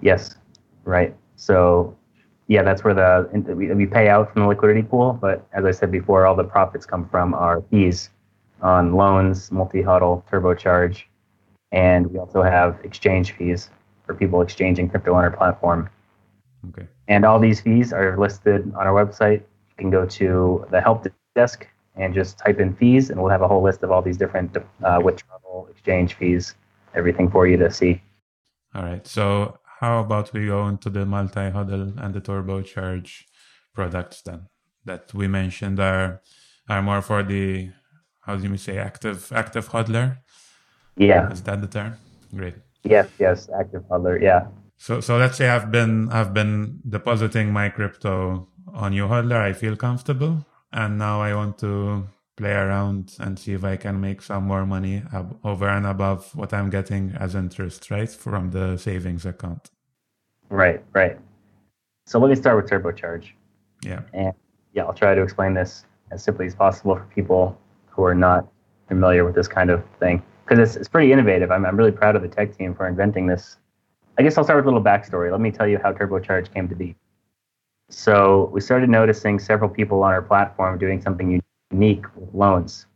Yes, 0.00 0.36
right. 0.84 1.14
So, 1.36 1.96
yeah, 2.46 2.62
that's 2.62 2.84
where 2.84 2.94
the 2.94 3.54
we, 3.54 3.72
we 3.72 3.86
pay 3.86 4.08
out 4.08 4.32
from 4.32 4.42
the 4.42 4.48
liquidity 4.48 4.82
pool. 4.82 5.18
But 5.20 5.46
as 5.52 5.64
I 5.64 5.70
said 5.70 5.90
before, 5.90 6.26
all 6.26 6.36
the 6.36 6.44
profits 6.44 6.84
come 6.84 7.08
from 7.08 7.34
our 7.34 7.62
fees 7.70 8.10
on 8.60 8.94
loans, 8.94 9.50
multi 9.50 9.82
hodl, 9.82 10.22
turbocharge, 10.30 11.02
and 11.72 12.06
we 12.06 12.18
also 12.18 12.42
have 12.42 12.78
exchange 12.84 13.32
fees 13.32 13.70
for 14.06 14.14
people 14.14 14.42
exchanging 14.42 14.88
crypto 14.88 15.14
on 15.14 15.24
our 15.24 15.30
platform. 15.30 15.88
Okay. 16.70 16.86
And 17.08 17.24
all 17.24 17.38
these 17.38 17.60
fees 17.60 17.92
are 17.92 18.16
listed 18.18 18.72
on 18.74 18.86
our 18.86 19.04
website. 19.04 19.40
You 19.40 19.76
can 19.76 19.90
go 19.90 20.06
to 20.06 20.66
the 20.70 20.80
help 20.80 21.06
desk 21.34 21.66
and 21.96 22.14
just 22.14 22.38
type 22.38 22.58
in 22.58 22.74
fees, 22.74 23.10
and 23.10 23.20
we'll 23.20 23.30
have 23.30 23.42
a 23.42 23.48
whole 23.48 23.62
list 23.62 23.82
of 23.82 23.90
all 23.90 24.02
these 24.02 24.16
different 24.16 24.56
uh, 24.82 25.00
withdrawal, 25.02 25.68
exchange 25.70 26.14
fees, 26.14 26.54
everything 26.94 27.30
for 27.30 27.46
you 27.46 27.56
to 27.56 27.70
see. 27.70 28.02
All 28.74 28.82
right. 28.82 29.06
So 29.06 29.58
how 29.84 30.00
about 30.00 30.32
we 30.32 30.46
go 30.46 30.66
into 30.66 30.88
the 30.90 31.04
Multi 31.04 31.46
HODL 31.56 31.86
and 32.02 32.14
the 32.14 32.20
turbocharge 32.20 33.10
products 33.74 34.22
then 34.22 34.40
that 34.84 35.12
we 35.18 35.26
mentioned 35.28 35.78
are 35.80 36.20
are 36.68 36.82
more 36.82 37.02
for 37.02 37.22
the 37.22 37.70
how 38.20 38.36
do 38.36 38.48
you 38.48 38.56
say 38.56 38.78
active 38.78 39.20
active 39.42 39.68
hodler? 39.72 40.06
Yeah. 40.96 41.30
Is 41.34 41.42
that 41.42 41.60
the 41.60 41.70
term? 41.76 41.92
Great. 42.34 42.56
Yes, 42.84 43.08
yes, 43.18 43.48
active 43.60 43.82
hodler. 43.90 44.16
Yeah. 44.20 44.42
So 44.76 45.00
so 45.00 45.12
let's 45.22 45.36
say 45.36 45.48
I've 45.48 45.70
been 45.70 45.94
I've 46.10 46.32
been 46.40 46.80
depositing 46.96 47.52
my 47.52 47.68
crypto 47.68 48.48
on 48.72 48.92
YouHodler. 48.92 49.40
I 49.50 49.52
feel 49.52 49.76
comfortable 49.76 50.34
and 50.72 50.98
now 50.98 51.20
I 51.20 51.34
want 51.34 51.58
to 51.58 52.04
play 52.36 52.52
around 52.52 53.14
and 53.20 53.38
see 53.38 53.52
if 53.52 53.64
I 53.64 53.76
can 53.76 54.00
make 54.00 54.20
some 54.22 54.44
more 54.44 54.66
money 54.66 55.02
ab- 55.12 55.38
over 55.44 55.68
and 55.68 55.86
above 55.86 56.34
what 56.34 56.52
I'm 56.52 56.68
getting 56.70 57.14
as 57.24 57.34
interest, 57.34 57.90
right, 57.90 58.10
from 58.10 58.50
the 58.50 58.76
savings 58.76 59.24
account. 59.24 59.70
Right, 60.54 60.80
right. 60.92 61.18
So 62.06 62.20
let 62.20 62.30
me 62.30 62.36
start 62.36 62.56
with 62.56 62.70
turbocharge. 62.70 63.30
Yeah. 63.82 64.02
And 64.12 64.32
yeah, 64.72 64.84
I'll 64.84 64.94
try 64.94 65.12
to 65.12 65.20
explain 65.20 65.52
this 65.52 65.84
as 66.12 66.22
simply 66.22 66.46
as 66.46 66.54
possible 66.54 66.94
for 66.94 67.04
people 67.12 67.58
who 67.88 68.04
are 68.04 68.14
not 68.14 68.46
familiar 68.86 69.24
with 69.24 69.34
this 69.34 69.48
kind 69.48 69.68
of 69.68 69.82
thing 69.98 70.22
because 70.44 70.60
it's, 70.60 70.76
it's 70.76 70.88
pretty 70.88 71.12
innovative. 71.12 71.50
I'm, 71.50 71.66
I'm 71.66 71.76
really 71.76 71.90
proud 71.90 72.14
of 72.14 72.22
the 72.22 72.28
tech 72.28 72.56
team 72.56 72.72
for 72.72 72.86
inventing 72.86 73.26
this. 73.26 73.56
I 74.16 74.22
guess 74.22 74.38
I'll 74.38 74.44
start 74.44 74.58
with 74.58 74.66
a 74.66 74.68
little 74.68 74.84
backstory. 74.84 75.32
Let 75.32 75.40
me 75.40 75.50
tell 75.50 75.66
you 75.66 75.80
how 75.82 75.92
turbocharge 75.92 76.54
came 76.54 76.68
to 76.68 76.76
be. 76.76 76.94
So 77.90 78.48
we 78.52 78.60
started 78.60 78.88
noticing 78.88 79.40
several 79.40 79.68
people 79.68 80.04
on 80.04 80.12
our 80.12 80.22
platform 80.22 80.78
doing 80.78 81.00
something 81.00 81.42
unique 81.72 82.04
with 82.14 82.32
loans. 82.32 82.86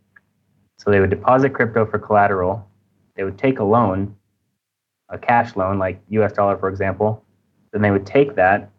So 0.79 0.93
they 0.93 1.01
would 1.01 1.11
deposit 1.11 1.51
crypto 1.51 1.87
for 1.87 1.99
collateral. 1.99 2.69
They 3.17 3.25
would 3.25 3.37
take 3.37 3.59
a 3.59 3.65
loan, 3.65 4.15
a 5.09 5.19
cash 5.19 5.57
loan, 5.57 5.81
like 5.81 6.01
US 6.11 6.35
dollar, 6.35 6.57
for 6.57 6.69
example. 6.69 7.25
Then 7.73 7.83
they 7.83 7.91
would 7.91 8.07
take 8.07 8.35
that 8.37 8.71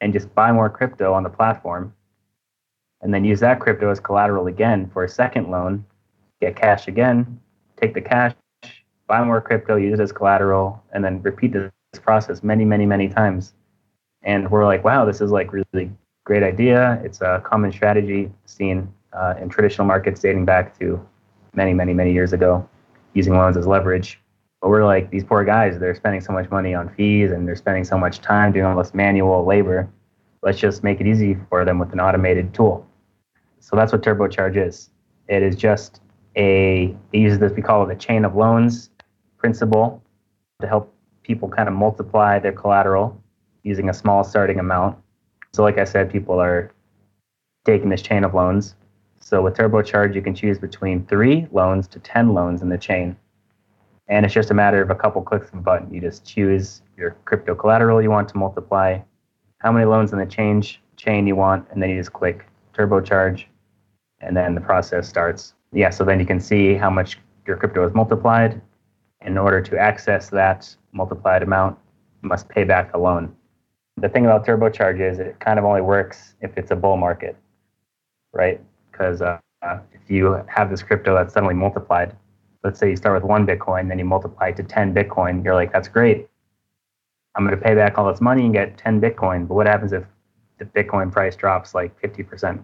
and 0.00 0.12
just 0.12 0.34
buy 0.34 0.52
more 0.52 0.68
crypto 0.68 1.12
on 1.12 1.22
the 1.22 1.30
platform. 1.30 1.94
and 3.02 3.12
then 3.12 3.24
use 3.24 3.40
that 3.40 3.58
crypto 3.60 3.90
as 3.90 4.00
collateral 4.00 4.46
again 4.46 4.88
for 4.92 5.04
a 5.04 5.08
second 5.08 5.50
loan, 5.50 5.84
get 6.40 6.54
cash 6.56 6.86
again, 6.88 7.40
take 7.76 7.94
the 7.94 8.00
cash, 8.00 8.32
buy 9.08 9.22
more 9.24 9.40
crypto, 9.40 9.76
use 9.76 9.92
it 9.92 10.00
as 10.00 10.12
collateral, 10.12 10.82
and 10.92 11.04
then 11.04 11.20
repeat 11.22 11.52
this 11.52 11.70
process 12.00 12.42
many, 12.42 12.64
many, 12.64 12.86
many 12.86 13.08
times. 13.08 13.54
And 14.22 14.48
we're 14.50 14.64
like, 14.64 14.84
wow, 14.84 15.04
this 15.04 15.20
is 15.20 15.32
like 15.32 15.52
really 15.52 15.90
great 16.24 16.44
idea. 16.44 17.00
It's 17.04 17.20
a 17.20 17.42
common 17.44 17.72
strategy 17.72 18.30
seen 18.46 18.88
uh, 19.12 19.34
in 19.40 19.48
traditional 19.48 19.86
markets 19.86 20.20
dating 20.20 20.44
back 20.44 20.78
to 20.78 21.04
many, 21.54 21.74
many, 21.74 21.92
many 21.92 22.12
years 22.12 22.32
ago, 22.32 22.66
using 23.14 23.34
loans 23.34 23.56
as 23.56 23.66
leverage. 23.66 24.20
But 24.62 24.68
we're 24.68 24.84
like, 24.84 25.10
these 25.10 25.24
poor 25.24 25.44
guys, 25.44 25.78
they're 25.80 25.94
spending 25.94 26.20
so 26.20 26.32
much 26.32 26.48
money 26.48 26.72
on 26.72 26.88
fees 26.94 27.32
and 27.32 27.46
they're 27.46 27.56
spending 27.56 27.82
so 27.82 27.98
much 27.98 28.20
time 28.20 28.52
doing 28.52 28.64
all 28.64 28.78
this 28.78 28.94
manual 28.94 29.44
labor. 29.44 29.90
Let's 30.40 30.58
just 30.58 30.84
make 30.84 31.00
it 31.00 31.06
easy 31.06 31.36
for 31.50 31.64
them 31.64 31.80
with 31.80 31.92
an 31.92 31.98
automated 31.98 32.54
tool. 32.54 32.86
So 33.58 33.74
that's 33.74 33.92
what 33.92 34.02
TurboCharge 34.02 34.56
is. 34.56 34.90
It 35.28 35.42
is 35.42 35.56
just 35.56 36.00
a, 36.36 36.96
it 37.12 37.18
uses 37.18 37.40
this, 37.40 37.52
we 37.52 37.62
call 37.62 37.88
it 37.88 37.92
a 37.92 37.96
chain 37.96 38.24
of 38.24 38.36
loans 38.36 38.90
principle 39.36 40.00
to 40.60 40.68
help 40.68 40.94
people 41.24 41.48
kind 41.48 41.68
of 41.68 41.74
multiply 41.74 42.38
their 42.38 42.52
collateral 42.52 43.20
using 43.64 43.90
a 43.90 43.94
small 43.94 44.22
starting 44.22 44.60
amount. 44.60 44.96
So, 45.52 45.62
like 45.64 45.78
I 45.78 45.84
said, 45.84 46.10
people 46.10 46.40
are 46.40 46.72
taking 47.64 47.88
this 47.88 48.02
chain 48.02 48.24
of 48.24 48.32
loans. 48.32 48.76
So, 49.20 49.42
with 49.42 49.54
TurboCharge, 49.54 50.14
you 50.14 50.22
can 50.22 50.34
choose 50.34 50.58
between 50.58 51.04
three 51.06 51.48
loans 51.52 51.88
to 51.88 51.98
10 51.98 52.32
loans 52.32 52.62
in 52.62 52.68
the 52.68 52.78
chain. 52.78 53.16
And 54.08 54.26
it's 54.26 54.34
just 54.34 54.50
a 54.50 54.54
matter 54.54 54.82
of 54.82 54.90
a 54.90 54.94
couple 54.94 55.22
clicks 55.22 55.48
of 55.48 55.54
a 55.54 55.62
button. 55.62 55.92
You 55.92 56.00
just 56.00 56.26
choose 56.26 56.82
your 56.96 57.16
crypto 57.24 57.54
collateral 57.54 58.02
you 58.02 58.10
want 58.10 58.28
to 58.30 58.36
multiply, 58.36 58.98
how 59.58 59.72
many 59.72 59.86
loans 59.86 60.12
in 60.12 60.18
the 60.18 60.26
change 60.26 60.80
chain 60.96 61.26
you 61.26 61.36
want, 61.36 61.66
and 61.70 61.82
then 61.82 61.90
you 61.90 61.98
just 61.98 62.12
click 62.12 62.46
TurboCharge, 62.74 63.44
and 64.20 64.36
then 64.36 64.54
the 64.54 64.60
process 64.60 65.08
starts. 65.08 65.54
Yeah, 65.72 65.90
so 65.90 66.04
then 66.04 66.20
you 66.20 66.26
can 66.26 66.40
see 66.40 66.74
how 66.74 66.90
much 66.90 67.18
your 67.46 67.56
crypto 67.56 67.86
is 67.86 67.94
multiplied. 67.94 68.60
In 69.22 69.38
order 69.38 69.60
to 69.62 69.78
access 69.78 70.28
that 70.30 70.74
multiplied 70.92 71.42
amount, 71.42 71.78
you 72.22 72.28
must 72.28 72.48
pay 72.48 72.64
back 72.64 72.92
the 72.92 72.98
loan. 72.98 73.34
The 73.96 74.08
thing 74.08 74.24
about 74.26 74.46
turbocharge 74.46 75.00
is 75.00 75.18
it 75.18 75.38
kind 75.38 75.58
of 75.58 75.64
only 75.64 75.80
works 75.80 76.34
if 76.40 76.56
it's 76.56 76.70
a 76.70 76.76
bull 76.76 76.96
market, 76.96 77.36
right? 78.32 78.60
Because 78.90 79.22
uh, 79.22 79.38
if 79.62 80.08
you 80.08 80.42
have 80.48 80.70
this 80.70 80.82
crypto 80.82 81.14
that's 81.14 81.34
suddenly 81.34 81.54
multiplied, 81.54 82.16
let's 82.64 82.78
say 82.78 82.90
you 82.90 82.96
start 82.96 83.20
with 83.20 83.28
one 83.28 83.46
Bitcoin, 83.46 83.88
then 83.88 83.98
you 83.98 84.04
multiply 84.04 84.48
it 84.48 84.56
to 84.56 84.62
10 84.62 84.94
Bitcoin, 84.94 85.44
you're 85.44 85.54
like, 85.54 85.72
that's 85.72 85.88
great. 85.88 86.28
I'm 87.34 87.46
going 87.46 87.58
to 87.58 87.62
pay 87.62 87.74
back 87.74 87.98
all 87.98 88.10
this 88.10 88.20
money 88.20 88.44
and 88.44 88.52
get 88.52 88.76
10 88.78 89.00
Bitcoin. 89.00 89.48
But 89.48 89.54
what 89.54 89.66
happens 89.66 89.92
if 89.92 90.04
the 90.58 90.66
Bitcoin 90.66 91.10
price 91.10 91.34
drops 91.34 91.74
like 91.74 91.98
50%? 92.00 92.62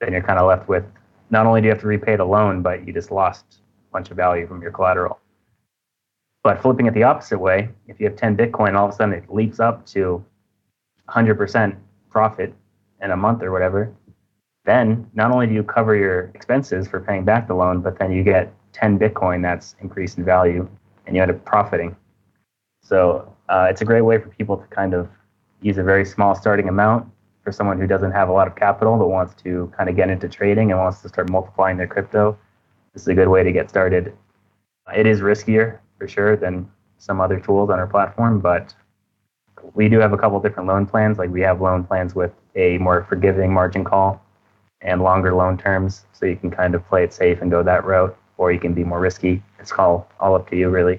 Then 0.00 0.12
you're 0.12 0.22
kind 0.22 0.38
of 0.38 0.48
left 0.48 0.68
with 0.68 0.84
not 1.30 1.46
only 1.46 1.60
do 1.60 1.66
you 1.66 1.70
have 1.72 1.80
to 1.80 1.86
repay 1.86 2.16
the 2.16 2.24
loan, 2.24 2.62
but 2.62 2.86
you 2.86 2.92
just 2.92 3.10
lost 3.10 3.44
a 3.90 3.92
bunch 3.92 4.10
of 4.10 4.16
value 4.16 4.46
from 4.46 4.62
your 4.62 4.70
collateral. 4.70 5.18
But 6.44 6.60
flipping 6.60 6.86
it 6.86 6.94
the 6.94 7.04
opposite 7.04 7.38
way, 7.38 7.70
if 7.86 8.00
you 8.00 8.06
have 8.06 8.16
10 8.16 8.36
Bitcoin, 8.36 8.76
all 8.76 8.86
of 8.86 8.92
a 8.92 8.96
sudden 8.96 9.14
it 9.14 9.32
leaps 9.32 9.60
up 9.60 9.86
to 9.86 10.24
100% 11.08 11.76
profit 12.10 12.54
in 13.00 13.10
a 13.10 13.16
month 13.16 13.42
or 13.42 13.50
whatever. 13.50 13.92
Then 14.64 15.10
not 15.14 15.32
only 15.32 15.46
do 15.46 15.54
you 15.54 15.62
cover 15.62 15.96
your 15.96 16.30
expenses 16.34 16.86
for 16.86 17.00
paying 17.00 17.24
back 17.24 17.48
the 17.48 17.54
loan, 17.54 17.80
but 17.80 17.98
then 17.98 18.12
you 18.12 18.22
get 18.22 18.52
10 18.72 18.98
Bitcoin 18.98 19.42
that's 19.42 19.76
increased 19.80 20.18
in 20.18 20.24
value 20.24 20.68
and 21.06 21.16
you 21.16 21.22
end 21.22 21.30
up 21.30 21.44
profiting. 21.44 21.96
So 22.82 23.34
uh, 23.48 23.66
it's 23.70 23.80
a 23.82 23.84
great 23.84 24.02
way 24.02 24.18
for 24.18 24.28
people 24.28 24.56
to 24.56 24.66
kind 24.66 24.94
of 24.94 25.08
use 25.60 25.78
a 25.78 25.82
very 25.82 26.04
small 26.04 26.34
starting 26.34 26.68
amount 26.68 27.08
for 27.44 27.52
someone 27.52 27.78
who 27.78 27.86
doesn't 27.86 28.12
have 28.12 28.28
a 28.28 28.32
lot 28.32 28.46
of 28.46 28.54
capital 28.54 28.96
but 28.96 29.08
wants 29.08 29.34
to 29.42 29.72
kind 29.76 29.88
of 29.88 29.96
get 29.96 30.10
into 30.10 30.28
trading 30.28 30.70
and 30.70 30.80
wants 30.80 31.02
to 31.02 31.08
start 31.08 31.30
multiplying 31.30 31.76
their 31.76 31.86
crypto. 31.86 32.36
This 32.92 33.02
is 33.02 33.08
a 33.08 33.14
good 33.14 33.28
way 33.28 33.42
to 33.42 33.52
get 33.52 33.68
started. 33.68 34.16
It 34.94 35.06
is 35.06 35.20
riskier 35.20 35.78
for 35.98 36.08
sure 36.08 36.36
than 36.36 36.70
some 36.98 37.20
other 37.20 37.40
tools 37.40 37.70
on 37.70 37.78
our 37.78 37.86
platform, 37.86 38.40
but 38.40 38.74
we 39.74 39.88
do 39.88 39.98
have 39.98 40.12
a 40.12 40.18
couple 40.18 40.38
different 40.40 40.68
loan 40.68 40.86
plans. 40.86 41.18
Like 41.18 41.30
we 41.30 41.40
have 41.42 41.60
loan 41.60 41.84
plans 41.84 42.14
with 42.14 42.32
a 42.54 42.78
more 42.78 43.04
forgiving 43.08 43.52
margin 43.52 43.84
call 43.84 44.22
and 44.80 45.02
longer 45.02 45.34
loan 45.34 45.56
terms, 45.56 46.06
so 46.12 46.26
you 46.26 46.36
can 46.36 46.50
kind 46.50 46.74
of 46.74 46.86
play 46.88 47.04
it 47.04 47.12
safe 47.12 47.40
and 47.40 47.50
go 47.50 47.62
that 47.62 47.84
route, 47.84 48.16
or 48.42 48.50
you 48.50 48.58
can 48.58 48.74
be 48.74 48.84
more 48.92 49.00
risky. 49.08 49.34
It's 49.60 49.72
all 49.78 49.96
all 50.18 50.34
up 50.38 50.50
to 50.50 50.56
you, 50.60 50.68
really. 50.78 50.98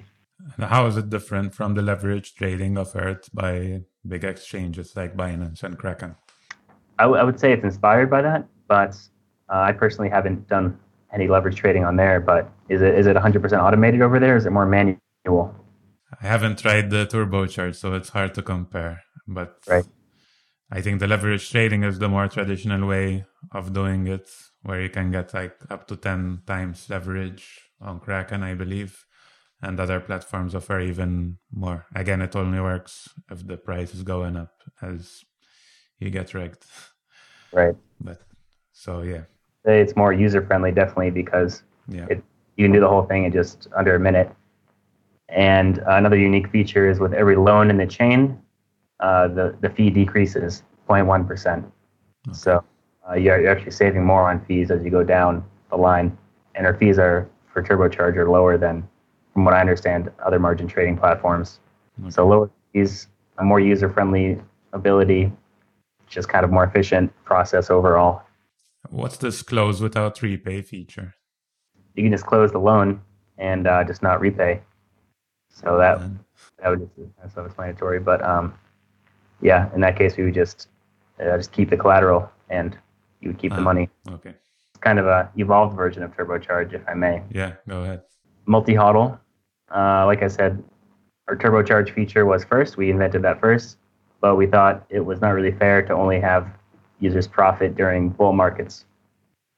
How 0.74 0.86
is 0.86 0.96
it 0.96 1.08
different 1.16 1.54
from 1.58 1.74
the 1.74 1.82
leverage 1.90 2.28
trading 2.40 2.72
offered 2.78 3.22
by 3.32 3.82
big 4.12 4.24
exchanges 4.24 4.96
like 4.96 5.16
Binance 5.16 5.62
and 5.62 5.76
Kraken? 5.82 6.16
I, 6.98 7.04
w- 7.04 7.20
I 7.20 7.24
would 7.24 7.38
say 7.40 7.52
it's 7.52 7.64
inspired 7.64 8.08
by 8.10 8.22
that, 8.22 8.46
but 8.68 8.92
uh, 9.52 9.68
I 9.68 9.72
personally 9.72 10.10
haven't 10.10 10.48
done 10.48 10.78
any 11.12 11.26
leverage 11.28 11.56
trading 11.56 11.84
on 11.84 11.96
there, 11.96 12.18
but 12.20 12.42
is 12.68 12.80
it 12.82 12.94
is 13.00 13.06
it 13.06 13.16
100% 13.16 13.62
automated 13.66 14.00
over 14.06 14.18
there? 14.18 14.36
is 14.36 14.46
it 14.46 14.52
more 14.58 14.68
manual? 14.76 15.44
I 16.22 16.26
haven't 16.34 16.58
tried 16.64 16.86
the 16.90 17.02
turbocharge, 17.12 17.76
so 17.76 17.86
it's 17.98 18.10
hard 18.16 18.32
to 18.34 18.42
compare. 18.42 19.02
But 19.26 19.52
right. 19.68 19.86
I 20.76 20.80
think 20.84 21.00
the 21.00 21.08
leverage 21.14 21.50
trading 21.50 21.82
is 21.84 21.98
the 21.98 22.08
more 22.08 22.28
traditional 22.28 22.82
way 22.94 23.24
of 23.52 23.72
doing 23.72 24.06
it, 24.06 24.28
where 24.64 24.80
you 24.80 24.90
can 24.90 25.10
get 25.10 25.32
like 25.32 25.56
up 25.70 25.86
to 25.88 25.96
10 25.96 26.42
times 26.46 26.90
leverage 26.90 27.60
on 27.80 28.00
Kraken, 28.00 28.42
I 28.42 28.54
believe. 28.54 29.04
And 29.62 29.80
other 29.80 30.00
platforms 30.00 30.54
offer 30.54 30.80
even 30.80 31.38
more. 31.50 31.86
Again, 31.94 32.20
it 32.20 32.36
only 32.36 32.60
works 32.60 33.08
if 33.30 33.46
the 33.46 33.56
price 33.56 33.94
is 33.94 34.02
going 34.02 34.36
up 34.36 34.52
as 34.82 35.20
you 35.98 36.10
get 36.10 36.34
rigged. 36.34 36.64
Right. 37.52 37.76
But 38.00 38.20
so, 38.72 39.02
yeah 39.02 39.22
it's 39.64 39.96
more 39.96 40.12
user 40.12 40.44
friendly, 40.44 40.72
definitely 40.72 41.10
because 41.10 41.62
yeah. 41.88 42.06
it, 42.10 42.22
you 42.56 42.64
can 42.64 42.72
do 42.72 42.80
the 42.80 42.88
whole 42.88 43.04
thing 43.04 43.24
in 43.24 43.32
just 43.32 43.68
under 43.76 43.94
a 43.94 44.00
minute. 44.00 44.30
And 45.28 45.78
another 45.86 46.18
unique 46.18 46.50
feature 46.50 46.88
is 46.88 47.00
with 47.00 47.14
every 47.14 47.36
loan 47.36 47.70
in 47.70 47.78
the 47.78 47.86
chain, 47.86 48.38
uh, 49.00 49.28
the 49.28 49.56
the 49.60 49.70
fee 49.70 49.90
decreases 49.90 50.62
0.1 50.88 51.26
percent. 51.26 51.64
Okay. 52.28 52.36
So 52.36 52.62
uh, 53.08 53.14
you're, 53.14 53.40
you're 53.40 53.50
actually 53.50 53.72
saving 53.72 54.04
more 54.04 54.30
on 54.30 54.44
fees 54.46 54.70
as 54.70 54.82
you 54.84 54.90
go 54.90 55.02
down 55.02 55.44
the 55.70 55.76
line, 55.76 56.16
and 56.54 56.66
our 56.66 56.74
fees 56.74 56.98
are 56.98 57.28
for 57.52 57.62
turbocharge 57.62 58.16
are 58.16 58.28
lower 58.28 58.56
than, 58.58 58.86
from 59.32 59.44
what 59.44 59.54
I 59.54 59.60
understand, 59.60 60.10
other 60.24 60.38
margin 60.38 60.66
trading 60.66 60.96
platforms. 60.96 61.60
Okay. 62.00 62.10
So 62.10 62.26
lower 62.26 62.50
fees, 62.72 63.08
a 63.38 63.44
more 63.44 63.60
user 63.60 63.88
friendly 63.88 64.40
ability, 64.72 65.30
just 66.06 66.28
kind 66.28 66.44
of 66.44 66.50
more 66.50 66.64
efficient 66.64 67.12
process 67.24 67.70
overall. 67.70 68.22
What's 68.90 69.16
this 69.16 69.42
close 69.42 69.80
without 69.80 70.20
repay 70.22 70.62
feature? 70.62 71.14
You 71.94 72.02
can 72.02 72.12
just 72.12 72.26
close 72.26 72.52
the 72.52 72.58
loan 72.58 73.00
and 73.38 73.66
uh, 73.66 73.84
just 73.84 74.02
not 74.02 74.20
repay. 74.20 74.60
So 75.48 75.78
that 75.78 76.00
that 76.58 76.68
would 76.70 76.80
just 76.80 76.92
that's 77.20 77.34
self-explanatory. 77.34 78.00
But 78.00 78.22
um, 78.22 78.54
yeah, 79.40 79.72
in 79.74 79.80
that 79.80 79.96
case, 79.96 80.16
we 80.16 80.24
would 80.24 80.34
just 80.34 80.68
uh, 81.20 81.36
just 81.36 81.52
keep 81.52 81.70
the 81.70 81.76
collateral 81.76 82.28
and 82.50 82.76
you 83.24 83.30
would 83.30 83.38
keep 83.38 83.52
uh, 83.52 83.56
the 83.56 83.62
ah, 83.62 83.64
money. 83.64 83.88
Okay. 84.08 84.30
It's 84.30 84.80
kind 84.80 84.98
of 84.98 85.06
a 85.06 85.30
evolved 85.36 85.76
version 85.76 86.02
of 86.02 86.16
TurboCharge, 86.16 86.72
if 86.74 86.82
I 86.88 86.94
may. 86.94 87.22
Yeah, 87.30 87.54
go 87.68 87.82
ahead. 87.82 88.02
Multi 88.46 88.74
hodl. 88.74 89.18
Uh, 89.74 90.04
like 90.06 90.22
I 90.22 90.28
said, 90.28 90.62
our 91.28 91.36
TurboCharge 91.36 91.92
feature 91.94 92.26
was 92.26 92.44
first. 92.44 92.76
We 92.76 92.90
invented 92.90 93.22
that 93.22 93.40
first, 93.40 93.78
but 94.20 94.36
we 94.36 94.46
thought 94.46 94.84
it 94.90 95.00
was 95.00 95.20
not 95.20 95.30
really 95.30 95.52
fair 95.52 95.82
to 95.82 95.92
only 95.92 96.20
have 96.20 96.46
users 97.00 97.26
profit 97.26 97.74
during 97.74 98.10
bull 98.10 98.32
markets. 98.32 98.84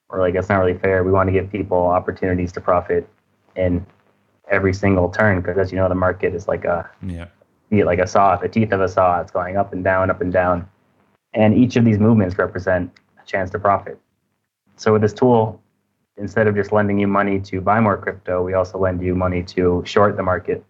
Or 0.09 0.21
like 0.21 0.35
that's 0.35 0.49
not 0.49 0.59
really 0.59 0.79
fair. 0.79 1.03
We 1.03 1.11
want 1.11 1.27
to 1.29 1.33
give 1.33 1.51
people 1.51 1.79
opportunities 1.79 2.53
to 2.53 2.61
profit 2.61 3.09
in 3.57 3.85
every 4.49 4.73
single 4.73 5.09
turn 5.09 5.41
because 5.41 5.59
as 5.59 5.73
you 5.73 5.79
know 5.79 5.89
the 5.89 5.97
market 5.97 6.33
is 6.33 6.47
like 6.47 6.65
a 6.65 6.89
yeah 7.03 7.27
like 7.71 7.99
a 7.99 8.07
saw, 8.07 8.37
the 8.37 8.49
teeth 8.49 8.73
of 8.73 8.81
a 8.81 8.89
saw. 8.89 9.21
It's 9.21 9.31
going 9.31 9.57
up 9.57 9.73
and 9.73 9.83
down, 9.83 10.11
up 10.11 10.21
and 10.21 10.33
down. 10.33 10.69
And 11.35 11.57
each 11.57 11.77
of 11.77 11.85
these 11.85 11.99
movements 11.99 12.39
represent 12.39 12.91
chance 13.27 13.51
to 13.51 13.59
profit. 13.59 13.99
So 14.77 14.93
with 14.93 15.03
this 15.03 15.13
tool, 15.13 15.61
instead 16.17 16.47
of 16.47 16.55
just 16.55 16.73
lending 16.73 16.99
you 16.99 17.07
money 17.07 17.41
to 17.41 17.61
buy 17.61 17.81
more 17.81 17.97
crypto, 17.97 18.43
we 18.43 18.55
also 18.55 18.79
lend 18.79 19.03
you 19.03 19.15
money 19.15 19.43
to 19.43 19.83
short 19.85 20.17
the 20.17 20.23
market. 20.23 20.65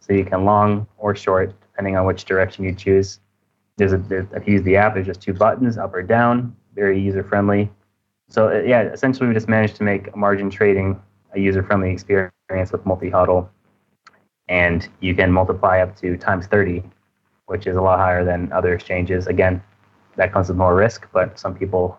So 0.00 0.12
you 0.12 0.24
can 0.24 0.44
long 0.44 0.86
or 0.98 1.14
short, 1.14 1.54
depending 1.60 1.96
on 1.96 2.06
which 2.06 2.24
direction 2.24 2.64
you 2.64 2.74
choose. 2.74 3.20
There's 3.76 3.92
a, 3.92 3.98
there's, 3.98 4.26
if 4.32 4.46
you 4.46 4.54
use 4.54 4.62
the 4.62 4.76
app, 4.76 4.94
there's 4.94 5.06
just 5.06 5.20
two 5.20 5.32
buttons, 5.32 5.78
up 5.78 5.94
or 5.94 6.02
down, 6.02 6.54
very 6.74 7.00
user 7.00 7.22
friendly. 7.22 7.70
So 8.28 8.48
uh, 8.48 8.62
yeah, 8.62 8.82
essentially 8.82 9.28
we 9.28 9.34
just 9.34 9.48
managed 9.48 9.76
to 9.76 9.84
make 9.84 10.14
margin 10.16 10.50
trading 10.50 11.00
a 11.34 11.40
user 11.40 11.62
friendly 11.62 11.90
experience 11.90 12.72
with 12.72 12.84
Multi 12.84 13.10
HODL, 13.10 13.48
and 14.48 14.88
you 15.00 15.14
can 15.14 15.32
multiply 15.32 15.80
up 15.80 15.96
to 15.96 16.16
times 16.16 16.46
30, 16.46 16.82
which 17.46 17.66
is 17.66 17.76
a 17.76 17.80
lot 17.80 17.98
higher 17.98 18.24
than 18.24 18.52
other 18.52 18.74
exchanges. 18.74 19.26
Again, 19.26 19.62
that 20.16 20.32
comes 20.32 20.48
with 20.48 20.58
more 20.58 20.74
risk, 20.74 21.08
but 21.12 21.38
some 21.38 21.54
people 21.54 21.98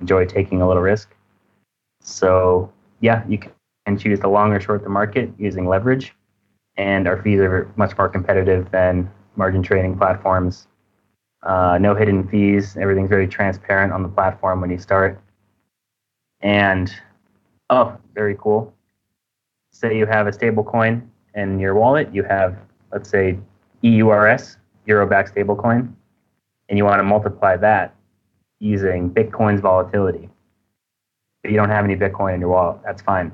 enjoy 0.00 0.26
taking 0.26 0.62
a 0.62 0.68
little 0.68 0.82
risk. 0.82 1.14
So 2.00 2.72
yeah, 3.00 3.24
you 3.28 3.38
can 3.38 3.98
choose 3.98 4.20
to 4.20 4.28
long 4.28 4.52
or 4.52 4.60
short 4.60 4.82
the 4.82 4.90
market 4.90 5.30
using 5.38 5.68
leverage, 5.68 6.14
and 6.76 7.06
our 7.08 7.22
fees 7.22 7.40
are 7.40 7.70
much 7.76 7.96
more 7.98 8.08
competitive 8.08 8.70
than 8.70 9.10
margin 9.36 9.62
trading 9.62 9.96
platforms 9.98 10.68
Uh, 11.42 11.78
no 11.80 11.94
hidden 11.94 12.26
fees. 12.28 12.76
Everything's 12.76 13.08
very 13.10 13.28
transparent 13.28 13.92
on 13.92 14.02
the 14.02 14.08
platform 14.08 14.60
when 14.60 14.70
you 14.70 14.78
start. 14.78 15.20
And 16.40 16.92
oh, 17.70 17.96
very 18.14 18.36
cool. 18.38 18.74
Say 19.72 19.96
you 19.96 20.06
have 20.06 20.26
a 20.26 20.32
stable 20.32 20.64
coin 20.64 21.10
in 21.34 21.60
your 21.60 21.74
wallet. 21.74 22.12
You 22.12 22.24
have, 22.24 22.56
let's 22.92 23.08
say, 23.10 23.38
EURS, 23.82 24.58
Euro-backed 24.86 25.34
stablecoin, 25.34 25.92
and 26.68 26.78
you 26.78 26.84
want 26.84 27.00
to 27.00 27.04
multiply 27.04 27.56
that 27.58 27.95
using 28.58 29.10
Bitcoin's 29.10 29.60
volatility. 29.60 30.28
But 31.42 31.50
you 31.50 31.56
don't 31.56 31.70
have 31.70 31.84
any 31.84 31.96
Bitcoin 31.96 32.34
in 32.34 32.40
your 32.40 32.50
wallet. 32.50 32.80
That's 32.84 33.02
fine. 33.02 33.30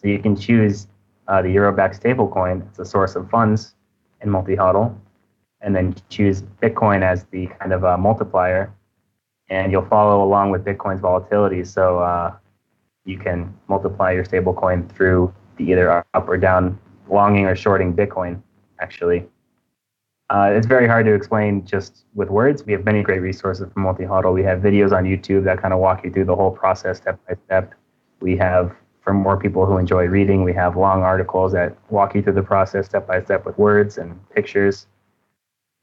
So 0.00 0.08
you 0.08 0.18
can 0.18 0.36
choose 0.36 0.86
uh, 1.26 1.42
the 1.42 1.50
Euro-backed 1.50 2.00
stablecoin 2.00 2.70
as 2.70 2.78
a 2.78 2.84
source 2.84 3.16
of 3.16 3.28
funds 3.28 3.74
in 4.22 4.30
multi-hodl, 4.30 4.96
and 5.60 5.74
then 5.74 5.94
choose 6.08 6.42
Bitcoin 6.62 7.02
as 7.02 7.24
the 7.24 7.46
kind 7.58 7.72
of 7.72 7.84
uh, 7.84 7.96
multiplier, 7.98 8.72
and 9.50 9.72
you'll 9.72 9.86
follow 9.86 10.24
along 10.24 10.50
with 10.50 10.64
Bitcoin's 10.64 11.00
volatility. 11.00 11.64
So 11.64 11.98
uh, 11.98 12.34
you 13.04 13.18
can 13.18 13.52
multiply 13.66 14.12
your 14.12 14.24
stablecoin 14.24 14.90
through 14.90 15.34
the 15.56 15.64
either 15.64 16.04
up 16.14 16.28
or 16.28 16.36
down, 16.36 16.78
longing 17.08 17.46
or 17.46 17.56
shorting 17.56 17.92
Bitcoin. 17.92 18.40
Actually, 18.80 19.28
uh, 20.30 20.50
it's 20.52 20.66
very 20.66 20.86
hard 20.86 21.06
to 21.06 21.14
explain 21.14 21.64
just 21.64 22.04
with 22.14 22.28
words. 22.28 22.64
We 22.64 22.72
have 22.72 22.84
many 22.84 23.02
great 23.02 23.20
resources 23.20 23.66
for 23.72 23.80
multi-hodl. 23.80 24.34
We 24.34 24.42
have 24.42 24.60
videos 24.60 24.92
on 24.92 25.04
YouTube 25.04 25.44
that 25.44 25.60
kind 25.60 25.72
of 25.72 25.80
walk 25.80 26.04
you 26.04 26.10
through 26.10 26.26
the 26.26 26.36
whole 26.36 26.50
process 26.50 26.98
step 26.98 27.18
by 27.26 27.36
step. 27.46 27.74
We 28.20 28.36
have 28.36 28.74
for 29.00 29.14
more 29.14 29.38
people 29.38 29.64
who 29.64 29.78
enjoy 29.78 30.04
reading. 30.04 30.44
We 30.44 30.52
have 30.52 30.76
long 30.76 31.02
articles 31.02 31.52
that 31.52 31.78
walk 31.88 32.14
you 32.14 32.22
through 32.22 32.34
the 32.34 32.42
process 32.42 32.84
step 32.84 33.06
by 33.06 33.22
step 33.22 33.46
with 33.46 33.56
words 33.56 33.96
and 33.96 34.20
pictures. 34.30 34.86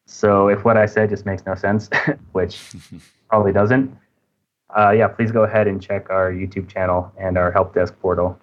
So 0.05 0.47
if 0.49 0.63
what 0.63 0.77
I 0.77 0.85
said 0.85 1.09
just 1.09 1.25
makes 1.25 1.43
no 1.47 1.55
sense, 1.55 1.89
which 2.33 2.75
probably 3.29 3.51
doesn't, 3.51 3.97
uh, 4.77 4.91
yeah, 4.91 5.07
please 5.07 5.31
go 5.31 5.43
ahead 5.43 5.67
and 5.67 5.81
check 5.81 6.11
our 6.11 6.31
YouTube 6.31 6.69
channel 6.69 7.11
and 7.17 7.35
our 7.35 7.51
help 7.51 7.73
desk 7.73 7.95
portal. 7.99 8.39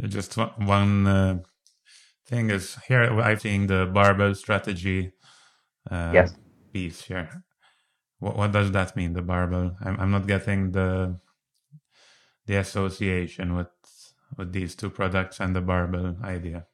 Just 0.00 0.36
one 0.36 1.06
uh, 1.06 1.38
thing 2.26 2.50
is 2.50 2.76
here 2.88 3.02
I'm 3.20 3.38
seeing 3.38 3.66
the 3.66 3.86
barbell 3.86 4.34
strategy 4.34 5.12
uh, 5.90 6.10
yes. 6.12 6.34
piece 6.72 7.02
here. 7.02 7.44
What, 8.18 8.36
what 8.36 8.52
does 8.52 8.72
that 8.72 8.96
mean, 8.96 9.12
the 9.12 9.22
barbell? 9.22 9.76
I'm, 9.84 10.00
I'm 10.00 10.10
not 10.10 10.26
getting 10.26 10.72
the 10.72 11.18
the 12.46 12.56
association 12.56 13.54
with 13.54 13.68
with 14.36 14.52
these 14.52 14.74
two 14.74 14.90
products 14.90 15.40
and 15.40 15.54
the 15.54 15.60
barbell 15.60 16.16
idea. 16.24 16.66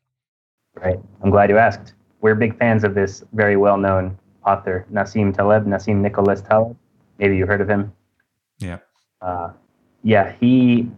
Right. 0.75 0.99
I'm 1.23 1.31
glad 1.31 1.51
you 1.51 1.59
asked. 1.59 1.95
We're 2.21 2.35
big 2.35 2.59
fans 2.59 2.85
of 2.85 2.95
this 2.95 3.25
very 3.33 3.57
well-known 3.57 4.19
author, 4.47 4.87
Nassim 4.91 5.35
Taleb, 5.35 5.67
Nassim 5.67 5.97
Nicholas 5.97 6.41
Taleb. 6.41 6.77
Maybe 7.19 7.37
you 7.37 7.47
heard 7.47 7.61
of 7.61 7.69
him. 7.69 7.93
Yeah. 8.59 8.79
Uh, 9.21 9.51
yeah, 10.03 10.33
he. 10.41 10.89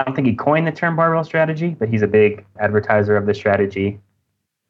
I 0.00 0.04
don't 0.04 0.16
think 0.16 0.26
he 0.26 0.34
coined 0.34 0.66
the 0.66 0.72
term 0.72 0.96
barbell 0.96 1.22
strategy, 1.22 1.76
but 1.78 1.88
he's 1.88 2.02
a 2.02 2.08
big 2.08 2.44
advertiser 2.58 3.16
of 3.16 3.26
the 3.26 3.34
strategy. 3.34 4.00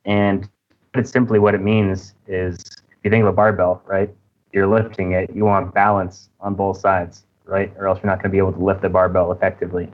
And 0.05 0.47
it's 0.95 1.11
simply 1.11 1.39
what 1.39 1.55
it 1.55 1.63
means 1.63 2.15
is, 2.27 2.59
if 2.59 3.05
you 3.05 3.11
think 3.11 3.23
of 3.23 3.29
a 3.29 3.33
barbell, 3.33 3.83
right? 3.87 4.13
You're 4.53 4.67
lifting 4.67 5.13
it. 5.13 5.31
You 5.33 5.45
want 5.47 5.73
balance 5.73 6.29
on 6.41 6.55
both 6.55 6.79
sides 6.79 7.25
right? 7.51 7.73
Or 7.77 7.89
else 7.89 7.99
you're 8.03 8.11
not 8.11 8.23
going 8.23 8.31
to 8.31 8.33
be 8.33 8.39
able 8.39 8.53
to 8.53 8.65
lift 8.65 8.81
the 8.81 8.89
barbell 8.89 9.33
effectively. 9.33 9.91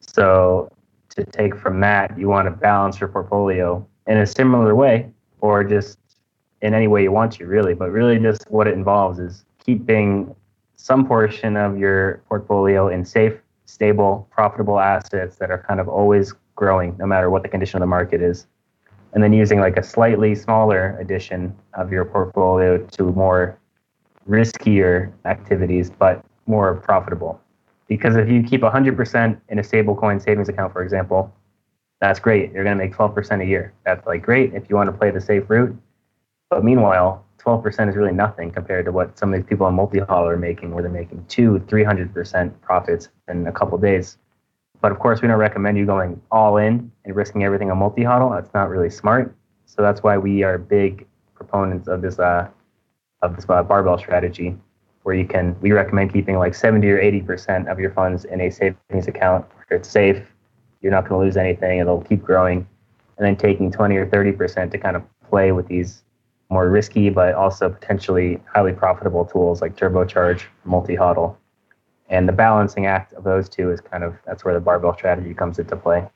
So 0.00 0.70
to 1.10 1.24
take 1.24 1.56
from 1.56 1.80
that, 1.80 2.16
you 2.18 2.28
want 2.28 2.46
to 2.46 2.52
balance 2.52 3.00
your 3.00 3.08
portfolio 3.08 3.86
in 4.06 4.18
a 4.18 4.26
similar 4.26 4.74
way, 4.74 5.10
or 5.40 5.64
just 5.64 5.98
in 6.62 6.74
any 6.74 6.86
way 6.86 7.02
you 7.02 7.12
want 7.12 7.32
to, 7.34 7.46
really. 7.46 7.74
But 7.74 7.90
really, 7.90 8.18
just 8.18 8.50
what 8.50 8.66
it 8.66 8.74
involves 8.74 9.18
is 9.18 9.44
keeping 9.64 10.34
some 10.76 11.06
portion 11.06 11.56
of 11.56 11.76
your 11.76 12.22
portfolio 12.28 12.88
in 12.88 13.04
safe, 13.04 13.34
stable, 13.72 14.28
profitable 14.30 14.78
assets 14.78 15.36
that 15.36 15.50
are 15.50 15.64
kind 15.66 15.80
of 15.80 15.88
always 15.88 16.34
growing, 16.56 16.94
no 16.98 17.06
matter 17.06 17.30
what 17.30 17.42
the 17.42 17.48
condition 17.48 17.78
of 17.78 17.80
the 17.80 17.86
market 17.86 18.20
is. 18.20 18.46
And 19.14 19.22
then 19.22 19.32
using 19.32 19.60
like 19.60 19.78
a 19.78 19.82
slightly 19.82 20.34
smaller 20.34 20.96
addition 21.00 21.54
of 21.72 21.90
your 21.90 22.04
portfolio 22.04 22.78
to 22.78 23.02
more 23.12 23.58
riskier 24.28 25.10
activities, 25.24 25.90
but 25.90 26.22
more 26.46 26.74
profitable. 26.74 27.40
Because 27.88 28.16
if 28.16 28.28
you 28.28 28.42
keep 28.42 28.60
100% 28.60 29.40
in 29.48 29.58
a 29.58 29.62
stablecoin 29.62 30.22
savings 30.22 30.48
account, 30.48 30.72
for 30.72 30.82
example, 30.82 31.32
that's 32.00 32.20
great. 32.20 32.52
You're 32.52 32.64
going 32.64 32.76
to 32.76 32.84
make 32.84 32.94
12% 32.94 33.42
a 33.42 33.46
year. 33.46 33.72
That's 33.84 34.06
like 34.06 34.22
great 34.22 34.52
if 34.54 34.68
you 34.68 34.76
want 34.76 34.88
to 34.88 34.96
play 34.96 35.10
the 35.10 35.20
safe 35.20 35.48
route. 35.48 35.74
But 36.50 36.62
meanwhile, 36.62 37.24
12% 37.44 37.88
is 37.88 37.96
really 37.96 38.12
nothing 38.12 38.50
compared 38.50 38.84
to 38.84 38.92
what 38.92 39.18
some 39.18 39.32
of 39.32 39.40
these 39.40 39.48
people 39.48 39.66
on 39.66 39.74
multi-hodl 39.74 40.30
are 40.30 40.36
making, 40.36 40.72
where 40.72 40.82
they're 40.82 40.92
making 40.92 41.24
two, 41.28 41.62
300% 41.66 42.52
profits 42.60 43.08
in 43.28 43.46
a 43.46 43.52
couple 43.52 43.76
days. 43.78 44.18
But 44.80 44.92
of 44.92 44.98
course, 44.98 45.22
we 45.22 45.28
don't 45.28 45.38
recommend 45.38 45.78
you 45.78 45.86
going 45.86 46.20
all 46.30 46.56
in 46.56 46.90
and 47.04 47.16
risking 47.16 47.44
everything 47.44 47.70
on 47.70 47.78
multi-hodl. 47.78 48.34
That's 48.34 48.52
not 48.54 48.68
really 48.68 48.90
smart. 48.90 49.34
So 49.66 49.82
that's 49.82 50.02
why 50.02 50.18
we 50.18 50.42
are 50.42 50.58
big 50.58 51.06
proponents 51.34 51.88
of 51.88 52.02
this 52.02 52.18
uh, 52.18 52.48
of 53.22 53.36
this 53.36 53.46
uh, 53.48 53.62
barbell 53.62 53.96
strategy, 53.98 54.56
where 55.02 55.14
you 55.14 55.26
can 55.26 55.56
we 55.60 55.72
recommend 55.72 56.12
keeping 56.12 56.38
like 56.38 56.54
70 56.54 56.88
or 56.90 56.98
80 56.98 57.20
percent 57.22 57.68
of 57.68 57.78
your 57.78 57.90
funds 57.92 58.24
in 58.24 58.40
a 58.40 58.50
savings 58.50 59.08
account 59.08 59.46
where 59.68 59.78
it's 59.78 59.88
safe 59.88 60.22
you're 60.80 60.92
not 60.92 61.08
going 61.08 61.20
to 61.20 61.24
lose 61.24 61.36
anything 61.36 61.78
it'll 61.78 62.02
keep 62.02 62.22
growing 62.22 62.66
and 63.16 63.26
then 63.26 63.36
taking 63.36 63.70
20 63.70 63.96
or 63.96 64.06
30 64.08 64.32
percent 64.32 64.72
to 64.72 64.78
kind 64.78 64.96
of 64.96 65.02
play 65.28 65.52
with 65.52 65.66
these 65.68 66.01
more 66.52 66.68
risky 66.68 67.10
but 67.10 67.34
also 67.34 67.68
potentially 67.68 68.40
highly 68.52 68.72
profitable 68.72 69.24
tools 69.24 69.60
like 69.62 69.76
turbocharge 69.76 70.42
multi-hodl 70.64 71.36
and 72.08 72.28
the 72.28 72.32
balancing 72.32 72.86
act 72.86 73.12
of 73.14 73.24
those 73.24 73.48
two 73.48 73.70
is 73.70 73.80
kind 73.80 74.04
of 74.04 74.14
that's 74.26 74.44
where 74.44 74.54
the 74.54 74.60
barbell 74.60 74.94
strategy 74.94 75.34
comes 75.34 75.58
into 75.58 75.76
play 75.76 76.06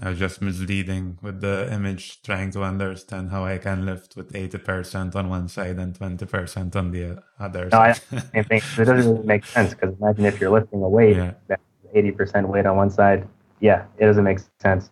I 0.00 0.10
was 0.10 0.18
just 0.18 0.40
misleading 0.40 1.18
with 1.22 1.40
the 1.40 1.72
image, 1.72 2.22
trying 2.22 2.52
to 2.52 2.62
understand 2.62 3.30
how 3.30 3.44
I 3.44 3.58
can 3.58 3.84
lift 3.84 4.14
with 4.14 4.32
80% 4.32 5.16
on 5.16 5.28
one 5.28 5.48
side 5.48 5.76
and 5.78 5.92
20% 5.92 6.76
on 6.76 6.90
the 6.92 7.22
other 7.40 7.64
no, 7.64 7.70
side. 7.70 8.00
I, 8.12 8.38
I 8.38 8.42
think 8.44 8.62
it 8.78 8.84
doesn't 8.84 8.96
really 8.96 9.26
make 9.26 9.44
sense 9.44 9.74
because 9.74 9.96
imagine 10.00 10.26
if 10.26 10.40
you're 10.40 10.50
lifting 10.50 10.82
a 10.82 10.88
weight 10.88 11.16
Yeah. 11.16 11.34
that's 11.48 11.62
80% 11.94 12.46
weight 12.46 12.66
on 12.66 12.76
one 12.76 12.90
side. 12.90 13.26
Yeah, 13.60 13.86
it 13.98 14.06
doesn't 14.06 14.22
make 14.22 14.38
sense. 14.60 14.90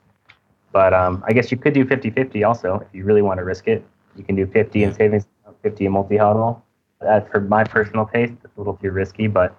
But 0.73 0.93
um, 0.93 1.23
I 1.27 1.33
guess 1.33 1.53
you 1.53 1.57
could 1.57 1.73
do 1.73 1.87
50 1.87 2.11
50 2.11 2.43
also 2.43 2.81
if 2.81 2.89
you 2.93 3.05
really 3.05 3.23
want 3.23 3.39
to 3.39 3.45
risk 3.45 3.69
it. 3.69 3.85
You 4.17 4.25
can 4.25 4.37
do 4.37 4.47
50 4.47 4.85
in 4.85 4.95
savings, 4.95 5.27
50 5.63 5.87
in 5.87 5.93
Multi 5.93 6.17
HODL. 6.17 6.63
That, 7.01 7.31
for 7.31 7.41
my 7.41 7.65
personal 7.65 8.07
taste, 8.07 8.33
it's 8.43 8.57
a 8.57 8.59
little 8.61 8.77
too 8.77 8.91
risky, 8.91 9.27
but 9.27 9.57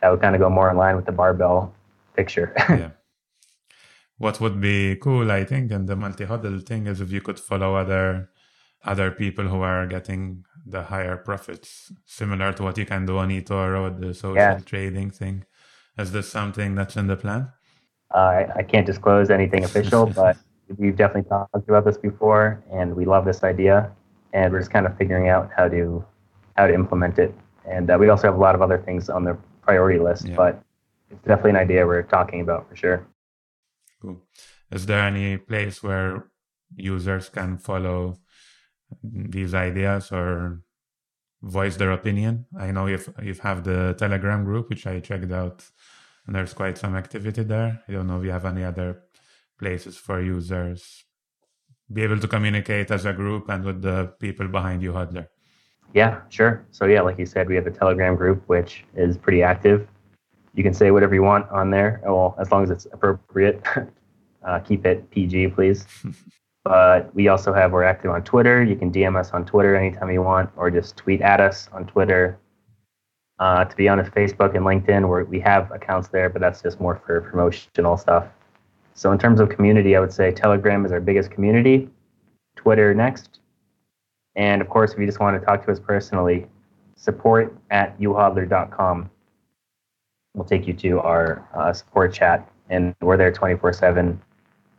that 0.00 0.10
would 0.10 0.20
kind 0.20 0.34
of 0.34 0.40
go 0.40 0.50
more 0.50 0.70
in 0.70 0.76
line 0.76 0.96
with 0.96 1.06
the 1.06 1.12
barbell 1.12 1.74
picture. 2.16 2.52
yeah. 2.68 2.90
What 4.18 4.40
would 4.40 4.60
be 4.60 4.96
cool, 4.96 5.32
I 5.32 5.44
think, 5.44 5.72
and 5.72 5.88
the 5.88 5.96
Multi 5.96 6.26
HODL 6.26 6.64
thing 6.66 6.86
is 6.86 7.00
if 7.00 7.10
you 7.10 7.20
could 7.20 7.40
follow 7.40 7.74
other 7.74 8.28
other 8.84 9.12
people 9.12 9.46
who 9.46 9.62
are 9.62 9.86
getting 9.86 10.44
the 10.66 10.82
higher 10.82 11.16
profits, 11.16 11.92
similar 12.04 12.52
to 12.52 12.64
what 12.64 12.76
you 12.76 12.84
can 12.84 13.06
do 13.06 13.18
on 13.18 13.28
eToro 13.28 13.84
with 13.84 14.00
the 14.00 14.12
social 14.12 14.36
Yeah. 14.36 14.58
trading 14.58 15.10
thing. 15.10 15.44
Is 15.96 16.10
this 16.12 16.28
something 16.28 16.74
that's 16.74 16.96
in 16.96 17.06
the 17.06 17.16
plan? 17.16 17.52
Uh, 18.12 18.18
I, 18.18 18.48
I 18.56 18.62
can't 18.62 18.86
disclose 18.86 19.30
anything 19.30 19.64
official, 19.70 20.06
but 20.06 20.36
we've 20.78 20.96
definitely 20.96 21.28
talked 21.28 21.68
about 21.68 21.84
this 21.84 21.98
before, 21.98 22.62
and 22.72 22.94
we 22.94 23.04
love 23.04 23.24
this 23.24 23.42
idea, 23.44 23.90
and 24.32 24.52
we're 24.52 24.60
just 24.60 24.70
kind 24.70 24.86
of 24.86 24.96
figuring 24.96 25.28
out 25.28 25.50
how 25.56 25.68
to 25.68 26.04
how 26.56 26.66
to 26.66 26.74
implement 26.74 27.18
it. 27.18 27.34
And 27.66 27.90
uh, 27.90 27.96
we 27.98 28.08
also 28.08 28.26
have 28.28 28.36
a 28.36 28.40
lot 28.40 28.54
of 28.54 28.62
other 28.62 28.78
things 28.78 29.08
on 29.08 29.24
the 29.24 29.36
priority 29.62 29.98
list, 29.98 30.26
Yeah. 30.26 30.36
but 30.36 30.62
it's 31.10 31.24
definitely 31.24 31.50
an 31.50 31.56
idea 31.56 31.86
we're 31.86 32.02
talking 32.02 32.40
about 32.40 32.68
for 32.68 32.76
sure. 32.76 33.06
Cool. 34.00 34.20
Is 34.70 34.86
there 34.86 35.00
any 35.00 35.36
place 35.38 35.82
where 35.82 36.24
users 36.76 37.28
can 37.28 37.58
follow 37.58 38.16
these 39.02 39.54
ideas 39.54 40.10
or 40.12 40.60
voice 41.42 41.76
their 41.76 41.92
opinion? 41.92 42.46
I 42.58 42.70
know 42.72 42.86
you've 42.86 43.08
you 43.22 43.34
have 43.42 43.64
the 43.64 43.94
Telegram 43.98 44.44
group, 44.44 44.68
which 44.68 44.86
I 44.86 45.00
checked 45.00 45.32
out, 45.32 45.64
and 46.26 46.34
there's 46.34 46.54
quite 46.54 46.76
some 46.78 46.96
activity 46.96 47.44
there. 47.44 47.82
I 47.88 47.92
don't 47.92 48.06
know 48.06 48.18
if 48.18 48.24
you 48.24 48.30
have 48.32 48.44
any 48.46 48.64
other 48.64 49.02
places 49.62 49.96
for 49.96 50.20
users 50.20 51.04
be 51.92 52.02
able 52.02 52.18
to 52.18 52.28
communicate 52.28 52.90
as 52.90 53.04
a 53.04 53.12
group 53.12 53.48
and 53.48 53.64
with 53.64 53.82
the 53.82 54.12
people 54.18 54.48
behind 54.48 54.82
YouHodler. 54.82 55.26
Yeah, 55.94 56.20
sure. 56.30 56.64
So 56.70 56.86
yeah, 56.86 57.02
like 57.02 57.18
you 57.18 57.26
said, 57.26 57.48
we 57.48 57.54
have 57.56 57.66
a 57.66 57.70
Telegram 57.70 58.16
group 58.16 58.42
which 58.46 58.84
is 58.96 59.18
pretty 59.18 59.42
active. 59.42 59.86
You 60.54 60.62
can 60.62 60.74
say 60.74 60.90
whatever 60.90 61.14
you 61.14 61.22
want 61.22 61.48
on 61.50 61.70
there. 61.70 62.00
Well, 62.04 62.34
as 62.38 62.50
long 62.50 62.62
as 62.62 62.70
it's 62.70 62.86
appropriate. 62.92 63.62
uh, 64.46 64.58
keep 64.60 64.86
it 64.86 65.10
PG, 65.10 65.48
please. 65.48 65.86
but 66.64 67.14
we 67.14 67.28
also 67.28 67.52
have 67.52 67.72
we're 67.72 67.84
active 67.84 68.10
on 68.10 68.22
Twitter. 68.22 68.62
You 68.62 68.76
can 68.76 68.90
DM 68.92 69.18
us 69.18 69.30
on 69.32 69.44
Twitter 69.44 69.76
anytime 69.76 70.10
you 70.10 70.22
want, 70.22 70.50
or 70.56 70.70
just 70.70 70.96
tweet 70.96 71.20
at 71.20 71.40
us 71.40 71.68
on 71.72 71.86
Twitter. 71.86 72.38
Uh, 73.38 73.64
to 73.64 73.76
be 73.76 73.88
honest, 73.88 74.12
Facebook 74.12 74.54
and 74.54 74.64
LinkedIn, 74.64 75.08
where 75.08 75.24
we 75.24 75.40
have 75.40 75.70
accounts 75.72 76.08
there, 76.08 76.28
but 76.28 76.40
that's 76.40 76.62
just 76.62 76.80
more 76.80 77.00
for 77.04 77.20
promotional 77.22 77.96
stuff. 77.96 78.26
So 78.94 79.12
in 79.12 79.18
terms 79.18 79.40
of 79.40 79.48
community, 79.48 79.96
I 79.96 80.00
would 80.00 80.12
say 80.12 80.32
Telegram 80.32 80.84
is 80.84 80.92
our 80.92 81.00
biggest 81.00 81.30
community. 81.30 81.88
Twitter 82.56 82.94
next, 82.94 83.40
And 84.36 84.62
of 84.62 84.68
course, 84.68 84.92
if 84.92 84.98
you 84.98 85.06
just 85.06 85.20
want 85.20 85.38
to 85.38 85.44
talk 85.44 85.64
to 85.64 85.72
us 85.72 85.80
personally, 85.80 86.46
support 86.96 87.56
at 87.70 87.98
youhodler.com 87.98 89.10
will 90.34 90.44
take 90.44 90.66
you 90.66 90.72
to 90.72 91.00
our 91.00 91.46
uh, 91.54 91.72
support 91.72 92.12
chat, 92.12 92.50
and 92.70 92.94
we're 93.00 93.16
there 93.16 93.32
24 93.32 93.72
7. 93.72 94.20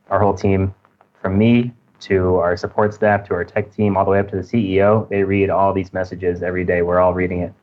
Our 0.09 0.19
whole 0.19 0.33
team, 0.33 0.73
from 1.21 1.37
me 1.37 1.73
to 2.01 2.35
our 2.37 2.57
support 2.57 2.93
staff 2.93 3.25
to 3.27 3.33
our 3.33 3.45
tech 3.45 3.73
team, 3.73 3.95
all 3.95 4.05
the 4.05 4.11
way 4.11 4.19
up 4.19 4.29
to 4.29 4.35
the 4.35 4.41
CEO, 4.41 5.07
they 5.09 5.23
read 5.23 5.49
all 5.49 5.73
these 5.73 5.93
messages 5.93 6.43
every 6.43 6.65
day. 6.65 6.81
We're 6.81 6.99
all 6.99 7.13
reading 7.13 7.41
it. 7.41 7.53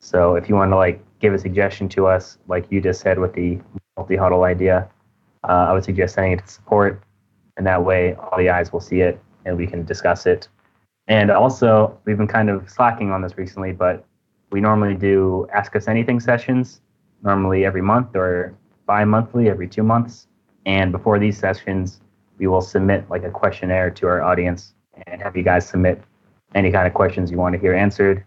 So 0.00 0.34
if 0.34 0.48
you 0.48 0.54
want 0.54 0.72
to 0.72 0.76
like 0.76 1.02
give 1.20 1.34
a 1.34 1.38
suggestion 1.38 1.88
to 1.90 2.06
us, 2.06 2.38
like 2.48 2.66
you 2.70 2.80
just 2.80 3.00
said 3.00 3.18
with 3.18 3.32
the 3.34 3.58
Multi 3.96 4.16
HODL 4.16 4.46
idea, 4.46 4.88
uh, 5.44 5.66
I 5.68 5.72
would 5.72 5.84
suggest 5.84 6.14
sending 6.14 6.32
it 6.32 6.44
to 6.44 6.48
support, 6.48 7.02
and 7.56 7.66
that 7.66 7.84
way 7.84 8.14
all 8.14 8.38
the 8.38 8.50
eyes 8.50 8.72
will 8.72 8.80
see 8.80 9.00
it 9.00 9.20
and 9.44 9.56
we 9.56 9.66
can 9.66 9.84
discuss 9.84 10.26
it. 10.26 10.48
And 11.08 11.30
also, 11.30 11.98
we've 12.04 12.16
been 12.16 12.28
kind 12.28 12.50
of 12.50 12.68
slacking 12.70 13.10
on 13.10 13.22
this 13.22 13.36
recently, 13.36 13.72
but 13.72 14.04
we 14.50 14.60
normally 14.60 14.94
do 14.94 15.48
Ask 15.52 15.74
Us 15.74 15.88
Anything 15.88 16.20
sessions, 16.20 16.80
normally 17.22 17.64
every 17.64 17.82
month 17.82 18.14
or 18.14 18.54
bi 18.86 19.04
monthly, 19.04 19.48
every 19.48 19.68
two 19.68 19.82
months. 19.82 20.26
And 20.66 20.92
before 20.92 21.18
these 21.18 21.38
sessions, 21.38 22.00
we 22.38 22.46
will 22.46 22.60
submit 22.60 23.08
like 23.10 23.24
a 23.24 23.30
questionnaire 23.30 23.90
to 23.90 24.06
our 24.06 24.22
audience 24.22 24.74
and 25.06 25.20
have 25.22 25.36
you 25.36 25.42
guys 25.42 25.68
submit 25.68 26.02
any 26.54 26.70
kind 26.70 26.86
of 26.86 26.94
questions 26.94 27.30
you 27.30 27.38
want 27.38 27.54
to 27.54 27.60
hear 27.60 27.74
answered. 27.74 28.24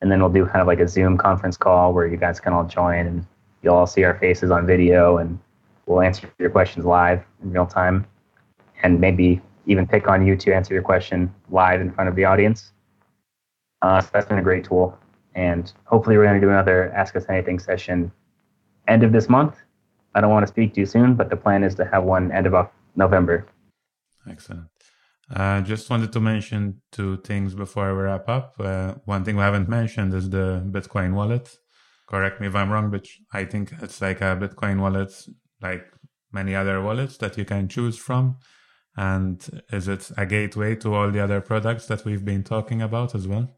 And 0.00 0.10
then 0.10 0.20
we'll 0.20 0.30
do 0.30 0.46
kind 0.46 0.60
of 0.60 0.66
like 0.66 0.80
a 0.80 0.88
Zoom 0.88 1.18
conference 1.18 1.56
call 1.56 1.92
where 1.92 2.06
you 2.06 2.16
guys 2.16 2.40
can 2.40 2.52
all 2.52 2.64
join 2.64 3.06
and 3.06 3.26
you'll 3.62 3.74
all 3.74 3.86
see 3.86 4.04
our 4.04 4.18
faces 4.18 4.50
on 4.50 4.66
video 4.66 5.18
and 5.18 5.38
we'll 5.86 6.00
answer 6.00 6.30
your 6.38 6.50
questions 6.50 6.84
live 6.84 7.22
in 7.42 7.52
real 7.52 7.66
time 7.66 8.06
and 8.82 9.00
maybe 9.00 9.40
even 9.66 9.86
pick 9.86 10.08
on 10.08 10.26
you 10.26 10.36
to 10.36 10.54
answer 10.54 10.74
your 10.74 10.82
question 10.82 11.32
live 11.50 11.80
in 11.80 11.90
front 11.92 12.08
of 12.08 12.16
the 12.16 12.24
audience. 12.24 12.72
Uh, 13.82 14.00
so 14.00 14.08
that's 14.12 14.26
been 14.26 14.38
a 14.38 14.42
great 14.42 14.64
tool. 14.64 14.98
And 15.34 15.72
hopefully, 15.84 16.16
we're 16.16 16.24
going 16.24 16.40
to 16.40 16.46
do 16.46 16.50
another 16.50 16.92
Ask 16.92 17.14
Us 17.16 17.24
Anything 17.28 17.58
session 17.58 18.10
end 18.88 19.04
of 19.04 19.12
this 19.12 19.28
month. 19.28 19.56
I 20.14 20.20
don't 20.20 20.30
want 20.30 20.44
to 20.44 20.48
speak 20.48 20.74
too 20.74 20.86
soon, 20.86 21.14
but 21.14 21.30
the 21.30 21.36
plan 21.36 21.62
is 21.62 21.74
to 21.76 21.84
have 21.84 22.02
one 22.02 22.32
end 22.32 22.46
of 22.46 22.68
November. 22.96 23.46
Excellent. 24.28 24.66
Uh, 25.34 25.60
just 25.60 25.88
wanted 25.88 26.12
to 26.12 26.20
mention 26.20 26.82
two 26.90 27.16
things 27.18 27.54
before 27.54 27.94
we 27.94 28.02
wrap 28.02 28.28
up. 28.28 28.54
Uh, 28.58 28.94
one 29.04 29.24
thing 29.24 29.36
we 29.36 29.42
haven't 29.42 29.68
mentioned 29.68 30.12
is 30.12 30.28
the 30.28 30.60
Bitcoin 30.66 31.14
wallet. 31.14 31.56
Correct 32.08 32.40
me 32.40 32.48
if 32.48 32.56
I'm 32.56 32.70
wrong, 32.70 32.90
but 32.90 33.06
I 33.32 33.44
think 33.44 33.72
it's 33.80 34.00
like 34.00 34.20
a 34.20 34.36
Bitcoin 34.36 34.80
wallet, 34.80 35.12
like 35.62 35.86
many 36.32 36.54
other 36.54 36.82
wallets 36.82 37.16
that 37.18 37.36
you 37.36 37.44
can 37.44 37.68
choose 37.68 37.96
from. 37.96 38.36
And 38.96 39.62
is 39.72 39.88
it 39.88 40.10
a 40.16 40.26
gateway 40.26 40.76
to 40.76 40.94
all 40.94 41.10
the 41.10 41.20
other 41.20 41.40
products 41.40 41.86
that 41.86 42.04
we've 42.04 42.24
been 42.24 42.42
talking 42.42 42.82
about 42.82 43.14
as 43.14 43.26
well? 43.26 43.48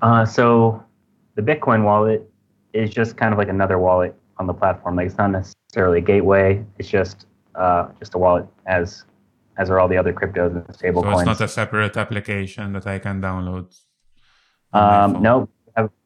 Uh, 0.00 0.24
so 0.24 0.82
the 1.34 1.42
Bitcoin 1.42 1.84
wallet 1.84 2.28
is 2.72 2.90
just 2.90 3.16
kind 3.16 3.32
of 3.32 3.38
like 3.38 3.48
another 3.48 3.78
wallet 3.78 4.14
on 4.38 4.46
the 4.46 4.54
platform. 4.54 4.96
Like 4.96 5.06
it's 5.06 5.18
not 5.18 5.30
necessarily 5.30 5.98
a 5.98 6.02
gateway. 6.02 6.64
It's 6.78 6.88
just 6.88 7.26
uh, 7.54 7.88
just 7.98 8.14
a 8.14 8.18
wallet 8.18 8.46
as 8.66 9.04
as 9.58 9.68
are 9.68 9.78
all 9.78 9.88
the 9.88 9.98
other 9.98 10.14
cryptos 10.14 10.50
and 10.54 10.74
stable 10.74 11.02
so 11.02 11.10
coins. 11.10 11.20
it's 11.20 11.26
not 11.26 11.40
a 11.42 11.48
separate 11.48 11.96
application 11.96 12.72
that 12.72 12.86
I 12.86 12.98
can 12.98 13.20
download. 13.20 13.66
Um, 14.72 15.20
no, 15.20 15.46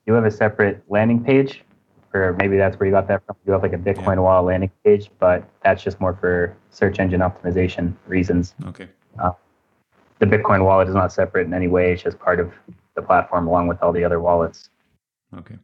you 0.06 0.12
have 0.12 0.24
a 0.24 0.30
separate 0.30 0.82
landing 0.88 1.22
page 1.22 1.62
or 2.24 2.32
maybe 2.34 2.56
that's 2.56 2.78
where 2.78 2.86
you 2.86 2.92
got 2.92 3.08
that 3.08 3.24
from. 3.26 3.36
You 3.46 3.52
have 3.52 3.62
like 3.62 3.72
a 3.72 3.78
Bitcoin 3.78 4.16
yeah. 4.16 4.26
wallet 4.26 4.46
landing 4.46 4.70
page, 4.84 5.10
but 5.18 5.48
that's 5.62 5.82
just 5.82 6.00
more 6.00 6.14
for 6.14 6.56
search 6.70 6.98
engine 6.98 7.20
optimization 7.20 7.94
reasons. 8.06 8.54
Okay. 8.66 8.88
Uh, 9.18 9.32
the 10.18 10.26
Bitcoin 10.26 10.64
wallet 10.64 10.88
is 10.88 10.94
not 10.94 11.12
separate 11.12 11.46
in 11.46 11.54
any 11.54 11.68
way. 11.68 11.92
It's 11.92 12.02
just 12.02 12.18
part 12.18 12.40
of 12.40 12.52
the 12.94 13.02
platform 13.02 13.46
along 13.46 13.68
with 13.68 13.82
all 13.82 13.92
the 13.92 14.04
other 14.04 14.20
wallets. 14.20 14.70
Okay. 15.36 15.56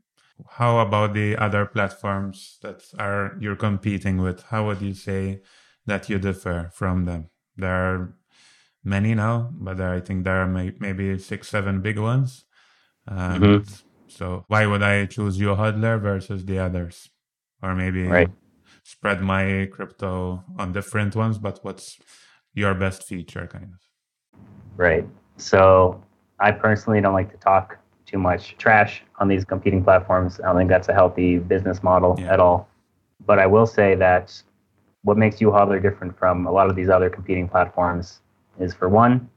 How 0.49 0.81
about 0.81 1.15
the 1.15 1.37
other 1.37 1.65
platforms 1.67 2.59
that 2.63 2.83
are 2.99 3.37
you're 3.41 3.57
competing 3.57 4.21
with? 4.21 4.43
How 4.45 4.67
would 4.67 4.83
you 4.83 4.95
say 4.95 5.41
that 5.87 6.09
you 6.09 6.19
differ 6.19 6.71
from 6.75 7.05
them? 7.05 7.31
There 7.57 7.73
are 7.73 8.15
many 8.85 9.15
now, 9.15 9.51
but 9.53 9.77
there, 9.77 9.93
I 9.93 10.01
think 10.01 10.25
there 10.25 10.43
are 10.43 10.47
may, 10.47 10.73
maybe 10.79 11.19
six, 11.19 11.49
seven 11.49 11.81
big 11.81 11.99
ones. 11.99 12.45
Mm-hmm 13.09 13.89
so 14.17 14.45
why 14.49 14.67
would 14.67 14.83
I 14.83 15.07
choose 15.07 15.39
YouHodler 15.39 16.01
versus 16.01 16.45
the 16.45 16.59
others? 16.59 17.09
Or 17.63 17.75
maybe 17.75 18.05
right. 18.05 18.31
spread 18.83 19.21
my 19.21 19.69
crypto 19.73 20.43
on 20.59 20.73
different 20.73 21.15
ones, 21.15 21.39
but 21.39 21.61
what's 21.63 21.99
your 22.55 22.75
best 22.75 23.05
feature 23.05 23.47
kind 23.47 23.71
of? 23.75 24.41
Right. 24.77 25.07
So 25.37 26.03
I 26.41 26.51
personally 26.51 27.01
don't 27.01 27.15
like 27.15 27.31
to 27.31 27.39
talk 27.39 27.79
too 28.05 28.19
much 28.19 28.57
trash 28.59 29.03
on 29.19 29.29
these 29.29 29.45
competing 29.45 29.83
platforms. 29.83 30.41
I 30.41 30.47
don't 30.47 30.57
think 30.57 30.71
that's 30.71 30.89
a 30.89 30.95
healthy 30.95 31.39
business 31.39 31.83
model 31.83 32.17
yeah. 32.19 32.33
at 32.33 32.41
all. 32.41 32.69
But 33.25 33.39
I 33.39 33.47
will 33.47 33.67
say 33.67 33.95
that 33.95 34.43
what 35.03 35.17
makes 35.17 35.37
YouHodler 35.37 35.81
different 35.81 36.19
from 36.19 36.47
a 36.47 36.53
lot 36.53 36.69
of 36.69 36.77
these 36.77 36.89
other 36.89 37.09
competing 37.09 37.49
platforms 37.49 38.21
is 38.59 38.75
for 38.75 38.89
one, 38.89 39.31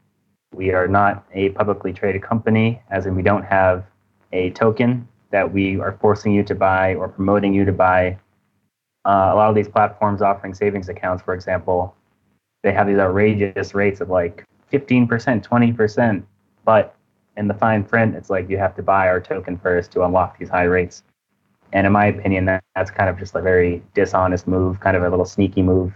we 0.54 0.72
are 0.72 0.88
not 0.88 1.26
a 1.34 1.50
publicly 1.50 1.94
traded 1.94 2.22
company, 2.22 2.82
as 2.90 3.06
in 3.06 3.16
we 3.16 3.22
don't 3.22 3.44
have 3.44 3.86
a 4.36 4.50
token 4.52 5.08
that 5.32 5.52
we 5.52 5.80
are 5.80 5.98
forcing 6.02 6.34
you 6.34 6.44
to 6.44 6.54
buy 6.54 6.94
or 6.96 7.08
promoting 7.08 7.54
you 7.54 7.66
to 7.66 7.72
buy. 7.72 8.18
Uh, 9.06 9.32
a 9.32 9.36
lot 9.36 9.50
of 9.50 9.56
these 9.56 9.68
platforms 9.68 10.22
offering 10.22 10.54
savings 10.54 10.90
accounts, 10.90 11.24
for 11.24 11.34
example, 11.34 11.96
they 12.64 12.72
have 12.72 12.88
these 12.88 12.98
outrageous 12.98 13.74
rates 13.74 14.02
of 14.02 14.10
like 14.10 14.44
15%, 14.72 15.08
20%. 15.08 16.24
But 16.66 16.96
in 17.38 17.48
the 17.48 17.54
fine 17.54 17.84
print, 17.84 18.16
it's 18.16 18.30
like 18.30 18.50
you 18.50 18.58
have 18.58 18.76
to 18.76 18.84
buy 18.84 19.08
our 19.08 19.22
token 19.22 19.58
first 19.58 19.92
to 19.92 20.04
unlock 20.04 20.38
these 20.38 20.50
high 20.50 20.64
rates. 20.64 21.04
And 21.74 21.86
in 21.86 21.94
my 21.94 22.08
opinion, 22.08 22.46
that, 22.46 22.64
that's 22.76 22.92
kind 22.92 23.10
of 23.10 23.18
just 23.20 23.36
a 23.36 23.42
very 23.42 23.84
dishonest 23.94 24.48
move, 24.48 24.80
kind 24.80 24.98
of 24.98 25.04
a 25.04 25.10
little 25.10 25.26
sneaky 25.26 25.62
move. 25.62 25.94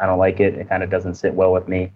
I 0.00 0.06
don't 0.06 0.18
like 0.18 0.40
it. 0.40 0.54
It 0.54 0.68
kind 0.68 0.82
of 0.82 0.90
doesn't 0.90 1.14
sit 1.14 1.34
well 1.34 1.52
with 1.52 1.68
me. 1.68 1.92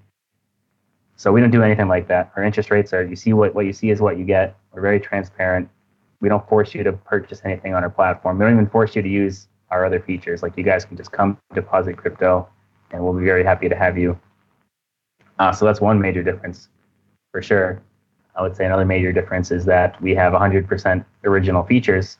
So 1.16 1.32
we 1.32 1.40
don't 1.40 1.50
do 1.50 1.62
anything 1.62 1.88
like 1.88 2.08
that. 2.08 2.32
Our 2.36 2.42
interest 2.42 2.70
rates 2.70 2.92
are 2.92 3.04
you 3.04 3.16
see 3.16 3.32
what, 3.32 3.54
what 3.54 3.66
you 3.66 3.72
see 3.72 3.90
is 3.90 4.00
what 4.00 4.18
you 4.18 4.24
get. 4.24 4.56
We're 4.72 4.82
very 4.82 5.00
transparent 5.00 5.68
we 6.20 6.28
don't 6.28 6.46
force 6.48 6.74
you 6.74 6.82
to 6.82 6.92
purchase 6.92 7.42
anything 7.44 7.74
on 7.74 7.82
our 7.82 7.90
platform. 7.90 8.38
We 8.38 8.44
don't 8.44 8.54
even 8.54 8.68
force 8.68 8.96
you 8.96 9.02
to 9.02 9.08
use 9.08 9.48
our 9.70 9.84
other 9.84 10.00
features. 10.00 10.42
Like 10.42 10.56
you 10.56 10.64
guys 10.64 10.84
can 10.84 10.96
just 10.96 11.12
come 11.12 11.38
deposit 11.54 11.96
crypto, 11.96 12.48
and 12.92 13.02
we'll 13.02 13.12
be 13.12 13.24
very 13.24 13.44
happy 13.44 13.68
to 13.68 13.76
have 13.76 13.98
you. 13.98 14.18
Uh, 15.38 15.52
so 15.52 15.64
that's 15.64 15.80
one 15.80 16.00
major 16.00 16.22
difference, 16.22 16.68
for 17.32 17.42
sure. 17.42 17.82
I 18.34 18.42
would 18.42 18.56
say 18.56 18.66
another 18.66 18.84
major 18.84 19.12
difference 19.12 19.50
is 19.50 19.64
that 19.64 20.00
we 20.02 20.14
have 20.14 20.32
100% 20.32 21.04
original 21.24 21.62
features. 21.64 22.18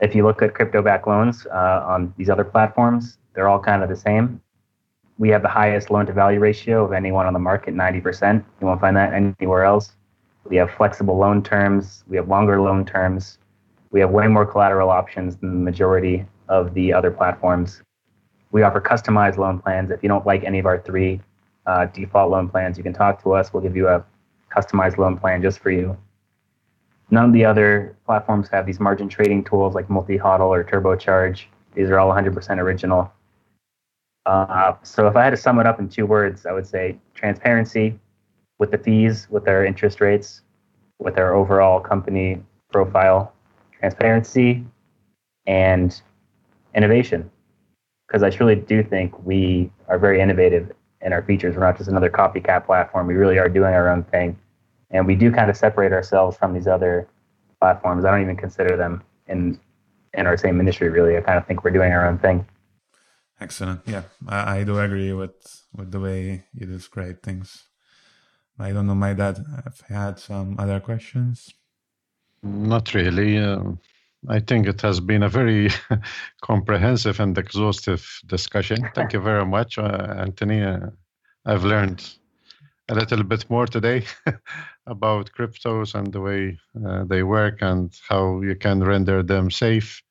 If 0.00 0.14
you 0.14 0.24
look 0.24 0.42
at 0.42 0.54
crypto-backed 0.54 1.06
loans 1.06 1.46
uh, 1.46 1.84
on 1.86 2.14
these 2.16 2.30
other 2.30 2.44
platforms, 2.44 3.18
they're 3.34 3.48
all 3.48 3.58
kind 3.58 3.82
of 3.82 3.88
the 3.88 3.96
same. 3.96 4.40
We 5.18 5.28
have 5.30 5.42
the 5.42 5.48
highest 5.48 5.90
loan-to-value 5.90 6.38
ratio 6.38 6.84
of 6.84 6.92
anyone 6.92 7.26
on 7.26 7.32
the 7.32 7.40
market, 7.40 7.74
90%. 7.74 8.44
You 8.60 8.66
won't 8.66 8.80
find 8.80 8.96
that 8.96 9.12
anywhere 9.12 9.64
else. 9.64 9.92
We 10.48 10.56
have 10.56 10.70
flexible 10.70 11.16
loan 11.18 11.42
terms. 11.42 12.04
We 12.08 12.16
have 12.16 12.28
longer 12.28 12.60
loan 12.60 12.84
terms. 12.86 13.38
We 13.90 14.00
have 14.00 14.10
way 14.10 14.26
more 14.28 14.46
collateral 14.46 14.90
options 14.90 15.36
than 15.36 15.50
the 15.50 15.70
majority 15.70 16.26
of 16.48 16.72
the 16.74 16.92
other 16.92 17.10
platforms. 17.10 17.82
We 18.50 18.62
offer 18.62 18.80
customized 18.80 19.36
loan 19.36 19.58
plans. 19.58 19.90
If 19.90 20.02
you 20.02 20.08
don't 20.08 20.24
like 20.24 20.44
any 20.44 20.58
of 20.58 20.66
our 20.66 20.80
three 20.80 21.20
uh, 21.66 21.86
default 21.86 22.30
loan 22.30 22.48
plans, 22.48 22.78
you 22.78 22.82
can 22.82 22.94
talk 22.94 23.22
to 23.22 23.32
us. 23.32 23.52
We'll 23.52 23.62
give 23.62 23.76
you 23.76 23.88
a 23.88 24.04
customized 24.50 24.96
loan 24.96 25.18
plan 25.18 25.42
just 25.42 25.58
for 25.58 25.70
you. 25.70 25.96
None 27.10 27.26
of 27.26 27.32
the 27.32 27.44
other 27.44 27.96
platforms 28.06 28.48
have 28.50 28.66
these 28.66 28.80
margin 28.80 29.08
trading 29.08 29.44
tools 29.44 29.74
like 29.74 29.90
multi 29.90 30.18
hodl 30.18 30.48
or 30.48 30.64
turbocharge. 30.64 31.44
These 31.74 31.90
are 31.90 31.98
all 31.98 32.10
100% 32.10 32.58
original. 32.58 33.12
Uh, 34.26 34.74
so 34.82 35.06
if 35.08 35.16
I 35.16 35.24
had 35.24 35.30
to 35.30 35.36
sum 35.36 35.58
it 35.58 35.66
up 35.66 35.78
in 35.78 35.88
two 35.88 36.06
words, 36.06 36.44
I 36.44 36.52
would 36.52 36.66
say 36.66 36.98
transparency, 37.14 37.98
with 38.58 38.70
the 38.70 38.78
fees, 38.78 39.28
with 39.30 39.48
our 39.48 39.64
interest 39.64 40.00
rates, 40.00 40.42
with 40.98 41.18
our 41.18 41.34
overall 41.34 41.80
company 41.80 42.42
profile, 42.70 43.32
transparency, 43.78 44.64
and 45.46 46.00
innovation. 46.74 47.30
Because 48.06 48.22
I 48.22 48.30
truly 48.30 48.56
do 48.56 48.82
think 48.82 49.18
we 49.24 49.70
are 49.88 49.98
very 49.98 50.20
innovative 50.20 50.72
in 51.00 51.12
our 51.12 51.22
features. 51.22 51.54
We're 51.54 51.62
not 51.62 51.76
just 51.76 51.88
another 51.88 52.10
copycat 52.10 52.66
platform. 52.66 53.06
We 53.06 53.14
really 53.14 53.38
are 53.38 53.48
doing 53.48 53.72
our 53.74 53.88
own 53.88 54.04
thing. 54.04 54.38
And 54.90 55.06
we 55.06 55.14
do 55.14 55.30
kind 55.30 55.50
of 55.50 55.56
separate 55.56 55.92
ourselves 55.92 56.36
from 56.36 56.54
these 56.54 56.66
other 56.66 57.08
platforms. 57.60 58.04
I 58.04 58.10
don't 58.10 58.22
even 58.22 58.36
consider 58.36 58.76
them 58.76 59.02
in 59.26 59.60
in 60.14 60.26
our 60.26 60.36
same 60.36 60.58
industry 60.58 60.88
really. 60.88 61.16
I 61.16 61.20
kind 61.20 61.38
of 61.38 61.46
think 61.46 61.64
we're 61.64 61.70
doing 61.70 61.92
our 61.92 62.06
own 62.06 62.18
thing. 62.18 62.46
Excellent. 63.40 63.82
Yeah, 63.86 64.02
I, 64.26 64.58
I 64.58 64.64
do 64.64 64.78
agree 64.78 65.12
with 65.12 65.64
with 65.76 65.92
the 65.92 66.00
way 66.00 66.44
you 66.54 66.66
describe 66.66 67.22
things. 67.22 67.67
I 68.58 68.72
don't 68.72 68.86
know, 68.86 68.94
my 68.94 69.14
dad, 69.14 69.44
if 69.66 69.82
he 69.86 69.94
had 69.94 70.18
some 70.18 70.56
other 70.58 70.80
questions. 70.80 71.54
Not 72.42 72.94
really. 72.94 73.38
Uh, 73.38 73.72
I 74.28 74.40
think 74.40 74.66
it 74.66 74.80
has 74.80 75.00
been 75.00 75.22
a 75.22 75.28
very 75.28 75.70
comprehensive 76.42 77.20
and 77.20 77.36
exhaustive 77.38 78.20
discussion. 78.26 78.78
Thank 78.94 79.12
you 79.12 79.20
very 79.20 79.46
much, 79.46 79.78
uh, 79.78 80.14
Anthony. 80.18 80.62
Uh, 80.62 80.90
I've 81.44 81.64
learned 81.64 82.04
a 82.88 82.94
little 82.94 83.22
bit 83.22 83.48
more 83.50 83.66
today 83.66 84.04
about 84.86 85.30
cryptos 85.32 85.94
and 85.94 86.12
the 86.12 86.20
way 86.20 86.58
uh, 86.84 87.04
they 87.04 87.22
work 87.22 87.62
and 87.62 87.92
how 88.08 88.40
you 88.40 88.56
can 88.56 88.82
render 88.82 89.22
them 89.22 89.50
safe. 89.50 90.02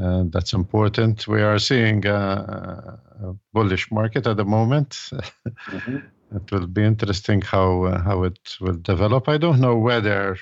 Uh, 0.00 0.24
that's 0.30 0.54
important. 0.54 1.28
We 1.28 1.42
are 1.42 1.58
seeing 1.58 2.06
a, 2.06 2.98
a 3.22 3.34
bullish 3.52 3.90
market 3.90 4.26
at 4.26 4.38
the 4.38 4.44
moment. 4.44 4.90
mm-hmm. 4.90 5.98
It 6.34 6.50
will 6.50 6.66
be 6.66 6.82
interesting 6.82 7.42
how 7.42 7.84
uh, 7.84 8.02
how 8.02 8.24
it 8.24 8.38
will 8.60 8.76
develop. 8.76 9.28
I 9.28 9.38
don't 9.38 9.60
know 9.60 9.76
whether 9.76 10.36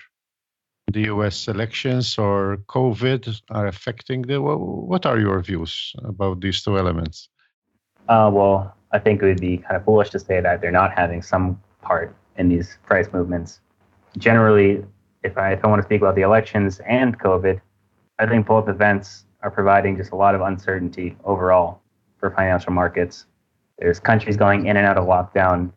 the 0.92 1.02
U.S. 1.14 1.48
elections 1.48 2.18
or 2.18 2.58
COVID 2.68 3.40
are 3.50 3.66
affecting 3.66 4.22
the. 4.22 4.40
What 4.40 5.06
are 5.06 5.18
your 5.18 5.40
views 5.42 5.94
about 6.04 6.40
these 6.40 6.62
two 6.62 6.78
elements? 6.78 7.28
Uh, 8.08 8.30
well, 8.32 8.74
I 8.92 8.98
think 8.98 9.22
it 9.22 9.26
would 9.26 9.40
be 9.40 9.58
kind 9.58 9.76
of 9.76 9.84
foolish 9.84 10.10
to 10.10 10.18
say 10.18 10.40
that 10.40 10.60
they're 10.60 10.72
not 10.72 10.92
having 10.92 11.22
some 11.22 11.60
part 11.82 12.14
in 12.36 12.48
these 12.48 12.78
price 12.86 13.08
movements. 13.12 13.60
Generally, 14.18 14.84
if 15.22 15.36
I, 15.38 15.52
if 15.52 15.64
I 15.64 15.68
want 15.68 15.80
to 15.80 15.86
speak 15.86 16.00
about 16.00 16.16
the 16.16 16.22
elections 16.22 16.80
and 16.86 17.18
COVID, 17.18 17.60
I 18.18 18.26
think 18.26 18.46
both 18.46 18.68
events 18.68 19.24
are 19.42 19.50
providing 19.50 19.96
just 19.96 20.12
a 20.12 20.16
lot 20.16 20.34
of 20.34 20.40
uncertainty 20.40 21.16
overall 21.24 21.80
for 22.18 22.30
financial 22.30 22.72
markets. 22.72 23.26
There's 23.78 24.00
countries 24.00 24.36
going 24.36 24.66
in 24.66 24.76
and 24.76 24.86
out 24.86 24.98
of 24.98 25.06
lockdown. 25.06 25.72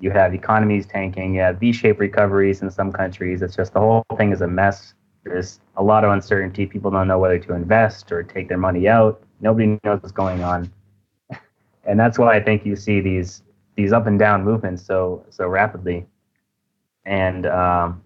You 0.00 0.10
have 0.10 0.34
economies 0.34 0.86
tanking. 0.86 1.34
You 1.34 1.42
have 1.42 1.60
V-shaped 1.60 2.00
recoveries 2.00 2.62
in 2.62 2.70
some 2.70 2.90
countries. 2.92 3.42
It's 3.42 3.56
just 3.56 3.74
the 3.74 3.80
whole 3.80 4.04
thing 4.16 4.32
is 4.32 4.40
a 4.40 4.48
mess. 4.48 4.94
There's 5.24 5.60
a 5.76 5.82
lot 5.82 6.04
of 6.04 6.12
uncertainty. 6.12 6.66
People 6.66 6.90
don't 6.90 7.06
know 7.06 7.18
whether 7.18 7.38
to 7.38 7.54
invest 7.54 8.10
or 8.10 8.22
take 8.22 8.48
their 8.48 8.58
money 8.58 8.88
out. 8.88 9.22
Nobody 9.40 9.78
knows 9.84 10.02
what's 10.02 10.12
going 10.12 10.42
on 10.42 10.70
and 11.84 11.98
that's 11.98 12.18
why 12.18 12.36
I 12.36 12.42
think 12.42 12.64
you 12.64 12.76
see 12.76 13.00
these 13.00 13.42
these 13.76 13.92
up 13.92 14.06
and 14.06 14.18
down 14.18 14.44
movements 14.44 14.84
so 14.84 15.24
so 15.30 15.48
rapidly. 15.48 16.06
And 17.04 17.46
um, 17.46 18.02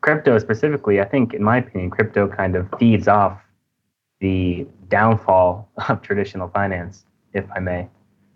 crypto 0.00 0.38
specifically, 0.38 1.00
I 1.00 1.04
think, 1.04 1.32
in 1.32 1.42
my 1.42 1.58
opinion, 1.58 1.90
crypto 1.90 2.28
kind 2.28 2.56
of 2.56 2.68
feeds 2.78 3.08
off 3.08 3.40
the 4.20 4.66
downfall 4.88 5.68
of 5.88 6.02
traditional 6.02 6.48
finance, 6.48 7.04
if 7.32 7.44
I 7.54 7.60
may. 7.60 7.88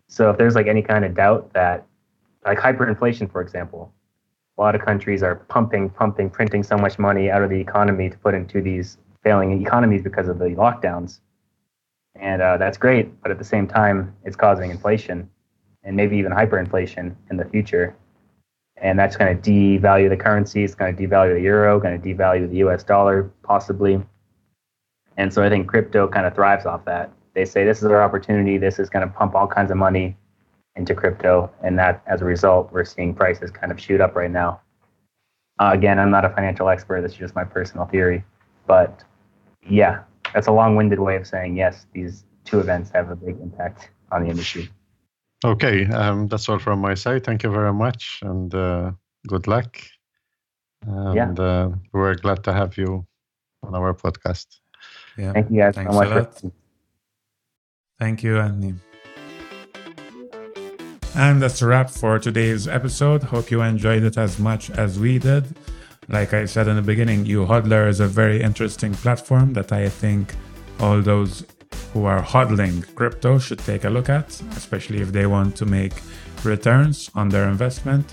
So 0.09 0.31
if 0.31 0.39
there's 0.39 0.55
like 0.55 0.69
any 0.69 0.83
kind 0.83 1.05
of 1.05 1.15
doubt 1.15 1.53
that, 1.55 1.85
like 2.47 2.59
hyperinflation, 2.59 3.31
for 3.31 3.40
example, 3.40 3.93
a 4.56 4.60
lot 4.60 4.74
of 4.74 4.81
countries 4.81 5.23
are 5.23 5.35
pumping, 5.35 5.90
pumping, 5.90 6.31
printing 6.31 6.62
so 6.62 6.77
much 6.78 6.98
money 6.98 7.31
out 7.31 7.43
of 7.43 7.51
the 7.51 7.60
economy 7.60 8.09
to 8.09 8.16
put 8.18 8.35
into 8.35 8.62
these 8.62 8.97
failing 9.23 9.60
economies 9.60 10.02
because 10.02 10.28
of 10.28 10.39
the 10.39 10.47
lockdowns 10.47 11.20
and 12.20 12.43
uh, 12.43 12.56
that's 12.56 12.78
great. 12.78 13.20
But 13.23 13.31
at 13.31 13.39
the 13.39 13.44
same 13.44 13.66
time, 13.66 14.14
it's 14.24 14.36
causing 14.36 14.70
inflation 14.70 15.28
and 15.85 15.97
maybe 15.97 16.16
even 16.16 16.32
hyperinflation 16.32 17.14
in 17.31 17.36
the 17.36 17.44
future, 17.44 17.97
and 18.77 18.98
that's 18.98 19.16
going 19.16 19.40
to 19.40 19.51
devalue 19.51 20.09
the 20.09 20.16
currency. 20.16 20.64
It's 20.64 20.74
going 20.74 20.97
to 20.97 21.06
devalue 21.06 21.35
the 21.35 21.40
euro, 21.40 21.78
going 21.78 22.01
to 22.01 22.14
devalue 22.14 22.48
the 22.48 22.56
U.S. 22.59 22.82
dollar 22.82 23.31
possibly. 23.43 24.02
And 25.16 25.32
so 25.32 25.43
I 25.43 25.48
think 25.48 25.68
crypto 25.68 26.09
kind 26.09 26.27
of 26.27 26.35
thrives 26.35 26.66
off 26.66 26.85
that. 26.85 27.10
They 27.35 27.44
say 27.44 27.64
this 27.64 27.78
is 27.78 27.85
our 27.85 28.02
opportunity. 28.02 28.59
This 28.59 28.78
is 28.78 28.90
going 28.90 29.06
to 29.06 29.12
pump 29.12 29.35
all 29.35 29.47
kinds 29.47 29.70
of 29.70 29.77
money 29.77 30.16
into 30.77 30.94
crypto, 30.94 31.51
and 31.62 31.78
that 31.78 32.03
as 32.07 32.20
a 32.23 32.24
result, 32.24 32.70
we're 32.73 32.85
seeing 32.85 33.15
prices 33.15 33.51
kind 33.51 33.73
of 33.73 33.81
shoot 33.81 34.01
up 34.01 34.15
right 34.15 34.31
now. 34.31 34.61
Uh, 35.59 35.70
again, 35.73 35.98
I'm 35.98 36.11
not 36.11 36.24
a 36.24 36.31
financial 36.31 36.69
expert. 36.69 37.01
This 37.01 37.12
is 37.12 37.19
just 37.19 37.35
my 37.35 37.44
personal 37.44 37.86
theory, 37.86 38.24
but 38.66 39.03
yeah, 39.69 40.03
that's 40.35 40.47
a 40.47 40.53
long-winded 40.53 41.01
way 41.01 41.16
of 41.16 41.27
saying 41.27 41.57
yes. 41.57 41.86
These 41.93 42.24
two 42.44 42.61
events 42.61 42.90
have 42.94 43.11
a 43.11 43.16
big 43.16 43.40
impact 43.40 43.90
on 44.12 44.24
the 44.24 44.31
industry. 44.31 44.69
Okay, 45.44 45.86
um, 45.86 46.28
that's 46.28 46.48
all 46.48 46.59
from 46.59 46.81
my 46.81 46.94
side. 46.94 47.24
Thank 47.24 47.43
you 47.43 47.51
very 47.51 47.73
much, 47.73 48.20
and 48.23 48.55
uh, 48.55 48.93
good 49.27 49.47
luck. 49.47 49.78
And 50.86 51.39
yeah. 51.39 51.44
uh, 51.44 51.70
we're 51.93 52.15
glad 52.15 52.44
to 52.44 52.53
have 52.53 52.77
you 52.77 53.07
on 53.62 53.74
our 53.74 53.94
podcast. 53.94 54.47
Yeah. 55.16 55.32
Thank 55.32 55.51
you 55.51 55.59
guys 55.59 55.74
Thanks 55.74 55.93
so 55.93 55.98
much. 55.98 56.53
Thank 57.98 58.23
you, 58.23 58.39
Anthony. 58.39 58.74
And 61.17 61.41
that's 61.41 61.63
a 61.63 61.67
wrap 61.67 61.89
for 61.89 62.19
today's 62.19 62.69
episode. 62.69 63.23
Hope 63.23 63.51
you 63.51 63.63
enjoyed 63.63 64.03
it 64.03 64.19
as 64.19 64.39
much 64.39 64.69
as 64.69 64.99
we 64.99 65.19
did. 65.19 65.57
Like 66.09 66.35
I 66.35 66.45
said 66.45 66.69
in 66.69 66.77
the 66.77 66.83
beginning, 66.83 67.25
YouHodler 67.25 67.89
is 67.89 68.01
a 68.01 68.07
very 68.07 68.43
interesting 68.43 68.93
platform 68.93 69.55
that 69.55 69.73
I 69.73 69.89
think 69.89 70.35
all 70.79 71.01
those 71.01 71.47
who 71.95 72.05
are 72.05 72.23
hodling 72.23 72.95
crypto 72.95 73.39
should 73.39 73.61
take 73.61 73.85
a 73.85 73.89
look 73.89 74.11
at, 74.11 74.29
especially 74.57 75.01
if 75.01 75.13
they 75.13 75.25
want 75.25 75.57
to 75.57 75.65
make 75.65 75.95
returns 76.45 77.11
on 77.15 77.31
their 77.31 77.49
investment. 77.49 78.13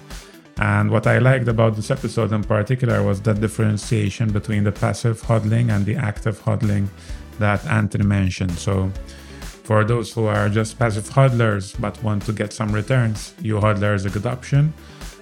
And 0.57 0.89
what 0.89 1.05
I 1.05 1.17
liked 1.17 1.49
about 1.49 1.75
this 1.75 1.91
episode 1.91 2.31
in 2.31 2.45
particular 2.45 3.03
was 3.03 3.21
the 3.21 3.33
differentiation 3.33 4.31
between 4.31 4.63
the 4.63 4.71
passive 4.71 5.21
hodling 5.21 5.71
and 5.71 5.85
the 5.85 5.97
active 5.97 6.41
hodling 6.41 6.87
that 7.39 7.65
Anthony 7.67 8.05
mentioned. 8.05 8.53
So, 8.53 8.89
for 9.63 9.83
those 9.83 10.11
who 10.11 10.25
are 10.25 10.49
just 10.49 10.77
passive 10.77 11.09
hodlers 11.09 11.79
but 11.79 12.01
want 12.03 12.23
to 12.23 12.33
get 12.33 12.51
some 12.51 12.71
returns, 12.71 13.33
YouHodler 13.41 13.95
is 13.95 14.05
a 14.05 14.09
good 14.09 14.25
option. 14.25 14.73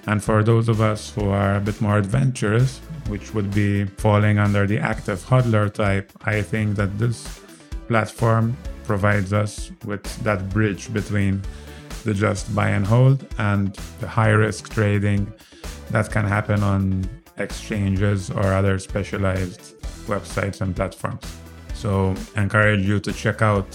And 0.06 0.22
for 0.22 0.42
those 0.42 0.68
of 0.68 0.80
us 0.80 1.14
who 1.14 1.28
are 1.28 1.56
a 1.56 1.60
bit 1.60 1.80
more 1.80 1.96
adventurous, 1.98 2.78
which 3.06 3.32
would 3.34 3.54
be 3.54 3.84
falling 3.84 4.38
under 4.38 4.66
the 4.66 4.78
active 4.78 5.24
hodler 5.24 5.72
type, 5.72 6.12
I 6.24 6.42
think 6.42 6.74
that 6.76 6.98
this 6.98 7.40
platform 7.86 8.56
provides 8.84 9.32
us 9.32 9.70
with 9.84 10.02
that 10.24 10.50
bridge 10.50 10.92
between 10.92 11.40
the 12.04 12.12
just 12.12 12.52
buy 12.52 12.70
and 12.70 12.84
hold 12.84 13.24
and 13.38 13.74
the 14.00 14.08
high 14.08 14.30
risk 14.30 14.72
trading 14.72 15.32
that 15.90 16.10
can 16.10 16.24
happen 16.24 16.64
on 16.64 17.08
exchanges 17.38 18.28
or 18.30 18.44
other 18.46 18.78
specialized 18.80 19.80
websites 20.06 20.60
and 20.60 20.74
platforms. 20.74 21.24
So, 21.74 22.14
encourage 22.36 22.84
you 22.84 22.98
to 23.00 23.12
check 23.12 23.40
out 23.40 23.66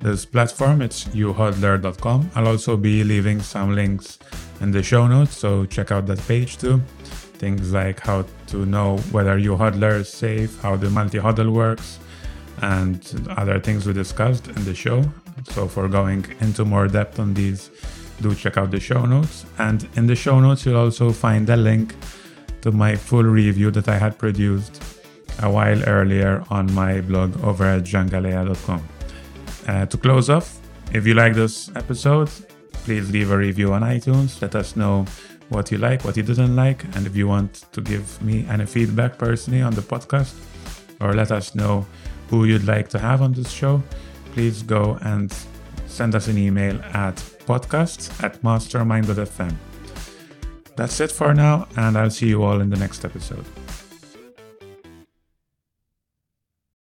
this 0.00 0.24
platform. 0.24 0.82
It's 0.82 1.04
youhodler.com. 1.06 2.30
I'll 2.34 2.48
also 2.48 2.76
be 2.76 3.04
leaving 3.04 3.40
some 3.40 3.74
links 3.74 4.18
in 4.60 4.70
the 4.70 4.82
show 4.82 5.06
notes, 5.06 5.36
so 5.36 5.66
check 5.66 5.90
out 5.90 6.06
that 6.06 6.26
page 6.26 6.58
too. 6.58 6.80
Things 7.38 7.72
like 7.72 8.00
how 8.00 8.24
to 8.48 8.64
know 8.64 8.98
whether 9.10 9.36
your 9.38 9.58
is 9.68 10.08
safe, 10.08 10.60
how 10.62 10.76
the 10.76 10.88
multi 10.90 11.18
hodl 11.18 11.52
works, 11.52 11.98
and 12.62 13.28
other 13.36 13.60
things 13.60 13.86
we 13.86 13.92
discussed 13.92 14.48
in 14.48 14.64
the 14.64 14.74
show. 14.74 15.04
So, 15.50 15.68
for 15.68 15.86
going 15.88 16.24
into 16.40 16.64
more 16.64 16.88
depth 16.88 17.18
on 17.18 17.34
these, 17.34 17.70
do 18.22 18.34
check 18.34 18.56
out 18.56 18.70
the 18.70 18.80
show 18.80 19.04
notes. 19.04 19.44
And 19.58 19.86
in 19.96 20.06
the 20.06 20.16
show 20.16 20.40
notes, 20.40 20.64
you'll 20.64 20.78
also 20.78 21.12
find 21.12 21.48
a 21.50 21.56
link 21.56 21.94
to 22.62 22.72
my 22.72 22.96
full 22.96 23.24
review 23.24 23.70
that 23.72 23.88
I 23.88 23.98
had 23.98 24.18
produced 24.18 24.82
a 25.42 25.50
while 25.50 25.82
earlier 25.84 26.42
on 26.48 26.72
my 26.72 27.02
blog 27.02 27.38
over 27.44 27.64
at 27.64 27.82
jangalea.com. 27.84 28.95
Uh, 29.66 29.84
to 29.86 29.96
close 29.96 30.30
off, 30.30 30.60
if 30.92 31.06
you 31.06 31.14
like 31.14 31.34
this 31.34 31.70
episode, 31.74 32.30
please 32.84 33.10
leave 33.10 33.32
a 33.32 33.36
review 33.36 33.72
on 33.72 33.82
iTunes. 33.82 34.40
Let 34.40 34.54
us 34.54 34.76
know 34.76 35.04
what 35.48 35.70
you 35.70 35.78
like, 35.78 36.04
what 36.04 36.16
you 36.16 36.22
didn't 36.22 36.54
like, 36.54 36.84
and 36.96 37.06
if 37.06 37.16
you 37.16 37.26
want 37.28 37.66
to 37.72 37.80
give 37.80 38.20
me 38.22 38.46
any 38.48 38.66
feedback 38.66 39.18
personally 39.18 39.62
on 39.62 39.74
the 39.74 39.80
podcast, 39.80 40.34
or 41.00 41.12
let 41.14 41.30
us 41.32 41.54
know 41.54 41.86
who 42.28 42.44
you'd 42.44 42.64
like 42.64 42.88
to 42.88 42.98
have 42.98 43.22
on 43.22 43.32
this 43.32 43.50
show, 43.50 43.82
please 44.32 44.62
go 44.62 44.98
and 45.02 45.32
send 45.86 46.14
us 46.14 46.28
an 46.28 46.38
email 46.38 46.80
at 46.94 47.16
podcast 47.46 48.22
at 48.22 48.42
mastermind.fm. 48.42 49.54
That's 50.76 51.00
it 51.00 51.10
for 51.10 51.32
now, 51.32 51.68
and 51.76 51.96
I'll 51.96 52.10
see 52.10 52.28
you 52.28 52.42
all 52.42 52.60
in 52.60 52.70
the 52.70 52.76
next 52.76 53.04
episode. 53.04 53.44